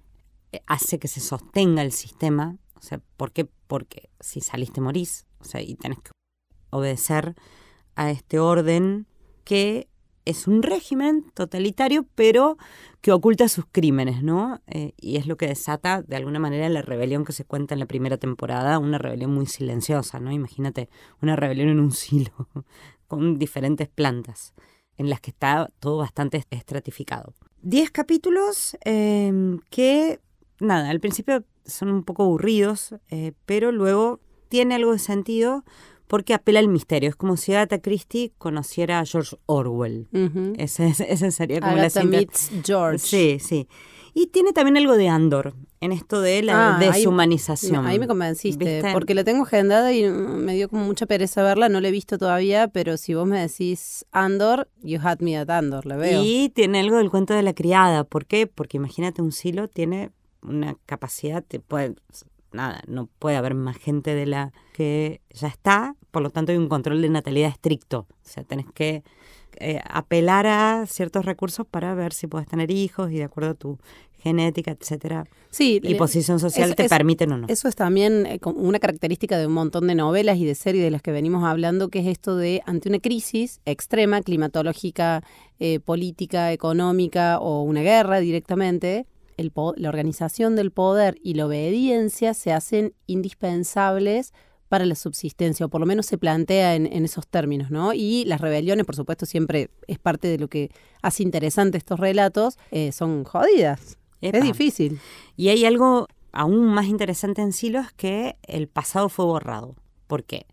hace 0.65 0.99
que 0.99 1.07
se 1.07 1.19
sostenga 1.19 1.81
el 1.81 1.91
sistema. 1.91 2.57
O 2.75 2.81
sea, 2.81 3.01
¿por 3.17 3.31
qué? 3.31 3.45
Porque 3.67 4.09
si 4.19 4.41
saliste 4.41 4.81
morís, 4.81 5.27
o 5.39 5.43
sea, 5.43 5.61
y 5.61 5.75
tenés 5.75 5.99
que 5.99 6.11
obedecer 6.69 7.35
a 7.95 8.11
este 8.11 8.39
orden 8.39 9.07
que 9.43 9.87
es 10.25 10.47
un 10.47 10.61
régimen 10.61 11.25
totalitario, 11.33 12.05
pero 12.15 12.57
que 13.01 13.11
oculta 13.11 13.47
sus 13.47 13.65
crímenes, 13.71 14.21
¿no? 14.21 14.61
Eh, 14.67 14.93
y 14.97 15.17
es 15.17 15.25
lo 15.25 15.37
que 15.37 15.47
desata, 15.47 16.01
de 16.03 16.15
alguna 16.15 16.39
manera, 16.39 16.69
la 16.69 16.81
rebelión 16.81 17.25
que 17.25 17.33
se 17.33 17.45
cuenta 17.45 17.73
en 17.73 17.79
la 17.79 17.87
primera 17.87 18.17
temporada, 18.17 18.77
una 18.77 18.97
rebelión 18.97 19.33
muy 19.33 19.47
silenciosa, 19.47 20.19
¿no? 20.19 20.31
Imagínate, 20.31 20.89
una 21.21 21.35
rebelión 21.35 21.69
en 21.69 21.79
un 21.79 21.91
silo, 21.91 22.31
con 23.07 23.39
diferentes 23.39 23.87
plantas, 23.87 24.53
en 24.97 25.09
las 25.09 25.19
que 25.19 25.31
está 25.31 25.71
todo 25.79 25.97
bastante 25.97 26.43
estratificado. 26.51 27.33
10 27.61 27.89
capítulos 27.91 28.77
em, 28.85 29.59
que, 29.69 30.19
nada, 30.59 30.89
al 30.89 30.99
principio 30.99 31.43
son 31.65 31.89
un 31.89 32.03
poco 32.03 32.23
aburridos, 32.23 32.95
eh, 33.09 33.33
pero 33.45 33.71
luego 33.71 34.19
tiene 34.49 34.75
algo 34.75 34.91
de 34.91 34.99
sentido 34.99 35.63
porque 36.09 36.33
apela 36.33 36.59
al 36.59 36.67
misterio. 36.67 37.07
Es 37.07 37.15
como 37.15 37.37
si 37.37 37.53
Agatha 37.53 37.79
Christie 37.79 38.33
conociera 38.39 38.99
a 38.99 39.05
George 39.05 39.37
Orwell. 39.45 40.07
ese, 40.57 41.31
sería 41.31 41.59
como 41.61 41.73
Agatha 41.73 41.99
la 42.03 42.09
meets 42.09 42.49
George. 42.65 42.97
Sí, 42.97 43.37
sí. 43.39 43.67
Y 44.15 44.25
tiene 44.27 44.51
también 44.53 44.75
algo 44.75 44.97
de 44.97 45.07
Andor 45.07 45.53
en 45.81 45.91
esto 45.91 46.19
de 46.19 46.41
la 46.41 46.77
Ah, 46.77 46.79
deshumanización. 46.79 47.85
Ahí 47.85 47.99
me 47.99 48.07
convenciste, 48.07 48.65
¿Viste? 48.81 48.91
porque 48.91 49.13
la 49.13 49.23
tengo 49.23 49.43
agendada 49.43 49.93
y 49.93 50.09
me 50.09 50.55
dio 50.55 50.67
como 50.67 50.83
mucha 50.83 51.05
pereza 51.05 51.43
verla, 51.43 51.69
no 51.69 51.79
la 51.79 51.89
he 51.89 51.91
visto 51.91 52.17
todavía, 52.17 52.67
pero 52.69 52.97
si 52.97 53.13
vos 53.13 53.27
me 53.27 53.39
decís 53.39 54.05
Andor, 54.11 54.67
you 54.81 54.99
had 55.01 55.19
me 55.19 55.37
at 55.37 55.49
Andor, 55.51 55.85
la 55.85 55.95
veo. 55.95 56.23
Y 56.23 56.49
tiene 56.49 56.79
algo 56.79 56.97
del 56.97 57.11
cuento 57.11 57.35
de 57.35 57.43
la 57.43 57.53
criada. 57.53 58.03
¿Por 58.03 58.25
qué? 58.25 58.47
Porque 58.47 58.77
imagínate, 58.77 59.21
un 59.21 59.31
silo 59.31 59.67
tiene 59.67 60.09
una 60.41 60.75
capacidad, 60.87 61.43
te 61.47 61.59
puede, 61.59 61.93
nada, 62.51 62.81
no 62.87 63.07
puede 63.19 63.35
haber 63.37 63.53
más 63.53 63.77
gente 63.77 64.15
de 64.15 64.25
la 64.25 64.51
que 64.73 65.21
ya 65.31 65.47
está, 65.47 65.95
por 66.11 66.21
lo 66.23 66.29
tanto 66.29 66.51
hay 66.51 66.57
un 66.57 66.69
control 66.69 67.01
de 67.01 67.09
natalidad 67.09 67.49
estricto. 67.49 68.07
O 68.09 68.15
sea, 68.29 68.43
tenés 68.43 68.65
que 68.73 69.03
eh, 69.59 69.81
apelar 69.89 70.47
a 70.47 70.85
ciertos 70.87 71.25
recursos 71.25 71.65
para 71.69 71.93
ver 71.93 72.13
si 72.13 72.27
puedes 72.27 72.47
tener 72.47 72.71
hijos 72.71 73.11
y 73.11 73.15
de 73.17 73.23
acuerdo 73.25 73.49
a 73.51 73.53
tu 73.55 73.77
genética, 74.19 74.71
etcétera, 74.71 75.25
Sí, 75.49 75.79
y 75.81 75.95
posición 75.95 76.39
social 76.39 76.69
es- 76.71 76.75
te 76.75 76.83
es- 76.83 76.89
permiten 76.89 77.31
o 77.31 77.37
no. 77.37 77.47
Eso 77.47 77.67
es 77.69 77.75
también 77.75 78.25
eh, 78.25 78.39
una 78.55 78.77
característica 78.79 79.37
de 79.37 79.47
un 79.47 79.53
montón 79.53 79.87
de 79.87 79.95
novelas 79.95 80.37
y 80.37 80.45
de 80.45 80.55
series 80.55 80.83
de 80.83 80.91
las 80.91 81.01
que 81.01 81.11
venimos 81.11 81.43
hablando, 81.45 81.87
que 81.89 81.99
es 81.99 82.07
esto 82.07 82.35
de 82.35 82.61
ante 82.65 82.89
una 82.89 82.99
crisis 82.99 83.61
extrema, 83.65 84.21
climatológica, 84.21 85.23
eh, 85.59 85.79
política, 85.79 86.51
económica 86.51 87.39
o 87.39 87.63
una 87.63 87.81
guerra 87.81 88.19
directamente, 88.19 89.05
el 89.39 89.51
la 89.77 89.89
organización 89.89 90.55
del 90.55 90.71
poder 90.71 91.17
y 91.23 91.33
la 91.33 91.45
obediencia 91.45 92.33
se 92.33 92.51
hacen 92.51 92.93
indispensables 93.07 94.33
para 94.67 94.85
la 94.85 94.95
subsistencia, 94.95 95.65
o 95.65 95.69
por 95.69 95.81
lo 95.81 95.87
menos 95.87 96.05
se 96.05 96.17
plantea 96.17 96.75
en, 96.75 96.85
en 96.85 97.03
esos 97.03 97.27
términos, 97.27 97.71
¿no? 97.71 97.93
Y 97.93 98.23
las 98.25 98.39
rebeliones, 98.39 98.85
por 98.85 98.95
supuesto, 98.95 99.25
siempre 99.25 99.71
es 99.87 99.97
parte 99.97 100.27
de 100.27 100.37
lo 100.37 100.47
que 100.47 100.69
hace 101.01 101.23
interesante 101.23 101.77
estos 101.77 101.99
relatos, 101.99 102.59
eh, 102.69 102.91
son 102.91 103.23
jodidas. 103.23 103.97
Epa. 104.21 104.37
Es 104.37 104.43
difícil. 104.43 104.99
Y 105.35 105.49
hay 105.49 105.65
algo 105.65 106.07
aún 106.31 106.65
más 106.65 106.85
interesante 106.85 107.41
en 107.41 107.53
Silo 107.53 107.79
es 107.79 107.91
que 107.93 108.37
el 108.43 108.67
pasado 108.67 109.09
fue 109.09 109.25
borrado. 109.25 109.75
¿Por 110.07 110.23
qué? 110.23 110.45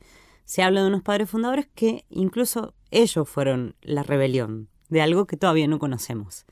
Se 0.45 0.63
habla 0.63 0.83
de 0.83 0.89
unos 0.89 1.03
padres 1.03 1.29
fundadores 1.29 1.69
que 1.75 2.05
incluso 2.09 2.75
ellos 2.91 3.29
fueron 3.29 3.75
la 3.83 4.03
rebelión 4.03 4.69
de 4.89 5.03
algo 5.03 5.27
que 5.27 5.37
todavía 5.37 5.67
no 5.67 5.79
conocemos. 5.79 6.47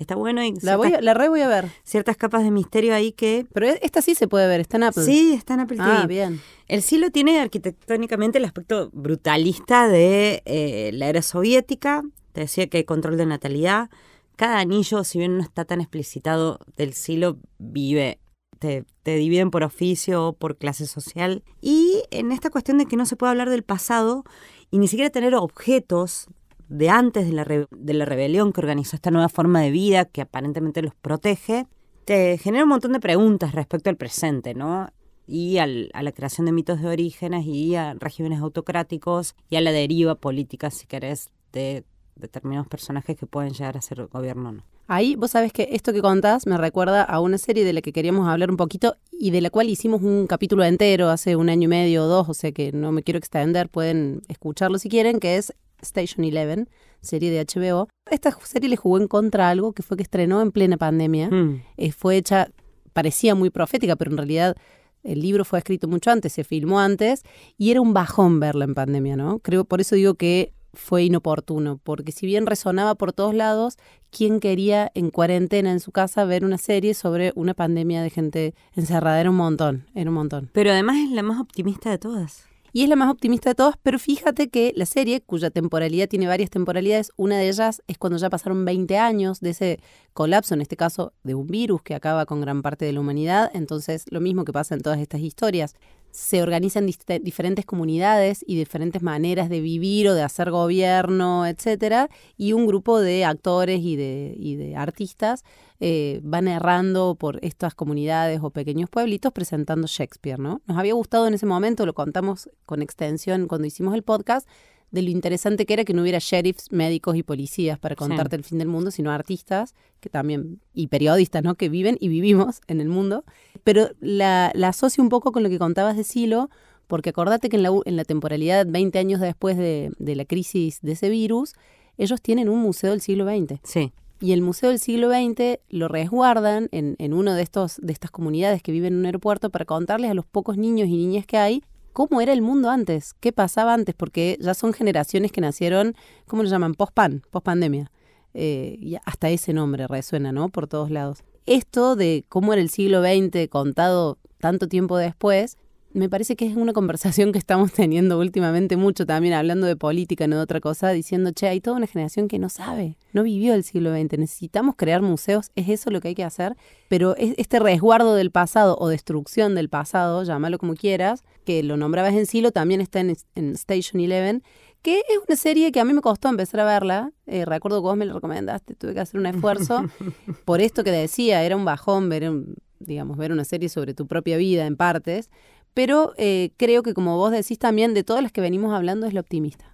Está 0.00 0.14
bueno 0.14 0.42
y 0.42 0.54
La, 0.62 0.76
voy 0.78 0.94
a- 0.94 1.00
la 1.02 1.12
re 1.12 1.28
voy 1.28 1.42
a 1.42 1.48
ver. 1.48 1.68
ciertas 1.84 2.16
capas 2.16 2.42
de 2.42 2.50
misterio 2.50 2.94
ahí 2.94 3.12
que... 3.12 3.46
Pero 3.52 3.66
e- 3.68 3.78
esta 3.82 4.00
sí 4.00 4.14
se 4.14 4.26
puede 4.28 4.48
ver, 4.48 4.60
está 4.60 4.78
en 4.78 4.84
Apple. 4.84 5.04
Sí, 5.04 5.34
está 5.34 5.54
en 5.54 5.60
Apple 5.60 5.76
TV. 5.76 5.88
Ah, 5.90 6.06
bien. 6.06 6.40
El 6.68 6.80
Silo 6.82 7.10
tiene 7.10 7.38
arquitectónicamente 7.38 8.38
el 8.38 8.46
aspecto 8.46 8.88
brutalista 8.94 9.88
de 9.88 10.42
eh, 10.46 10.90
la 10.94 11.08
era 11.08 11.20
soviética. 11.20 12.02
Te 12.32 12.40
decía 12.42 12.66
que 12.68 12.78
hay 12.78 12.84
control 12.84 13.18
de 13.18 13.26
natalidad. 13.26 13.90
Cada 14.36 14.58
anillo, 14.60 15.04
si 15.04 15.18
bien 15.18 15.36
no 15.36 15.42
está 15.42 15.66
tan 15.66 15.80
explicitado, 15.82 16.60
del 16.78 16.94
Silo 16.94 17.36
vive. 17.58 18.18
Te, 18.58 18.84
te 19.02 19.16
dividen 19.16 19.50
por 19.50 19.62
oficio 19.64 20.28
o 20.28 20.32
por 20.32 20.56
clase 20.56 20.86
social. 20.86 21.42
Y 21.60 22.02
en 22.10 22.32
esta 22.32 22.48
cuestión 22.50 22.78
de 22.78 22.86
que 22.86 22.96
no 22.96 23.04
se 23.06 23.16
puede 23.16 23.30
hablar 23.32 23.50
del 23.50 23.62
pasado 23.64 24.24
y 24.70 24.78
ni 24.78 24.88
siquiera 24.88 25.10
tener 25.10 25.34
objetos 25.34 26.26
de 26.70 26.88
antes 26.88 27.26
de 27.26 27.32
la, 27.32 27.44
de 27.44 27.94
la 27.94 28.04
rebelión 28.06 28.52
que 28.52 28.60
organizó 28.60 28.96
esta 28.96 29.10
nueva 29.10 29.28
forma 29.28 29.60
de 29.60 29.70
vida 29.70 30.06
que 30.06 30.22
aparentemente 30.22 30.80
los 30.80 30.94
protege, 30.94 31.66
te 32.06 32.38
genera 32.38 32.64
un 32.64 32.70
montón 32.70 32.92
de 32.92 33.00
preguntas 33.00 33.52
respecto 33.54 33.90
al 33.90 33.96
presente, 33.96 34.54
¿no? 34.54 34.88
y 35.26 35.58
al- 35.58 35.90
a 35.94 36.02
la 36.02 36.10
creación 36.10 36.46
de 36.46 36.52
mitos 36.52 36.80
de 36.80 36.88
orígenes 36.88 37.46
y 37.46 37.76
a 37.76 37.94
regímenes 37.94 38.40
autocráticos 38.40 39.34
y 39.48 39.56
a 39.56 39.60
la 39.60 39.70
deriva 39.70 40.14
política, 40.16 40.70
si 40.70 40.86
querés, 40.86 41.30
de 41.52 41.84
determinados 42.16 42.66
personajes 42.66 43.16
que 43.16 43.26
pueden 43.26 43.52
llegar 43.52 43.76
a 43.76 43.80
ser 43.80 44.06
gobierno 44.06 44.48
o 44.48 44.52
no. 44.52 44.62
Ahí 44.88 45.14
vos 45.14 45.30
sabés 45.30 45.52
que 45.52 45.68
esto 45.70 45.92
que 45.92 46.00
contás 46.00 46.46
me 46.48 46.56
recuerda 46.58 47.02
a 47.04 47.20
una 47.20 47.38
serie 47.38 47.64
de 47.64 47.72
la 47.72 47.80
que 47.80 47.92
queríamos 47.92 48.28
hablar 48.28 48.50
un 48.50 48.56
poquito 48.56 48.96
y 49.12 49.30
de 49.30 49.40
la 49.40 49.50
cual 49.50 49.68
hicimos 49.70 50.02
un 50.02 50.26
capítulo 50.26 50.64
entero 50.64 51.10
hace 51.10 51.36
un 51.36 51.48
año 51.48 51.66
y 51.66 51.68
medio 51.68 52.04
o 52.04 52.06
dos, 52.08 52.28
o 52.28 52.34
sea 52.34 52.50
que 52.50 52.72
no 52.72 52.90
me 52.90 53.02
quiero 53.04 53.18
extender, 53.18 53.68
pueden 53.68 54.22
escucharlo 54.28 54.78
si 54.80 54.88
quieren, 54.88 55.20
que 55.20 55.36
es 55.36 55.54
Station 55.82 56.24
Eleven, 56.24 56.68
serie 57.00 57.30
de 57.30 57.44
HBO. 57.44 57.88
Esta 58.10 58.36
serie 58.42 58.68
le 58.68 58.76
jugó 58.76 58.98
en 58.98 59.08
contra 59.08 59.48
a 59.48 59.50
algo 59.50 59.72
que 59.72 59.82
fue 59.82 59.96
que 59.96 60.02
estrenó 60.02 60.40
en 60.42 60.52
plena 60.52 60.76
pandemia. 60.76 61.30
Mm. 61.30 61.62
Eh, 61.76 61.92
fue 61.92 62.16
hecha, 62.16 62.50
parecía 62.92 63.34
muy 63.34 63.50
profética, 63.50 63.96
pero 63.96 64.10
en 64.10 64.16
realidad 64.16 64.56
el 65.02 65.20
libro 65.20 65.44
fue 65.44 65.58
escrito 65.58 65.88
mucho 65.88 66.10
antes, 66.10 66.32
se 66.32 66.44
filmó 66.44 66.80
antes, 66.80 67.22
y 67.56 67.70
era 67.70 67.80
un 67.80 67.94
bajón 67.94 68.40
verla 68.40 68.64
en 68.64 68.74
pandemia, 68.74 69.16
¿no? 69.16 69.38
Creo, 69.38 69.64
por 69.64 69.80
eso 69.80 69.94
digo 69.94 70.14
que 70.14 70.52
fue 70.72 71.04
inoportuno, 71.04 71.80
porque 71.82 72.12
si 72.12 72.26
bien 72.26 72.46
resonaba 72.46 72.94
por 72.94 73.12
todos 73.12 73.34
lados, 73.34 73.76
¿quién 74.10 74.40
quería 74.40 74.90
en 74.94 75.10
cuarentena 75.10 75.72
en 75.72 75.80
su 75.80 75.90
casa 75.90 76.24
ver 76.24 76.44
una 76.44 76.58
serie 76.58 76.94
sobre 76.94 77.32
una 77.34 77.54
pandemia 77.54 78.02
de 78.02 78.10
gente 78.10 78.54
encerrada? 78.74 79.20
Era 79.20 79.30
un 79.30 79.36
montón, 79.36 79.86
era 79.94 80.10
un 80.10 80.14
montón. 80.14 80.50
Pero 80.52 80.70
además 80.70 80.96
es 80.98 81.10
la 81.10 81.22
más 81.22 81.40
optimista 81.40 81.90
de 81.90 81.98
todas. 81.98 82.49
Y 82.72 82.82
es 82.82 82.88
la 82.88 82.96
más 82.96 83.10
optimista 83.10 83.50
de 83.50 83.54
todas, 83.54 83.76
pero 83.82 83.98
fíjate 83.98 84.48
que 84.48 84.72
la 84.76 84.86
serie, 84.86 85.20
cuya 85.20 85.50
temporalidad 85.50 86.08
tiene 86.08 86.26
varias 86.26 86.50
temporalidades, 86.50 87.10
una 87.16 87.36
de 87.38 87.48
ellas 87.48 87.82
es 87.88 87.98
cuando 87.98 88.18
ya 88.18 88.30
pasaron 88.30 88.64
20 88.64 88.96
años 88.98 89.40
de 89.40 89.50
ese 89.50 89.80
colapso, 90.12 90.54
en 90.54 90.60
este 90.60 90.76
caso 90.76 91.12
de 91.22 91.34
un 91.34 91.46
virus 91.46 91.82
que 91.82 91.94
acaba 91.94 92.26
con 92.26 92.40
gran 92.40 92.62
parte 92.62 92.84
de 92.84 92.92
la 92.92 93.00
humanidad. 93.00 93.50
Entonces, 93.54 94.04
lo 94.10 94.20
mismo 94.20 94.44
que 94.44 94.52
pasa 94.52 94.74
en 94.74 94.82
todas 94.82 95.00
estas 95.00 95.20
historias. 95.20 95.74
Se 96.10 96.42
organizan 96.42 96.86
diferentes 96.86 97.64
comunidades 97.64 98.44
y 98.46 98.56
diferentes 98.56 99.02
maneras 99.02 99.48
de 99.48 99.60
vivir 99.60 100.08
o 100.08 100.14
de 100.14 100.22
hacer 100.22 100.50
gobierno, 100.50 101.46
etcétera, 101.46 102.08
y 102.36 102.52
un 102.52 102.66
grupo 102.66 103.00
de 103.00 103.24
actores 103.24 103.80
y 103.80 103.96
de, 103.96 104.34
y 104.36 104.56
de 104.56 104.76
artistas 104.76 105.44
eh, 105.78 106.20
van 106.22 106.46
errando 106.46 107.14
por 107.14 107.38
estas 107.42 107.74
comunidades 107.74 108.40
o 108.42 108.50
pequeños 108.50 108.90
pueblitos 108.90 109.32
presentando 109.32 109.86
Shakespeare, 109.86 110.38
¿no? 110.38 110.60
Nos 110.66 110.76
había 110.76 110.92
gustado 110.94 111.26
en 111.26 111.34
ese 111.34 111.46
momento, 111.46 111.86
lo 111.86 111.94
contamos 111.94 112.50
con 112.66 112.82
extensión 112.82 113.48
cuando 113.48 113.66
hicimos 113.66 113.94
el 113.94 114.02
podcast, 114.02 114.46
de 114.90 115.02
lo 115.02 115.10
interesante 115.10 115.66
que 115.66 115.74
era 115.74 115.84
que 115.84 115.94
no 115.94 116.02
hubiera 116.02 116.18
sheriffs, 116.20 116.72
médicos 116.72 117.16
y 117.16 117.22
policías 117.22 117.78
para 117.78 117.94
contarte 117.94 118.36
el 118.36 118.44
fin 118.44 118.58
del 118.58 118.68
mundo, 118.68 118.90
sino 118.90 119.10
artistas 119.10 119.74
que 120.00 120.08
también, 120.08 120.60
y 120.74 120.88
periodistas, 120.88 121.42
¿no? 121.42 121.54
Que 121.54 121.68
viven 121.68 121.96
y 122.00 122.08
vivimos 122.08 122.60
en 122.66 122.80
el 122.80 122.88
mundo. 122.88 123.24
Pero 123.64 123.90
la, 124.00 124.50
la 124.54 124.68
asocio 124.68 125.02
un 125.02 125.10
poco 125.10 125.32
con 125.32 125.42
lo 125.42 125.48
que 125.48 125.58
contabas 125.58 125.96
de 125.96 126.04
Silo, 126.04 126.50
porque 126.86 127.10
acordate 127.10 127.48
que 127.48 127.56
en 127.56 127.62
la, 127.62 127.70
en 127.84 127.96
la 127.96 128.04
temporalidad, 128.04 128.66
20 128.66 128.98
años 128.98 129.20
después 129.20 129.56
de, 129.56 129.92
de 129.98 130.16
la 130.16 130.24
crisis 130.24 130.80
de 130.82 130.92
ese 130.92 131.08
virus, 131.08 131.54
ellos 131.98 132.20
tienen 132.20 132.48
un 132.48 132.58
museo 132.58 132.90
del 132.90 133.00
siglo 133.00 133.26
XX. 133.26 133.60
Sí. 133.62 133.92
Y 134.22 134.32
el 134.32 134.42
Museo 134.42 134.68
del 134.68 134.78
Siglo 134.78 135.08
XX 135.08 135.60
lo 135.70 135.88
resguardan 135.88 136.68
en, 136.72 136.94
en 136.98 137.14
uno 137.14 137.32
de, 137.32 137.42
estos, 137.42 137.78
de 137.80 137.94
estas 137.94 138.10
comunidades 138.10 138.62
que 138.62 138.70
viven 138.70 138.92
en 138.92 138.98
un 138.98 139.06
aeropuerto 139.06 139.48
para 139.48 139.64
contarles 139.64 140.10
a 140.10 140.14
los 140.14 140.26
pocos 140.26 140.58
niños 140.58 140.88
y 140.88 140.96
niñas 140.96 141.24
que 141.24 141.38
hay 141.38 141.62
cómo 141.92 142.20
era 142.20 142.32
el 142.32 142.42
mundo 142.42 142.70
antes, 142.70 143.14
qué 143.20 143.32
pasaba 143.32 143.74
antes, 143.74 143.94
porque 143.94 144.38
ya 144.40 144.54
son 144.54 144.72
generaciones 144.72 145.32
que 145.32 145.40
nacieron, 145.40 145.94
¿cómo 146.26 146.42
lo 146.42 146.48
llaman? 146.48 146.74
Post-pan, 146.74 147.22
post-pandemia. 147.30 147.90
Eh, 148.34 148.76
y 148.80 148.96
hasta 149.04 149.28
ese 149.28 149.52
nombre 149.52 149.86
resuena, 149.86 150.32
¿no? 150.32 150.48
Por 150.48 150.66
todos 150.66 150.90
lados. 150.90 151.24
Esto 151.46 151.96
de 151.96 152.24
cómo 152.28 152.52
era 152.52 152.62
el 152.62 152.70
siglo 152.70 153.02
XX 153.02 153.48
contado 153.48 154.18
tanto 154.38 154.68
tiempo 154.68 154.96
después, 154.96 155.56
me 155.92 156.08
parece 156.08 156.36
que 156.36 156.46
es 156.46 156.56
una 156.56 156.72
conversación 156.72 157.32
que 157.32 157.38
estamos 157.38 157.72
teniendo 157.72 158.18
últimamente 158.18 158.76
mucho 158.76 159.06
también, 159.06 159.34
hablando 159.34 159.66
de 159.66 159.76
política, 159.76 160.26
no 160.26 160.36
de 160.36 160.42
otra 160.42 160.60
cosa, 160.60 160.90
diciendo, 160.90 161.32
che, 161.32 161.48
hay 161.48 161.60
toda 161.60 161.76
una 161.76 161.86
generación 161.86 162.28
que 162.28 162.38
no 162.38 162.48
sabe, 162.48 162.96
no 163.12 163.22
vivió 163.22 163.54
el 163.54 163.64
siglo 163.64 163.92
XX, 163.92 164.18
necesitamos 164.18 164.76
crear 164.76 165.02
museos, 165.02 165.50
es 165.56 165.68
eso 165.68 165.90
lo 165.90 166.00
que 166.00 166.08
hay 166.08 166.14
que 166.14 166.24
hacer, 166.24 166.56
pero 166.88 167.16
es 167.16 167.34
este 167.38 167.58
resguardo 167.58 168.14
del 168.14 168.30
pasado 168.30 168.76
o 168.78 168.88
destrucción 168.88 169.54
del 169.54 169.68
pasado, 169.68 170.22
llámalo 170.22 170.58
como 170.58 170.74
quieras, 170.74 171.24
que 171.44 171.62
lo 171.62 171.76
nombrabas 171.76 172.14
en 172.14 172.26
Silo, 172.26 172.50
también 172.52 172.80
está 172.80 173.00
en, 173.00 173.16
en 173.34 173.52
Station 173.52 174.00
Eleven, 174.00 174.42
que 174.82 174.98
es 175.00 175.18
una 175.28 175.36
serie 175.36 175.72
que 175.72 175.80
a 175.80 175.84
mí 175.84 175.92
me 175.92 176.00
costó 176.00 176.28
empezar 176.28 176.60
a 176.60 176.64
verla. 176.64 177.12
Eh, 177.26 177.44
recuerdo 177.44 177.78
que 177.78 177.82
vos 177.82 177.96
me 177.96 178.06
la 178.06 178.14
recomendaste, 178.14 178.74
tuve 178.74 178.94
que 178.94 179.00
hacer 179.00 179.20
un 179.20 179.26
esfuerzo 179.26 179.84
por 180.44 180.60
esto 180.60 180.84
que 180.84 180.90
decía, 180.90 181.42
era 181.42 181.56
un 181.56 181.64
bajón 181.64 182.08
ver, 182.08 182.30
un- 182.30 182.54
digamos, 182.78 183.16
ver 183.18 183.30
una 183.32 183.44
serie 183.44 183.68
sobre 183.68 183.92
tu 183.94 184.06
propia 184.06 184.36
vida 184.38 184.66
en 184.66 184.76
partes, 184.76 185.30
pero 185.74 186.14
eh, 186.16 186.50
creo 186.56 186.82
que 186.82 186.94
como 186.94 187.16
vos 187.16 187.30
decís 187.30 187.58
también, 187.58 187.92
de 187.94 188.04
todas 188.04 188.22
las 188.22 188.32
que 188.32 188.40
venimos 188.40 188.72
hablando 188.74 189.06
es 189.06 189.12
la 189.14 189.20
optimista. 189.20 189.66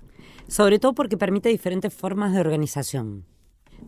Sobre 0.49 0.79
todo 0.79 0.93
porque 0.95 1.17
permite 1.17 1.49
diferentes 1.49 1.93
formas 1.95 2.33
de 2.33 2.41
organización. 2.41 3.25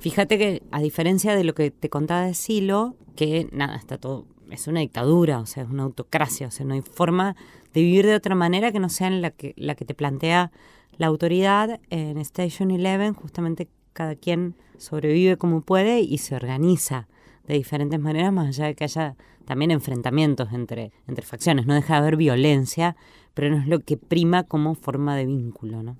Fíjate 0.01 0.39
que, 0.39 0.62
a 0.70 0.81
diferencia 0.81 1.35
de 1.35 1.45
lo 1.45 1.55
que 1.55 1.70
te 1.70 1.89
contaba 1.89 2.22
de 2.26 2.35
Silo, 2.35 2.97
que 3.16 3.49
nada, 3.53 3.76
está 3.76 3.99
todo, 3.99 4.26
es 4.51 4.66
una 4.68 4.81
dictadura, 4.81 5.41
o 5.41 5.47
sea, 5.47 5.64
es 5.64 5.68
una 5.70 5.83
autocracia, 5.85 6.47
o 6.49 6.51
sea, 6.51 6.64
no 6.66 6.74
hay 6.74 6.83
forma 6.83 7.37
de 7.75 7.81
vivir 7.83 8.07
de 8.07 8.14
otra 8.14 8.35
manera 8.35 8.73
que 8.73 8.81
no 8.81 8.89
sea 8.89 9.09
en 9.09 9.23
la 9.23 9.31
que, 9.31 9.55
la 9.57 9.75
que 9.75 9.85
te 9.85 9.95
plantea 9.95 10.51
la 10.97 11.07
autoridad. 11.07 11.81
En 11.91 12.19
Station 12.19 12.71
Eleven, 12.71 13.14
justamente 13.14 13.69
cada 13.93 14.14
quien 14.14 14.55
sobrevive 14.77 15.37
como 15.37 15.61
puede 15.61 16.01
y 16.01 16.19
se 16.19 16.35
organiza 16.35 17.09
de 17.47 17.55
diferentes 17.55 17.99
maneras, 17.99 18.33
más 18.33 18.49
allá 18.49 18.66
de 18.66 18.75
que 18.75 18.85
haya 18.85 19.16
también 19.45 19.71
enfrentamientos 19.71 20.53
entre, 20.53 20.93
entre 21.07 21.25
facciones. 21.25 21.66
No 21.66 21.75
deja 21.75 21.95
de 21.95 21.99
haber 22.01 22.16
violencia, 22.16 22.97
pero 23.35 23.51
no 23.51 23.57
es 23.57 23.66
lo 23.66 23.81
que 23.81 23.97
prima 23.97 24.45
como 24.45 24.75
forma 24.75 25.16
de 25.16 25.27
vínculo, 25.27 25.83
¿no? 25.83 25.97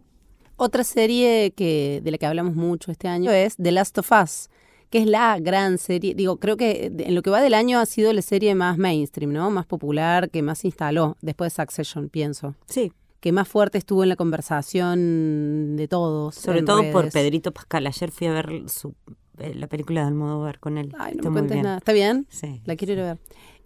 Otra 0.57 0.85
serie 0.85 1.53
que, 1.53 2.01
de 2.03 2.11
la 2.11 2.19
que 2.19 2.27
hablamos 2.27 2.57
mucho 2.57 2.91
este 2.91 3.07
año 3.09 3.31
es 3.31 3.57
The 3.57 3.73
Last 3.73 3.97
of 3.99 4.11
Us, 4.11 4.51
que 4.91 4.99
es 4.99 5.07
la 5.07 5.39
gran 5.39 5.79
serie. 5.79 6.15
Digo, 6.15 6.39
creo 6.39 6.57
que 6.57 6.93
en 6.97 7.15
lo 7.15 7.23
que 7.23 7.31
va 7.31 7.41
del 7.41 7.55
año 7.55 7.79
ha 7.79 7.87
sido 7.87 8.13
la 8.13 8.23
serie 8.23 8.55
más 8.55 8.79
mainstream, 8.79 9.33
¿no? 9.33 9.51
Más 9.51 9.67
popular, 9.67 10.31
que 10.31 10.43
más 10.43 10.59
se 10.59 10.69
instaló 10.69 11.17
después 11.21 11.55
de 11.55 11.63
Succession, 11.63 12.09
pienso. 12.09 12.55
Sí. 12.67 12.93
Que 13.21 13.33
más 13.33 13.49
fuerte 13.49 13.79
estuvo 13.79 14.05
en 14.05 14.11
la 14.11 14.17
conversación 14.17 15.77
de 15.77 15.89
todos. 15.89 16.37
Sobre 16.37 16.63
todo 16.63 16.83
por 16.93 17.11
Pedrito 17.11 17.53
Pascal. 17.53 17.87
Ayer 17.87 18.13
fui 18.13 18.29
a 18.29 18.33
ver 18.33 18.69
su, 18.69 18.95
eh, 19.39 19.55
la 19.55 19.67
película 19.67 20.03
de 20.03 20.07
Almodóvar 20.07 20.61
con 20.61 20.79
él. 20.79 20.95
Ay, 20.99 21.17
no 21.17 21.31
me 21.31 21.41
cuentes 21.41 21.63
nada. 21.63 21.79
¿Está 21.79 21.93
bien? 21.93 22.27
Sí. 22.31 22.61
La 22.65 22.77
quiero 22.77 22.93
ir 22.93 23.01
a 23.01 23.05
ver. 23.05 23.19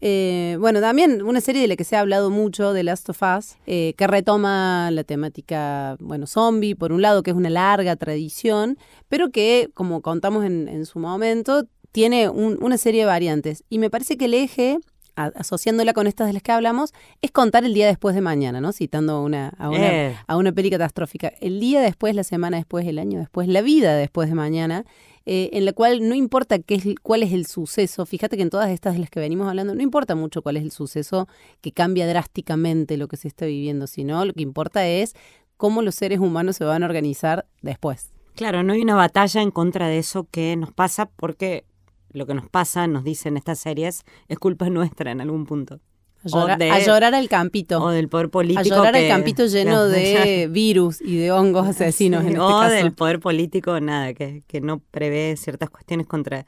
Eh, 0.05 0.57
bueno, 0.59 0.81
también 0.81 1.23
una 1.23 1.41
serie 1.41 1.63
de 1.63 1.69
la 1.69 1.77
que 1.77 1.85
se 1.85 1.95
ha 1.95 2.01
hablado 2.01 2.29
mucho, 2.29 2.73
de 2.73 2.83
Last 2.83 3.09
of 3.09 3.23
Us, 3.23 3.55
eh, 3.67 3.95
que 3.97 4.09
retoma 4.09 4.91
la 4.91 5.05
temática, 5.05 5.97
bueno, 6.01 6.27
zombie, 6.27 6.75
por 6.75 6.91
un 6.91 7.03
lado, 7.03 7.23
que 7.23 7.31
es 7.31 7.37
una 7.37 7.51
larga 7.51 7.95
tradición, 7.95 8.79
pero 9.09 9.31
que, 9.31 9.71
como 9.75 10.03
contamos 10.03 10.45
en, 10.45 10.87
su 10.87 10.99
momento, 10.99 11.69
tiene 11.93 12.29
una 12.29 12.79
serie 12.79 13.03
de 13.03 13.07
variantes. 13.07 13.63
Y 13.71 13.79
me 13.79 13.91
parece 13.91 14.17
que 14.17 14.25
el 14.25 14.35
eje 14.35 14.79
asociándola 15.15 15.93
con 15.93 16.07
estas 16.07 16.27
de 16.27 16.33
las 16.33 16.43
que 16.43 16.53
hablamos, 16.53 16.95
es 17.21 17.31
contar 17.31 17.65
el 17.65 17.75
día 17.75 17.87
después 17.87 18.15
de 18.15 18.23
mañana, 18.23 18.63
¿no? 18.63 18.73
Citando 18.73 19.23
una, 19.23 19.49
a, 19.59 19.69
una, 19.69 20.25
a 20.27 20.37
una 20.37 20.53
peli 20.53 20.71
catastrófica. 20.71 21.33
El 21.41 21.61
día 21.61 21.83
después, 21.83 22.15
la 22.15 22.25
semana 22.25 22.57
después, 22.57 22.87
el 22.87 22.99
año 22.99 23.19
después, 23.19 23.47
la 23.47 23.61
vida 23.61 23.95
después 23.95 24.31
de 24.31 24.35
mañana. 24.35 24.85
Eh, 25.25 25.51
en 25.53 25.65
la 25.65 25.73
cual 25.73 26.09
no 26.09 26.15
importa 26.15 26.59
qué 26.59 26.75
es, 26.75 26.85
cuál 27.03 27.23
es 27.23 27.33
el 27.33 27.47
suceso, 27.47 28.07
fíjate 28.07 28.37
que 28.37 28.43
en 28.43 28.51
todas 28.51 28.71
estas 28.71 28.95
de 28.95 29.01
las 29.01 29.11
que 29.11 29.21
venimos 29.21 29.49
hablando, 29.49 29.75
no 29.75 29.83
importa 29.83 30.15
mucho 30.15 30.43
cuál 30.43 30.57
es 30.57 30.65
el 30.65 30.73
suceso 30.73 31.29
que 31.61 31.73
cambia 31.73 32.07
drásticamente 32.09 32.97
lo 32.97 33.09
que 33.09 33.17
se 33.17 33.29
está 33.29 33.47
viviendo, 33.47 33.87
sino 33.87 34.25
lo 34.25 34.33
que 34.33 34.43
importa 34.43 34.87
es 34.87 35.15
cómo 35.57 35.83
los 35.83 35.95
seres 35.95 36.19
humanos 36.19 36.57
se 36.57 36.65
van 36.65 36.83
a 36.83 36.87
organizar 36.87 37.47
después. 37.61 38.13
Claro, 38.35 38.63
no 38.63 38.73
hay 38.73 38.81
una 38.81 38.97
batalla 38.97 39.43
en 39.43 39.51
contra 39.51 39.89
de 39.89 39.99
eso 39.99 40.27
que 40.31 40.57
nos 40.57 40.73
pasa 40.73 41.07
porque 41.07 41.65
lo 42.11 42.27
que 42.27 42.35
nos 42.35 42.49
pasa, 42.49 42.87
nos 42.87 43.05
dicen 43.05 43.37
estas 43.37 43.59
series, 43.59 44.03
es 44.29 44.39
culpa 44.39 44.69
nuestra 44.71 45.11
en 45.11 45.21
algún 45.21 45.47
punto. 45.47 45.81
A 46.25 46.79
llorar, 46.81 47.15
al 47.15 47.29
campito. 47.29 47.83
O 47.83 47.91
del 47.91 48.09
poder 48.09 48.31
político. 48.31 48.61
A 48.61 48.63
llorar 48.63 48.97
al 48.97 49.09
campito 49.09 49.47
lleno 49.47 49.87
de 49.87 50.49
virus 50.51 51.01
y 51.01 51.17
de 51.17 51.33
hongos 51.33 51.67
asesinos. 51.67 52.23
en 52.23 52.29
este 52.29 52.41
o 52.41 52.61
del 52.61 52.93
poder 52.93 53.21
político, 53.21 53.81
nada, 53.81 54.15
que, 54.15 54.43
que 54.47 54.61
no 54.61 54.79
prevé 54.79 55.37
ciertas 55.37 55.71
cuestiones 55.71 56.07
contra 56.07 56.47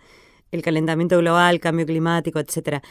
el 0.52 0.62
calentamiento 0.62 1.18
global, 1.18 1.60
cambio 1.60 1.84
climático, 1.86 2.38
etcétera. 2.38 2.82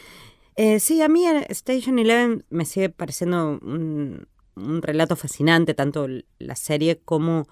Eh, 0.56 0.80
sí, 0.80 1.02
a 1.02 1.10
mí 1.10 1.26
Station 1.50 1.98
Eleven 1.98 2.46
me 2.50 2.66
sigue 2.66 2.90
pareciendo 2.90 3.60
un, 3.62 4.28
relato 4.56 5.16
fascinante, 5.16 5.74
tanto 5.74 6.08
la 6.38 6.56
serie 6.56 7.00
como 7.00 7.48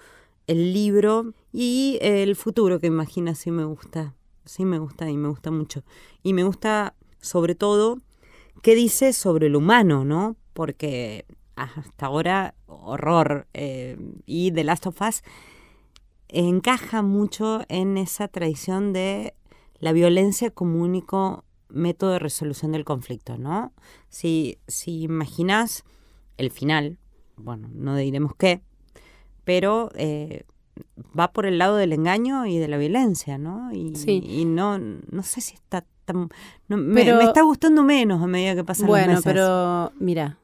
el 0.46 0.72
libro 0.74 1.34
y 1.52 1.98
el 2.02 2.36
futuro 2.36 2.80
que 2.80 2.88
imagina, 2.88 3.34
sí 3.34 3.50
me 3.50 3.64
gusta, 3.64 4.14
sí 4.46 4.66
me 4.66 4.78
gusta 4.78 5.10
y 5.10 5.18
me 5.18 5.30
gusta 5.30 5.50
mucho. 5.50 5.84
Y 6.22 6.34
me 6.34 6.44
gusta 6.44 6.94
sobre 7.20 7.56
todo 7.56 7.98
qué 8.62 8.76
dice 8.76 9.14
sobre 9.14 9.48
el 9.48 9.56
humano, 9.56 10.06
¿no? 10.06 10.36
Porque 10.54 11.26
hasta 11.56 12.06
ahora, 12.06 12.56
horror. 12.68 13.48
Eh, 13.54 13.98
y 14.26 14.52
The 14.52 14.64
Last 14.64 14.88
of 14.88 15.02
Us 15.02 15.24
encaja 16.30 17.02
mucho 17.02 17.62
en 17.68 17.98
esa 17.98 18.28
tradición 18.28 18.94
de 18.94 19.36
la 19.80 19.92
violencia 19.92 20.52
como 20.52 20.82
único 20.82 21.44
método 21.70 22.12
de 22.12 22.20
resolución 22.20 22.72
del 22.72 22.86
conflicto, 22.86 23.38
¿no? 23.38 23.74
Si, 24.10 24.60
si 24.68 25.02
imaginas 25.04 25.84
el 26.38 26.52
final, 26.52 26.98
bueno, 27.38 27.70
no 27.74 27.96
diremos 27.96 28.36
qué, 28.36 28.62
pero 29.44 29.90
eh, 29.96 30.44
va 31.18 31.32
por 31.32 31.46
el 31.46 31.58
lado 31.58 31.76
del 31.78 31.94
engaño 31.94 32.46
y 32.46 32.58
de 32.58 32.68
la 32.68 32.78
violencia, 32.78 33.38
¿no? 33.38 33.72
Y, 33.74 33.94
y 34.06 34.46
no, 34.46 34.78
no 34.78 35.24
sé 35.24 35.42
si 35.42 35.56
está 35.56 35.86
me, 36.14 37.24
está 37.24 37.42
gustando 37.42 37.84
menos 37.84 38.22
a 38.22 38.28
medida 38.28 38.56
que 38.56 38.64
pasan 38.64 38.88
bueno, 38.88 39.14
los 39.14 39.26
meses. 39.26 39.34
Bueno, 39.34 39.92
pero 39.92 40.04
mira, 40.04 40.38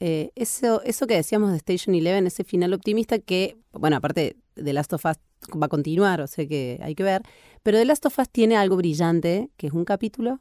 eh, 0.00 0.30
eso, 0.34 0.82
eso 0.82 1.06
que 1.06 1.14
decíamos 1.14 1.50
de 1.50 1.56
Station 1.58 1.94
Eleven, 1.94 2.26
ese 2.26 2.44
final 2.44 2.72
optimista 2.74 3.18
que, 3.18 3.56
bueno, 3.72 3.96
aparte 3.96 4.36
de 4.56 4.72
Last 4.72 4.92
of 4.92 5.04
Us 5.04 5.16
va 5.56 5.66
a 5.66 5.68
continuar, 5.68 6.20
o 6.20 6.26
sea 6.26 6.46
que 6.46 6.80
hay 6.82 6.94
que 6.94 7.02
ver, 7.02 7.22
pero 7.62 7.78
The 7.78 7.84
Last 7.84 8.06
of 8.06 8.18
Us 8.18 8.28
tiene 8.28 8.56
algo 8.56 8.76
brillante, 8.76 9.50
que 9.56 9.68
es 9.68 9.72
un 9.72 9.84
capítulo, 9.84 10.40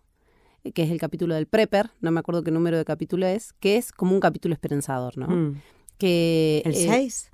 que 0.73 0.83
es 0.83 0.91
el 0.91 0.99
capítulo 0.99 1.35
del 1.35 1.47
Prepper, 1.47 1.91
no 2.01 2.11
me 2.11 2.19
acuerdo 2.19 2.43
qué 2.43 2.51
número 2.51 2.77
de 2.77 2.85
capítulo 2.85 3.25
es, 3.25 3.53
que 3.53 3.77
es 3.77 3.91
como 3.91 4.13
un 4.13 4.19
capítulo 4.19 4.53
esperanzador, 4.53 5.17
¿no? 5.17 5.27
Mm. 5.27 5.61
Que, 5.97 6.61
¿El 6.65 6.75
6? 6.75 7.30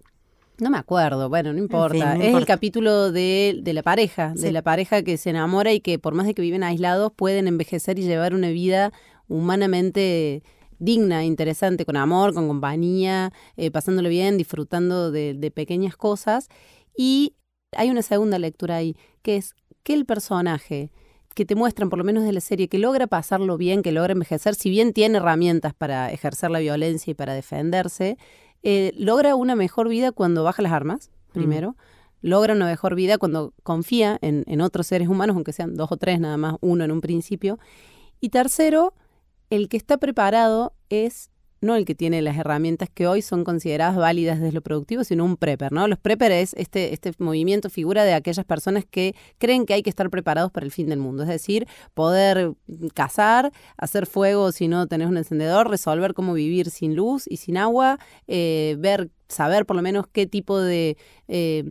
No 0.59 0.69
me 0.71 0.77
acuerdo, 0.77 1.29
bueno, 1.29 1.53
no 1.53 1.59
importa. 1.59 2.15
es 2.15 2.33
el 2.33 2.45
capítulo 2.45 3.11
de, 3.11 3.59
de 3.61 3.73
la 3.73 3.83
pareja, 3.83 4.33
de 4.35 4.51
la 4.51 4.63
pareja 4.63 5.03
que 5.03 5.17
se 5.17 5.29
enamora 5.29 5.71
y 5.71 5.81
que 5.81 5.99
por 5.99 6.15
más 6.15 6.25
de 6.25 6.33
que 6.33 6.41
viven 6.41 6.63
aislados 6.63 7.11
pueden 7.15 7.47
envejecer 7.47 7.99
y 7.99 8.03
llevar 8.03 8.33
una 8.33 8.49
vida 8.49 8.91
humanamente 9.27 10.41
digna, 10.79 11.25
interesante, 11.25 11.85
con 11.85 11.95
amor, 11.95 12.33
con 12.33 12.47
compañía, 12.47 13.31
eh, 13.55 13.71
pasándolo 13.71 14.09
bien, 14.09 14.37
disfrutando 14.37 15.11
de, 15.11 15.33
de 15.35 15.51
pequeñas 15.51 15.95
cosas. 15.95 16.49
Y 16.95 17.35
hay 17.75 17.89
una 17.89 18.01
segunda 18.01 18.39
lectura 18.39 18.77
ahí, 18.77 18.95
que 19.21 19.37
es 19.37 19.53
que 19.83 19.93
el 19.93 20.05
personaje 20.05 20.91
que 21.35 21.45
te 21.45 21.53
muestran, 21.53 21.89
por 21.89 21.99
lo 21.99 22.03
menos 22.03 22.23
de 22.23 22.33
la 22.33 22.41
serie, 22.41 22.67
que 22.67 22.79
logra 22.79 23.05
pasarlo 23.05 23.57
bien, 23.57 23.83
que 23.83 23.91
logra 23.91 24.13
envejecer, 24.13 24.55
si 24.55 24.71
bien 24.71 24.91
tiene 24.91 25.17
herramientas 25.17 25.75
para 25.75 26.11
ejercer 26.11 26.49
la 26.49 26.57
violencia 26.57 27.11
y 27.11 27.13
para 27.13 27.35
defenderse, 27.35 28.17
eh, 28.69 28.91
logra 28.97 29.33
una 29.37 29.55
mejor 29.55 29.87
vida 29.87 30.11
cuando 30.11 30.43
baja 30.43 30.61
las 30.61 30.73
armas, 30.73 31.09
primero. 31.31 31.77
Logra 32.21 32.53
una 32.53 32.65
mejor 32.65 32.95
vida 32.95 33.17
cuando 33.17 33.53
confía 33.63 34.17
en, 34.21 34.43
en 34.45 34.59
otros 34.59 34.87
seres 34.87 35.07
humanos, 35.07 35.37
aunque 35.37 35.53
sean 35.53 35.75
dos 35.75 35.89
o 35.89 35.95
tres 35.95 36.19
nada 36.19 36.35
más, 36.35 36.55
uno 36.59 36.83
en 36.83 36.91
un 36.91 36.99
principio. 36.99 37.59
Y 38.19 38.27
tercero, 38.27 38.93
el 39.49 39.69
que 39.69 39.77
está 39.77 39.95
preparado 39.95 40.73
es 40.89 41.29
no 41.61 41.75
el 41.75 41.85
que 41.85 41.95
tiene 41.95 42.21
las 42.21 42.37
herramientas 42.37 42.89
que 42.93 43.07
hoy 43.07 43.21
son 43.21 43.43
consideradas 43.43 43.95
válidas 43.95 44.39
desde 44.39 44.53
lo 44.53 44.61
productivo, 44.61 45.03
sino 45.03 45.25
un 45.25 45.37
prepper, 45.37 45.71
¿no? 45.71 45.87
Los 45.87 45.99
prepper 45.99 46.31
es 46.31 46.53
este, 46.55 46.93
este 46.93 47.11
movimiento, 47.19 47.69
figura 47.69 48.03
de 48.03 48.13
aquellas 48.13 48.45
personas 48.45 48.85
que 48.85 49.15
creen 49.37 49.65
que 49.65 49.73
hay 49.73 49.83
que 49.83 49.89
estar 49.89 50.09
preparados 50.09 50.51
para 50.51 50.65
el 50.65 50.71
fin 50.71 50.87
del 50.87 50.99
mundo, 50.99 51.23
es 51.23 51.29
decir, 51.29 51.67
poder 51.93 52.53
cazar, 52.93 53.51
hacer 53.77 54.05
fuego 54.05 54.51
si 54.51 54.67
no 54.67 54.87
tenés 54.87 55.07
un 55.07 55.17
encendedor, 55.17 55.69
resolver 55.69 56.13
cómo 56.13 56.33
vivir 56.33 56.69
sin 56.69 56.95
luz 56.95 57.25
y 57.27 57.37
sin 57.37 57.57
agua, 57.57 57.99
eh, 58.27 58.75
ver 58.79 59.09
saber 59.29 59.65
por 59.65 59.75
lo 59.75 59.81
menos 59.81 60.07
qué 60.07 60.25
tipo 60.25 60.59
de 60.59 60.97
eh, 61.27 61.65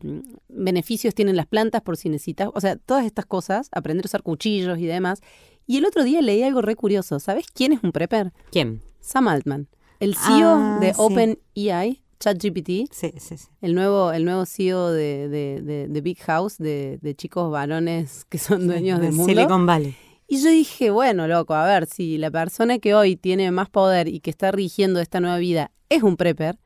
beneficios 0.48 1.14
tienen 1.14 1.36
las 1.36 1.46
plantas 1.46 1.82
por 1.82 1.96
si 1.96 2.08
necesitas, 2.08 2.50
o 2.52 2.60
sea, 2.60 2.76
todas 2.76 3.06
estas 3.06 3.26
cosas, 3.26 3.68
aprender 3.72 4.04
a 4.04 4.08
usar 4.08 4.22
cuchillos 4.22 4.78
y 4.78 4.86
demás. 4.86 5.20
Y 5.66 5.78
el 5.78 5.84
otro 5.84 6.04
día 6.04 6.20
leí 6.22 6.42
algo 6.42 6.62
re 6.62 6.76
curioso, 6.76 7.18
¿sabes 7.18 7.46
quién 7.52 7.72
es 7.72 7.82
un 7.82 7.92
prepper? 7.92 8.32
¿Quién? 8.50 8.82
Sam 9.00 9.28
Altman. 9.28 9.68
El 10.00 10.14
CEO 10.14 10.48
ah, 10.48 10.78
de 10.80 10.92
OpenEI, 10.96 12.02
ChatGPT, 12.20 12.92
sí, 12.92 13.12
sí, 13.18 13.36
sí. 13.36 13.48
El, 13.60 13.74
nuevo, 13.74 14.12
el 14.12 14.24
nuevo 14.24 14.46
CEO 14.46 14.90
de, 14.90 15.28
de, 15.28 16.00
Big 16.00 16.18
House, 16.20 16.58
de, 16.58 17.14
chicos 17.16 17.50
varones 17.50 18.24
que 18.28 18.38
son 18.38 18.66
dueños 18.66 19.00
del 19.00 19.12
mundo. 19.12 19.32
Silicon 19.32 19.66
Valley. 19.66 19.96
Y 20.28 20.42
yo 20.42 20.50
dije, 20.50 20.90
bueno, 20.90 21.28
loco, 21.28 21.54
a 21.54 21.64
ver, 21.66 21.86
si 21.86 22.18
la 22.18 22.30
persona 22.30 22.78
que 22.78 22.94
hoy 22.94 23.16
tiene 23.16 23.50
más 23.52 23.70
poder 23.70 24.08
y 24.08 24.20
que 24.20 24.30
está 24.30 24.50
rigiendo 24.50 25.00
esta 25.00 25.20
nueva 25.20 25.38
vida 25.38 25.70
es 25.88 26.02
un 26.02 26.16
prepper, 26.16 26.58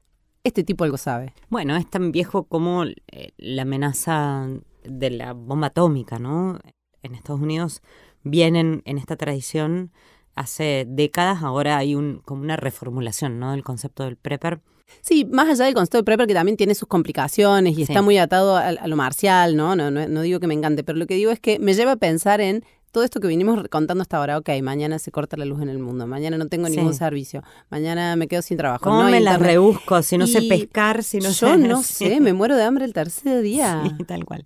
este 0.44 0.64
tipo 0.64 0.84
algo 0.84 0.96
sabe. 0.96 1.34
Bueno, 1.50 1.76
es 1.76 1.88
tan 1.88 2.10
viejo 2.10 2.44
como 2.44 2.84
eh, 2.84 3.32
la 3.36 3.62
amenaza 3.62 4.48
de 4.84 5.10
la 5.10 5.34
bomba 5.34 5.68
atómica, 5.68 6.18
¿no? 6.18 6.58
En 7.02 7.14
Estados 7.14 7.42
Unidos 7.42 7.82
vienen 8.22 8.82
en 8.86 8.96
esta 8.98 9.16
tradición 9.16 9.92
hace 10.34 10.86
décadas, 10.88 11.42
ahora 11.42 11.78
hay 11.78 11.94
un, 11.94 12.20
como 12.24 12.42
una 12.42 12.56
reformulación 12.56 13.38
¿no? 13.38 13.52
del 13.52 13.62
concepto 13.62 14.04
del 14.04 14.16
prepper. 14.16 14.60
Sí, 15.02 15.24
más 15.24 15.48
allá 15.48 15.66
del 15.66 15.74
concepto 15.74 15.98
del 15.98 16.04
prepper 16.04 16.26
que 16.26 16.34
también 16.34 16.56
tiene 16.56 16.74
sus 16.74 16.88
complicaciones 16.88 17.78
y 17.78 17.82
está 17.82 18.02
muy 18.02 18.18
atado 18.18 18.56
a, 18.56 18.72
lo 18.72 18.96
marcial, 18.96 19.56
¿no? 19.56 19.76
No, 19.76 19.90
¿no? 19.90 20.08
no 20.08 20.22
digo 20.22 20.40
que 20.40 20.48
me 20.48 20.54
encante, 20.54 20.82
pero 20.82 20.98
lo 20.98 21.06
que 21.06 21.14
digo 21.14 21.30
es 21.30 21.38
que 21.38 21.58
me 21.60 21.74
lleva 21.74 21.92
a 21.92 21.96
pensar 21.96 22.40
en 22.40 22.64
todo 22.90 23.04
esto 23.04 23.20
que 23.20 23.28
vinimos 23.28 23.68
contando 23.68 24.02
hasta 24.02 24.16
ahora, 24.16 24.38
ok, 24.38 24.48
mañana 24.62 24.98
se 24.98 25.12
corta 25.12 25.36
la 25.36 25.44
luz 25.44 25.62
en 25.62 25.68
el 25.68 25.78
mundo, 25.78 26.06
mañana 26.06 26.36
no 26.38 26.48
tengo 26.48 26.68
ningún 26.68 26.94
servicio, 26.94 27.42
mañana 27.70 28.16
me 28.16 28.26
quedo 28.26 28.42
sin 28.42 28.56
trabajo. 28.56 28.82
¿Cómo 28.82 29.04
me 29.04 29.20
la 29.20 29.38
rebusco? 29.38 30.02
Si 30.02 30.18
no 30.18 30.26
sé 30.26 30.42
pescar, 30.42 31.04
si 31.04 31.18
no 31.18 31.28
yo 31.28 31.32
sé... 31.32 31.46
Yo 31.46 31.56
no 31.56 31.82
sé, 31.82 32.20
me 32.20 32.32
muero 32.32 32.56
de 32.56 32.64
hambre 32.64 32.84
el 32.84 32.92
tercer 32.92 33.42
día. 33.42 33.82
Sí, 33.84 34.04
tal 34.04 34.24
cual 34.24 34.44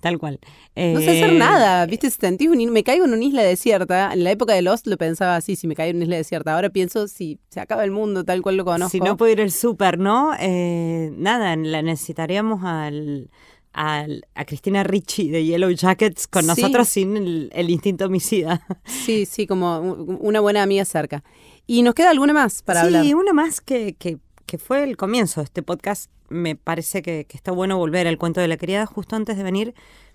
tal 0.00 0.18
cual. 0.18 0.38
no 0.76 1.00
sé 1.00 1.10
hacer 1.10 1.30
eh, 1.30 1.38
nada, 1.38 1.86
¿viste? 1.86 2.10
Si 2.10 2.48
un, 2.48 2.72
me 2.72 2.84
caigo 2.84 3.04
en 3.04 3.12
una 3.12 3.24
isla 3.24 3.42
desierta, 3.42 4.12
en 4.12 4.24
la 4.24 4.30
época 4.30 4.54
de 4.54 4.62
Lost 4.62 4.86
lo 4.86 4.96
pensaba 4.96 5.36
así, 5.36 5.56
si 5.56 5.66
me 5.66 5.74
caigo 5.74 5.90
en 5.90 5.96
una 5.96 6.04
isla 6.04 6.16
desierta. 6.16 6.54
Ahora 6.54 6.70
pienso 6.70 7.08
si 7.08 7.38
se 7.48 7.60
acaba 7.60 7.84
el 7.84 7.90
mundo 7.90 8.24
tal 8.24 8.42
cual 8.42 8.56
lo 8.56 8.64
conozco. 8.64 8.90
Si 8.90 9.00
no 9.00 9.16
puedo 9.16 9.32
ir 9.32 9.40
al 9.40 9.50
súper, 9.50 9.98
¿no? 9.98 10.32
Eh, 10.38 11.10
nada, 11.16 11.56
la 11.56 11.82
necesitaríamos 11.82 12.62
al, 12.64 13.30
a, 13.72 14.06
a 14.34 14.44
Cristina 14.44 14.82
Ricci 14.84 15.30
de 15.30 15.44
Yellow 15.44 15.70
Jackets 15.70 16.26
con 16.26 16.42
Sí. 16.42 16.48
nosotros 16.48 16.88
sin 16.88 17.16
el, 17.16 17.50
el 17.52 17.70
instinto 17.70 18.06
homicida. 18.06 18.64
Sí, 18.84 19.26
sí, 19.26 19.46
como 19.46 19.80
una 19.80 20.40
buena 20.40 20.62
amiga 20.62 20.84
cerca. 20.84 21.22
¿Y 21.66 21.82
nos 21.82 21.94
queda 21.94 22.10
alguna 22.10 22.32
más 22.32 22.62
para 22.62 22.80
sí, 22.80 22.86
hablar? 22.86 23.14
una 23.14 23.32
más 23.32 23.60
que, 23.60 23.94
que, 23.94 24.18
que 24.48 24.56
fue 24.58 24.82
el 24.82 24.96
comienzo 24.96 25.42
de 25.42 25.44
este 25.44 25.62
podcast. 25.62 26.10
Me 26.30 26.56
parece 26.56 27.02
que, 27.02 27.26
que 27.26 27.36
está 27.36 27.52
bueno 27.52 27.76
volver 27.76 28.08
al 28.08 28.16
cuento 28.16 28.40
de 28.40 28.48
la 28.48 28.56
criada. 28.56 28.86
Justo 28.86 29.14
antes 29.14 29.36
de 29.36 29.42
venir 29.42 29.74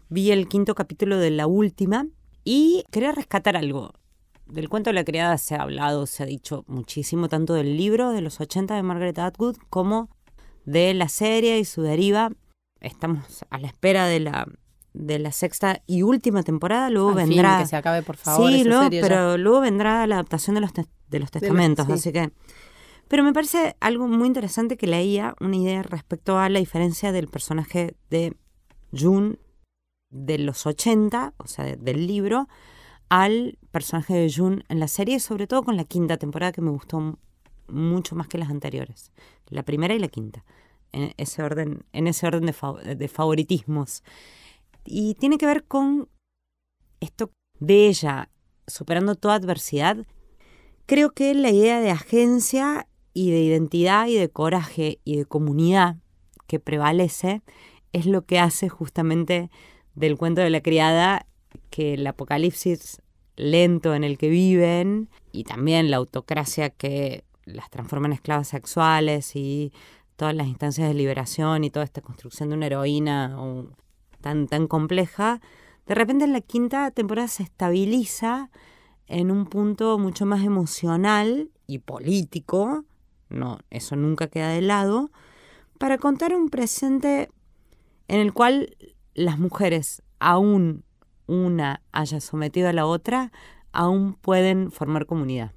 vi 0.10 0.32
el 0.32 0.48
quinto 0.48 0.74
capítulo 0.74 1.20
de 1.20 1.30
la 1.30 1.46
última 1.46 2.08
y 2.44 2.84
quería 2.92 3.12
rescatar 3.12 3.56
algo. 3.56 3.94
Del 4.48 4.70
cuento 4.70 4.90
de 4.90 4.96
la 4.96 5.06
criada 5.06 5.38
se 5.38 5.54
ha 5.54 5.62
hablado, 5.62 6.08
se 6.08 6.24
ha 6.24 6.26
dicho 6.26 6.66
muchísimo, 6.68 7.30
tanto 7.30 7.54
del 7.54 7.78
libro 7.78 8.12
de 8.12 8.22
los 8.22 8.42
80 8.42 8.76
de 8.76 8.82
Margaret 8.82 9.20
Atwood 9.20 9.56
como 9.70 10.10
de 10.66 10.96
la 10.96 11.10
serie 11.10 11.60
y 11.60 11.66
su 11.66 11.84
deriva. 11.84 12.32
Estamos 12.82 13.46
a 13.52 13.60
la 13.60 13.68
espera 13.68 14.08
de 14.08 14.20
la, 14.20 14.48
de 14.94 15.20
la 15.20 15.32
sexta 15.32 15.84
y 15.86 16.02
última 16.02 16.42
temporada. 16.42 16.90
Luego 16.90 17.12
Al 17.12 17.20
fin, 17.20 17.30
vendrá. 17.30 17.60
que 17.60 17.68
se 17.68 17.76
acabe, 17.76 18.02
por 18.02 18.18
favor. 18.18 18.52
Sí, 18.52 18.64
luego, 18.64 18.90
ya. 18.90 19.02
pero 19.02 19.38
luego 19.38 19.62
vendrá 19.62 20.08
la 20.08 20.16
adaptación 20.16 20.56
de 20.56 20.62
los, 20.62 20.72
de 20.74 21.20
los 21.20 21.30
testamentos, 21.30 21.86
sí. 21.86 21.92
así 21.94 22.12
que... 22.12 22.32
Pero 23.14 23.24
me 23.24 23.32
parece 23.32 23.76
algo 23.80 24.08
muy 24.08 24.26
interesante 24.26 24.76
que 24.76 24.88
leía 24.88 25.36
una 25.40 25.56
idea 25.56 25.84
respecto 25.84 26.40
a 26.40 26.50
la 26.50 26.58
diferencia 26.58 27.12
del 27.12 27.28
personaje 27.28 27.96
de 28.10 28.36
June 28.92 29.38
de 30.10 30.40
los 30.40 30.66
80, 30.66 31.36
o 31.38 31.46
sea, 31.46 31.64
de- 31.64 31.76
del 31.76 32.08
libro, 32.08 32.48
al 33.10 33.60
personaje 33.70 34.16
de 34.16 34.34
June 34.36 34.64
en 34.68 34.80
la 34.80 34.88
serie, 34.88 35.20
sobre 35.20 35.46
todo 35.46 35.62
con 35.62 35.78
la 35.78 35.84
quinta 35.84 36.18
temporada 36.18 36.54
que 36.54 36.62
me 36.62 36.72
gustó 36.72 37.20
mucho 37.68 38.16
más 38.16 38.28
que 38.28 38.40
las 38.40 38.50
anteriores. 38.50 39.12
La 39.46 39.62
primera 39.62 39.94
y 39.94 40.00
la 40.00 40.08
quinta. 40.08 40.44
En 40.92 41.14
ese 41.18 41.44
orden, 41.44 41.86
en 41.94 42.08
ese 42.08 42.26
orden 42.26 42.48
de, 42.48 42.96
de 42.96 43.08
favoritismos. 43.08 44.02
Y 44.86 45.14
tiene 45.20 45.38
que 45.38 45.46
ver 45.46 45.66
con 45.66 46.10
esto 47.00 47.30
de 47.60 47.90
ella 47.90 48.32
superando 48.66 49.14
toda 49.14 49.36
adversidad. 49.36 50.04
Creo 50.88 51.12
que 51.12 51.36
la 51.36 51.52
idea 51.52 51.80
de 51.80 51.92
agencia 51.92 52.88
y 53.14 53.32
de 53.32 53.42
identidad 53.42 54.08
y 54.08 54.16
de 54.16 54.30
coraje 54.30 55.00
y 55.04 55.18
de 55.18 55.26
comunidad 55.26 55.98
que 56.48 56.60
prevalece 56.60 57.42
es 57.92 58.06
lo 58.06 58.26
que 58.26 58.40
hace 58.40 58.70
justamente 58.70 59.50
del 59.96 60.18
cuento 60.18 60.42
de 60.42 60.50
la 60.50 60.62
criada 60.62 61.28
que 61.70 61.94
el 61.94 62.06
apocalipsis 62.08 63.02
lento 63.36 63.94
en 63.96 64.04
el 64.04 64.18
que 64.18 64.30
viven 64.30 65.10
y 65.32 65.44
también 65.44 65.92
la 65.92 65.98
autocracia 65.98 66.70
que 66.70 67.24
las 67.46 67.70
transforma 67.70 68.08
en 68.08 68.14
esclavas 68.14 68.48
sexuales 68.48 69.36
y 69.36 69.74
todas 70.16 70.36
las 70.36 70.48
instancias 70.48 70.88
de 70.88 70.94
liberación 70.94 71.64
y 71.64 71.70
toda 71.70 71.86
esta 71.86 72.02
construcción 72.02 72.50
de 72.50 72.56
una 72.56 72.68
heroína 72.68 73.36
tan, 74.22 74.48
tan 74.48 74.68
compleja, 74.68 75.42
de 75.86 75.96
repente 75.96 76.24
en 76.24 76.34
la 76.34 76.42
quinta 76.42 76.92
temporada 76.92 77.28
se 77.28 77.44
estabiliza 77.44 78.50
en 79.08 79.32
un 79.32 79.46
punto 79.46 79.98
mucho 80.00 80.26
más 80.26 80.44
emocional 80.44 81.52
y 81.68 81.80
político, 81.80 82.86
no, 83.34 83.60
eso 83.70 83.96
nunca 83.96 84.28
queda 84.28 84.50
de 84.50 84.62
lado, 84.62 85.12
para 85.78 85.98
contar 85.98 86.34
un 86.36 86.50
presente 86.50 87.30
en 88.08 88.20
el 88.20 88.34
cual 88.34 88.76
las 89.16 89.38
mujeres, 89.40 90.02
aún 90.20 90.84
una 91.28 91.82
haya 91.92 92.20
sometido 92.22 92.70
a 92.70 92.74
la 92.74 92.86
otra, 92.86 93.32
aún 93.72 94.14
pueden 94.16 94.72
formar 94.72 95.06
comunidad, 95.06 95.52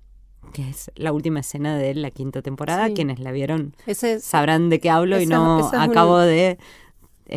que 0.53 0.69
es 0.69 0.91
la 0.95 1.13
última 1.13 1.41
escena 1.41 1.77
de 1.77 1.95
la 1.95 2.11
quinta 2.11 2.41
temporada. 2.43 2.87
Sí. 2.87 2.95
Quienes 2.95 3.19
la 3.21 3.33
vieron 3.33 3.75
Ese 3.87 4.21
sabrán 4.21 4.69
de 4.71 4.81
qué 4.81 4.91
hablo 4.91 5.21
y 5.21 5.27
no 5.27 5.71
acabo 5.75 6.19
de 6.19 6.59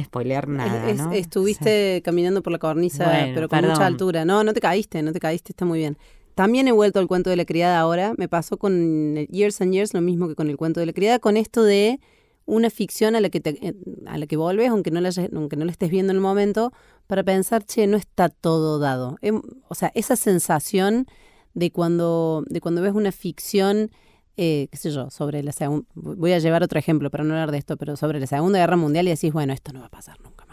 spoilear 0.03 0.47
nada. 0.47 0.89
es- 0.89 0.97
¿no? 0.99 1.11
estuviste 1.11 2.01
caminando 2.05 2.43
por 2.43 2.51
la 2.53 2.59
cornisa, 2.59 3.05
Bueno, 3.05 3.31
pero 3.33 3.49
con 3.49 3.57
perdón. 3.59 3.71
mucha 3.73 3.85
altura. 3.87 4.25
No, 4.25 4.43
no 4.43 4.53
te 4.53 4.61
caíste, 4.61 5.01
no 5.01 5.11
te 5.11 5.19
caíste, 5.19 5.51
está 5.51 5.65
muy 5.65 5.79
bien. 5.79 5.97
También 6.39 6.69
he 6.69 6.71
vuelto 6.71 6.99
al 6.99 7.07
cuento 7.09 7.29
de 7.29 7.35
la 7.35 7.43
criada 7.43 7.77
ahora. 7.77 8.13
Me 8.17 8.29
pasó 8.29 8.55
con 8.55 9.13
Years 9.29 9.59
and 9.59 9.73
Years 9.73 9.93
lo 9.93 9.99
mismo 9.99 10.29
que 10.29 10.35
con 10.35 10.49
el 10.49 10.55
cuento 10.55 10.79
de 10.79 10.85
la 10.85 10.93
criada, 10.93 11.19
con 11.19 11.35
esto 11.35 11.63
de 11.63 11.99
una 12.45 12.69
ficción 12.69 13.17
a 13.17 13.19
la 13.19 13.29
que 13.29 13.41
te, 13.41 13.49
eh, 13.61 13.73
a 14.05 14.17
la 14.17 14.25
que 14.25 14.37
volves, 14.37 14.69
aunque 14.69 14.89
no 14.89 15.01
la, 15.01 15.09
aunque 15.35 15.57
no 15.57 15.65
la 15.65 15.71
estés 15.71 15.89
viendo 15.89 16.11
en 16.11 16.15
el 16.15 16.21
momento, 16.21 16.71
para 17.07 17.23
pensar, 17.25 17.65
che, 17.65 17.87
no 17.87 17.97
está 17.97 18.29
todo 18.29 18.79
dado. 18.79 19.17
Em, 19.21 19.41
o 19.67 19.75
sea, 19.75 19.91
esa 19.95 20.15
sensación 20.15 21.07
de 21.55 21.71
cuando, 21.71 22.45
de 22.47 22.61
cuando 22.61 22.81
ves 22.81 22.93
una 22.93 23.11
ficción, 23.11 23.91
eh, 24.37 24.69
qué 24.71 24.77
sé 24.77 24.91
yo, 24.91 25.09
sobre 25.09 25.43
la 25.43 25.51
segunda, 25.51 25.89
voy 25.93 26.31
a 26.31 26.39
llevar 26.39 26.63
otro 26.63 26.79
ejemplo 26.79 27.11
para 27.11 27.25
no 27.25 27.33
hablar 27.33 27.51
de 27.51 27.57
esto, 27.57 27.75
pero 27.75 27.97
sobre 27.97 28.21
la 28.21 28.27
Segunda 28.27 28.59
Guerra 28.59 28.77
Mundial 28.77 29.09
y 29.09 29.11
decís, 29.11 29.33
bueno, 29.33 29.51
esto 29.51 29.73
no 29.73 29.81
va 29.81 29.87
a 29.87 29.89
pasar 29.89 30.21
nunca. 30.21 30.48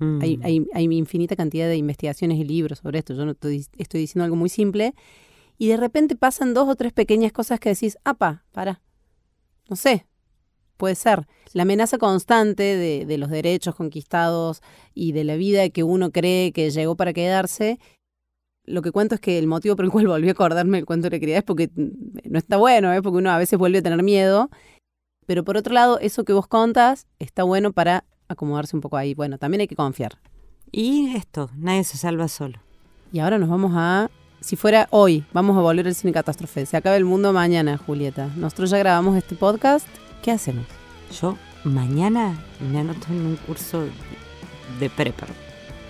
Mm. 0.00 0.20
Hay, 0.22 0.40
hay, 0.42 0.66
hay 0.74 0.84
infinita 0.84 1.36
cantidad 1.36 1.68
de 1.68 1.76
investigaciones 1.76 2.38
y 2.38 2.44
libros 2.44 2.78
sobre 2.78 2.98
esto. 2.98 3.14
Yo 3.14 3.24
no 3.24 3.32
estoy, 3.32 3.66
estoy 3.78 4.00
diciendo 4.00 4.24
algo 4.24 4.36
muy 4.36 4.48
simple. 4.48 4.94
Y 5.58 5.68
de 5.68 5.76
repente 5.76 6.16
pasan 6.16 6.54
dos 6.54 6.68
o 6.68 6.74
tres 6.74 6.92
pequeñas 6.92 7.32
cosas 7.32 7.60
que 7.60 7.68
decís, 7.68 7.98
apa, 8.02 8.44
para. 8.50 8.80
No 9.68 9.76
sé, 9.76 10.06
puede 10.76 10.94
ser. 10.94 11.28
La 11.52 11.62
amenaza 11.62 11.98
constante 11.98 12.62
de, 12.62 13.04
de 13.04 13.18
los 13.18 13.30
derechos 13.30 13.74
conquistados 13.74 14.62
y 14.94 15.12
de 15.12 15.22
la 15.22 15.36
vida 15.36 15.68
que 15.68 15.84
uno 15.84 16.10
cree 16.10 16.52
que 16.52 16.70
llegó 16.70 16.96
para 16.96 17.12
quedarse. 17.12 17.78
Lo 18.64 18.82
que 18.82 18.90
cuento 18.90 19.16
es 19.16 19.20
que 19.20 19.38
el 19.38 19.46
motivo 19.46 19.76
por 19.76 19.84
el 19.84 19.90
cual 19.90 20.06
volví 20.08 20.28
a 20.28 20.32
acordarme 20.32 20.78
del 20.78 20.86
cuento 20.86 21.08
de 21.10 21.16
la 21.16 21.20
criada 21.20 21.38
es 21.38 21.44
porque 21.44 21.70
no 21.76 22.38
está 22.38 22.56
bueno, 22.56 22.92
es 22.92 23.02
porque 23.02 23.18
uno 23.18 23.30
a 23.30 23.38
veces 23.38 23.58
vuelve 23.58 23.78
a 23.78 23.82
tener 23.82 24.02
miedo. 24.02 24.50
Pero 25.26 25.44
por 25.44 25.56
otro 25.56 25.74
lado, 25.74 25.98
eso 26.00 26.24
que 26.24 26.32
vos 26.32 26.46
contas 26.46 27.06
está 27.18 27.42
bueno 27.44 27.72
para 27.72 28.04
acomodarse 28.32 28.76
un 28.76 28.82
poco 28.82 28.96
ahí. 28.96 29.14
Bueno, 29.14 29.38
también 29.38 29.62
hay 29.62 29.68
que 29.68 29.76
confiar. 29.76 30.18
Y 30.72 31.14
esto, 31.16 31.50
nadie 31.56 31.84
se 31.84 31.98
salva 31.98 32.28
solo. 32.28 32.58
Y 33.12 33.18
ahora 33.18 33.38
nos 33.38 33.48
vamos 33.48 33.72
a. 33.74 34.10
Si 34.40 34.56
fuera 34.56 34.88
hoy, 34.90 35.24
vamos 35.32 35.56
a 35.58 35.60
volver 35.60 35.86
al 35.86 35.94
cine 35.94 36.12
catástrofe. 36.12 36.64
Se 36.64 36.76
acaba 36.76 36.96
el 36.96 37.04
mundo 37.04 37.32
mañana, 37.32 37.76
Julieta. 37.76 38.30
Nosotros 38.36 38.70
ya 38.70 38.78
grabamos 38.78 39.16
este 39.16 39.34
podcast. 39.34 39.86
¿Qué 40.22 40.30
hacemos? 40.30 40.64
Yo 41.20 41.36
mañana 41.64 42.42
me 42.72 42.78
anoto 42.78 43.08
en 43.10 43.26
un 43.26 43.36
curso 43.36 43.84
de 44.78 44.88
prepper. 44.88 45.28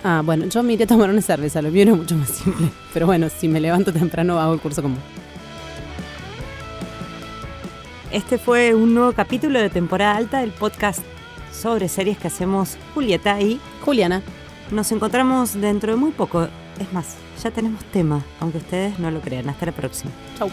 Ah, 0.03 0.21
bueno, 0.25 0.45
yo 0.47 0.63
me 0.63 0.73
iré 0.73 0.83
a 0.83 0.87
tomar 0.87 1.09
una 1.09 1.21
cerveza. 1.21 1.61
Lo 1.61 1.71
mío 1.71 1.83
era 1.83 1.95
mucho 1.95 2.15
más 2.15 2.29
simple. 2.29 2.69
Pero 2.93 3.05
bueno, 3.05 3.29
si 3.29 3.47
me 3.47 3.61
levanto 3.61 3.93
temprano, 3.93 4.39
hago 4.39 4.53
el 4.53 4.59
curso 4.59 4.81
como. 4.81 4.97
Este 8.11 8.37
fue 8.37 8.73
un 8.73 8.93
nuevo 8.93 9.13
capítulo 9.13 9.59
de 9.59 9.69
temporada 9.69 10.17
alta 10.17 10.39
del 10.39 10.51
podcast 10.51 11.01
sobre 11.51 11.87
series 11.87 12.17
que 12.17 12.27
hacemos 12.27 12.77
Julieta 12.93 13.39
y 13.41 13.59
Juliana. 13.83 14.21
nos 14.71 14.91
encontramos 14.91 15.59
dentro 15.59 15.91
de 15.91 15.97
muy 15.97 16.11
poco. 16.11 16.47
Es 16.79 16.93
más, 16.93 17.15
ya 17.43 17.51
tenemos 17.51 17.83
tema, 17.85 18.23
aunque 18.39 18.59
ustedes 18.59 18.97
no 18.99 19.11
lo 19.11 19.21
crean. 19.21 19.49
Hasta 19.49 19.65
la 19.65 19.71
próxima. 19.71 20.11
Chau. 20.37 20.49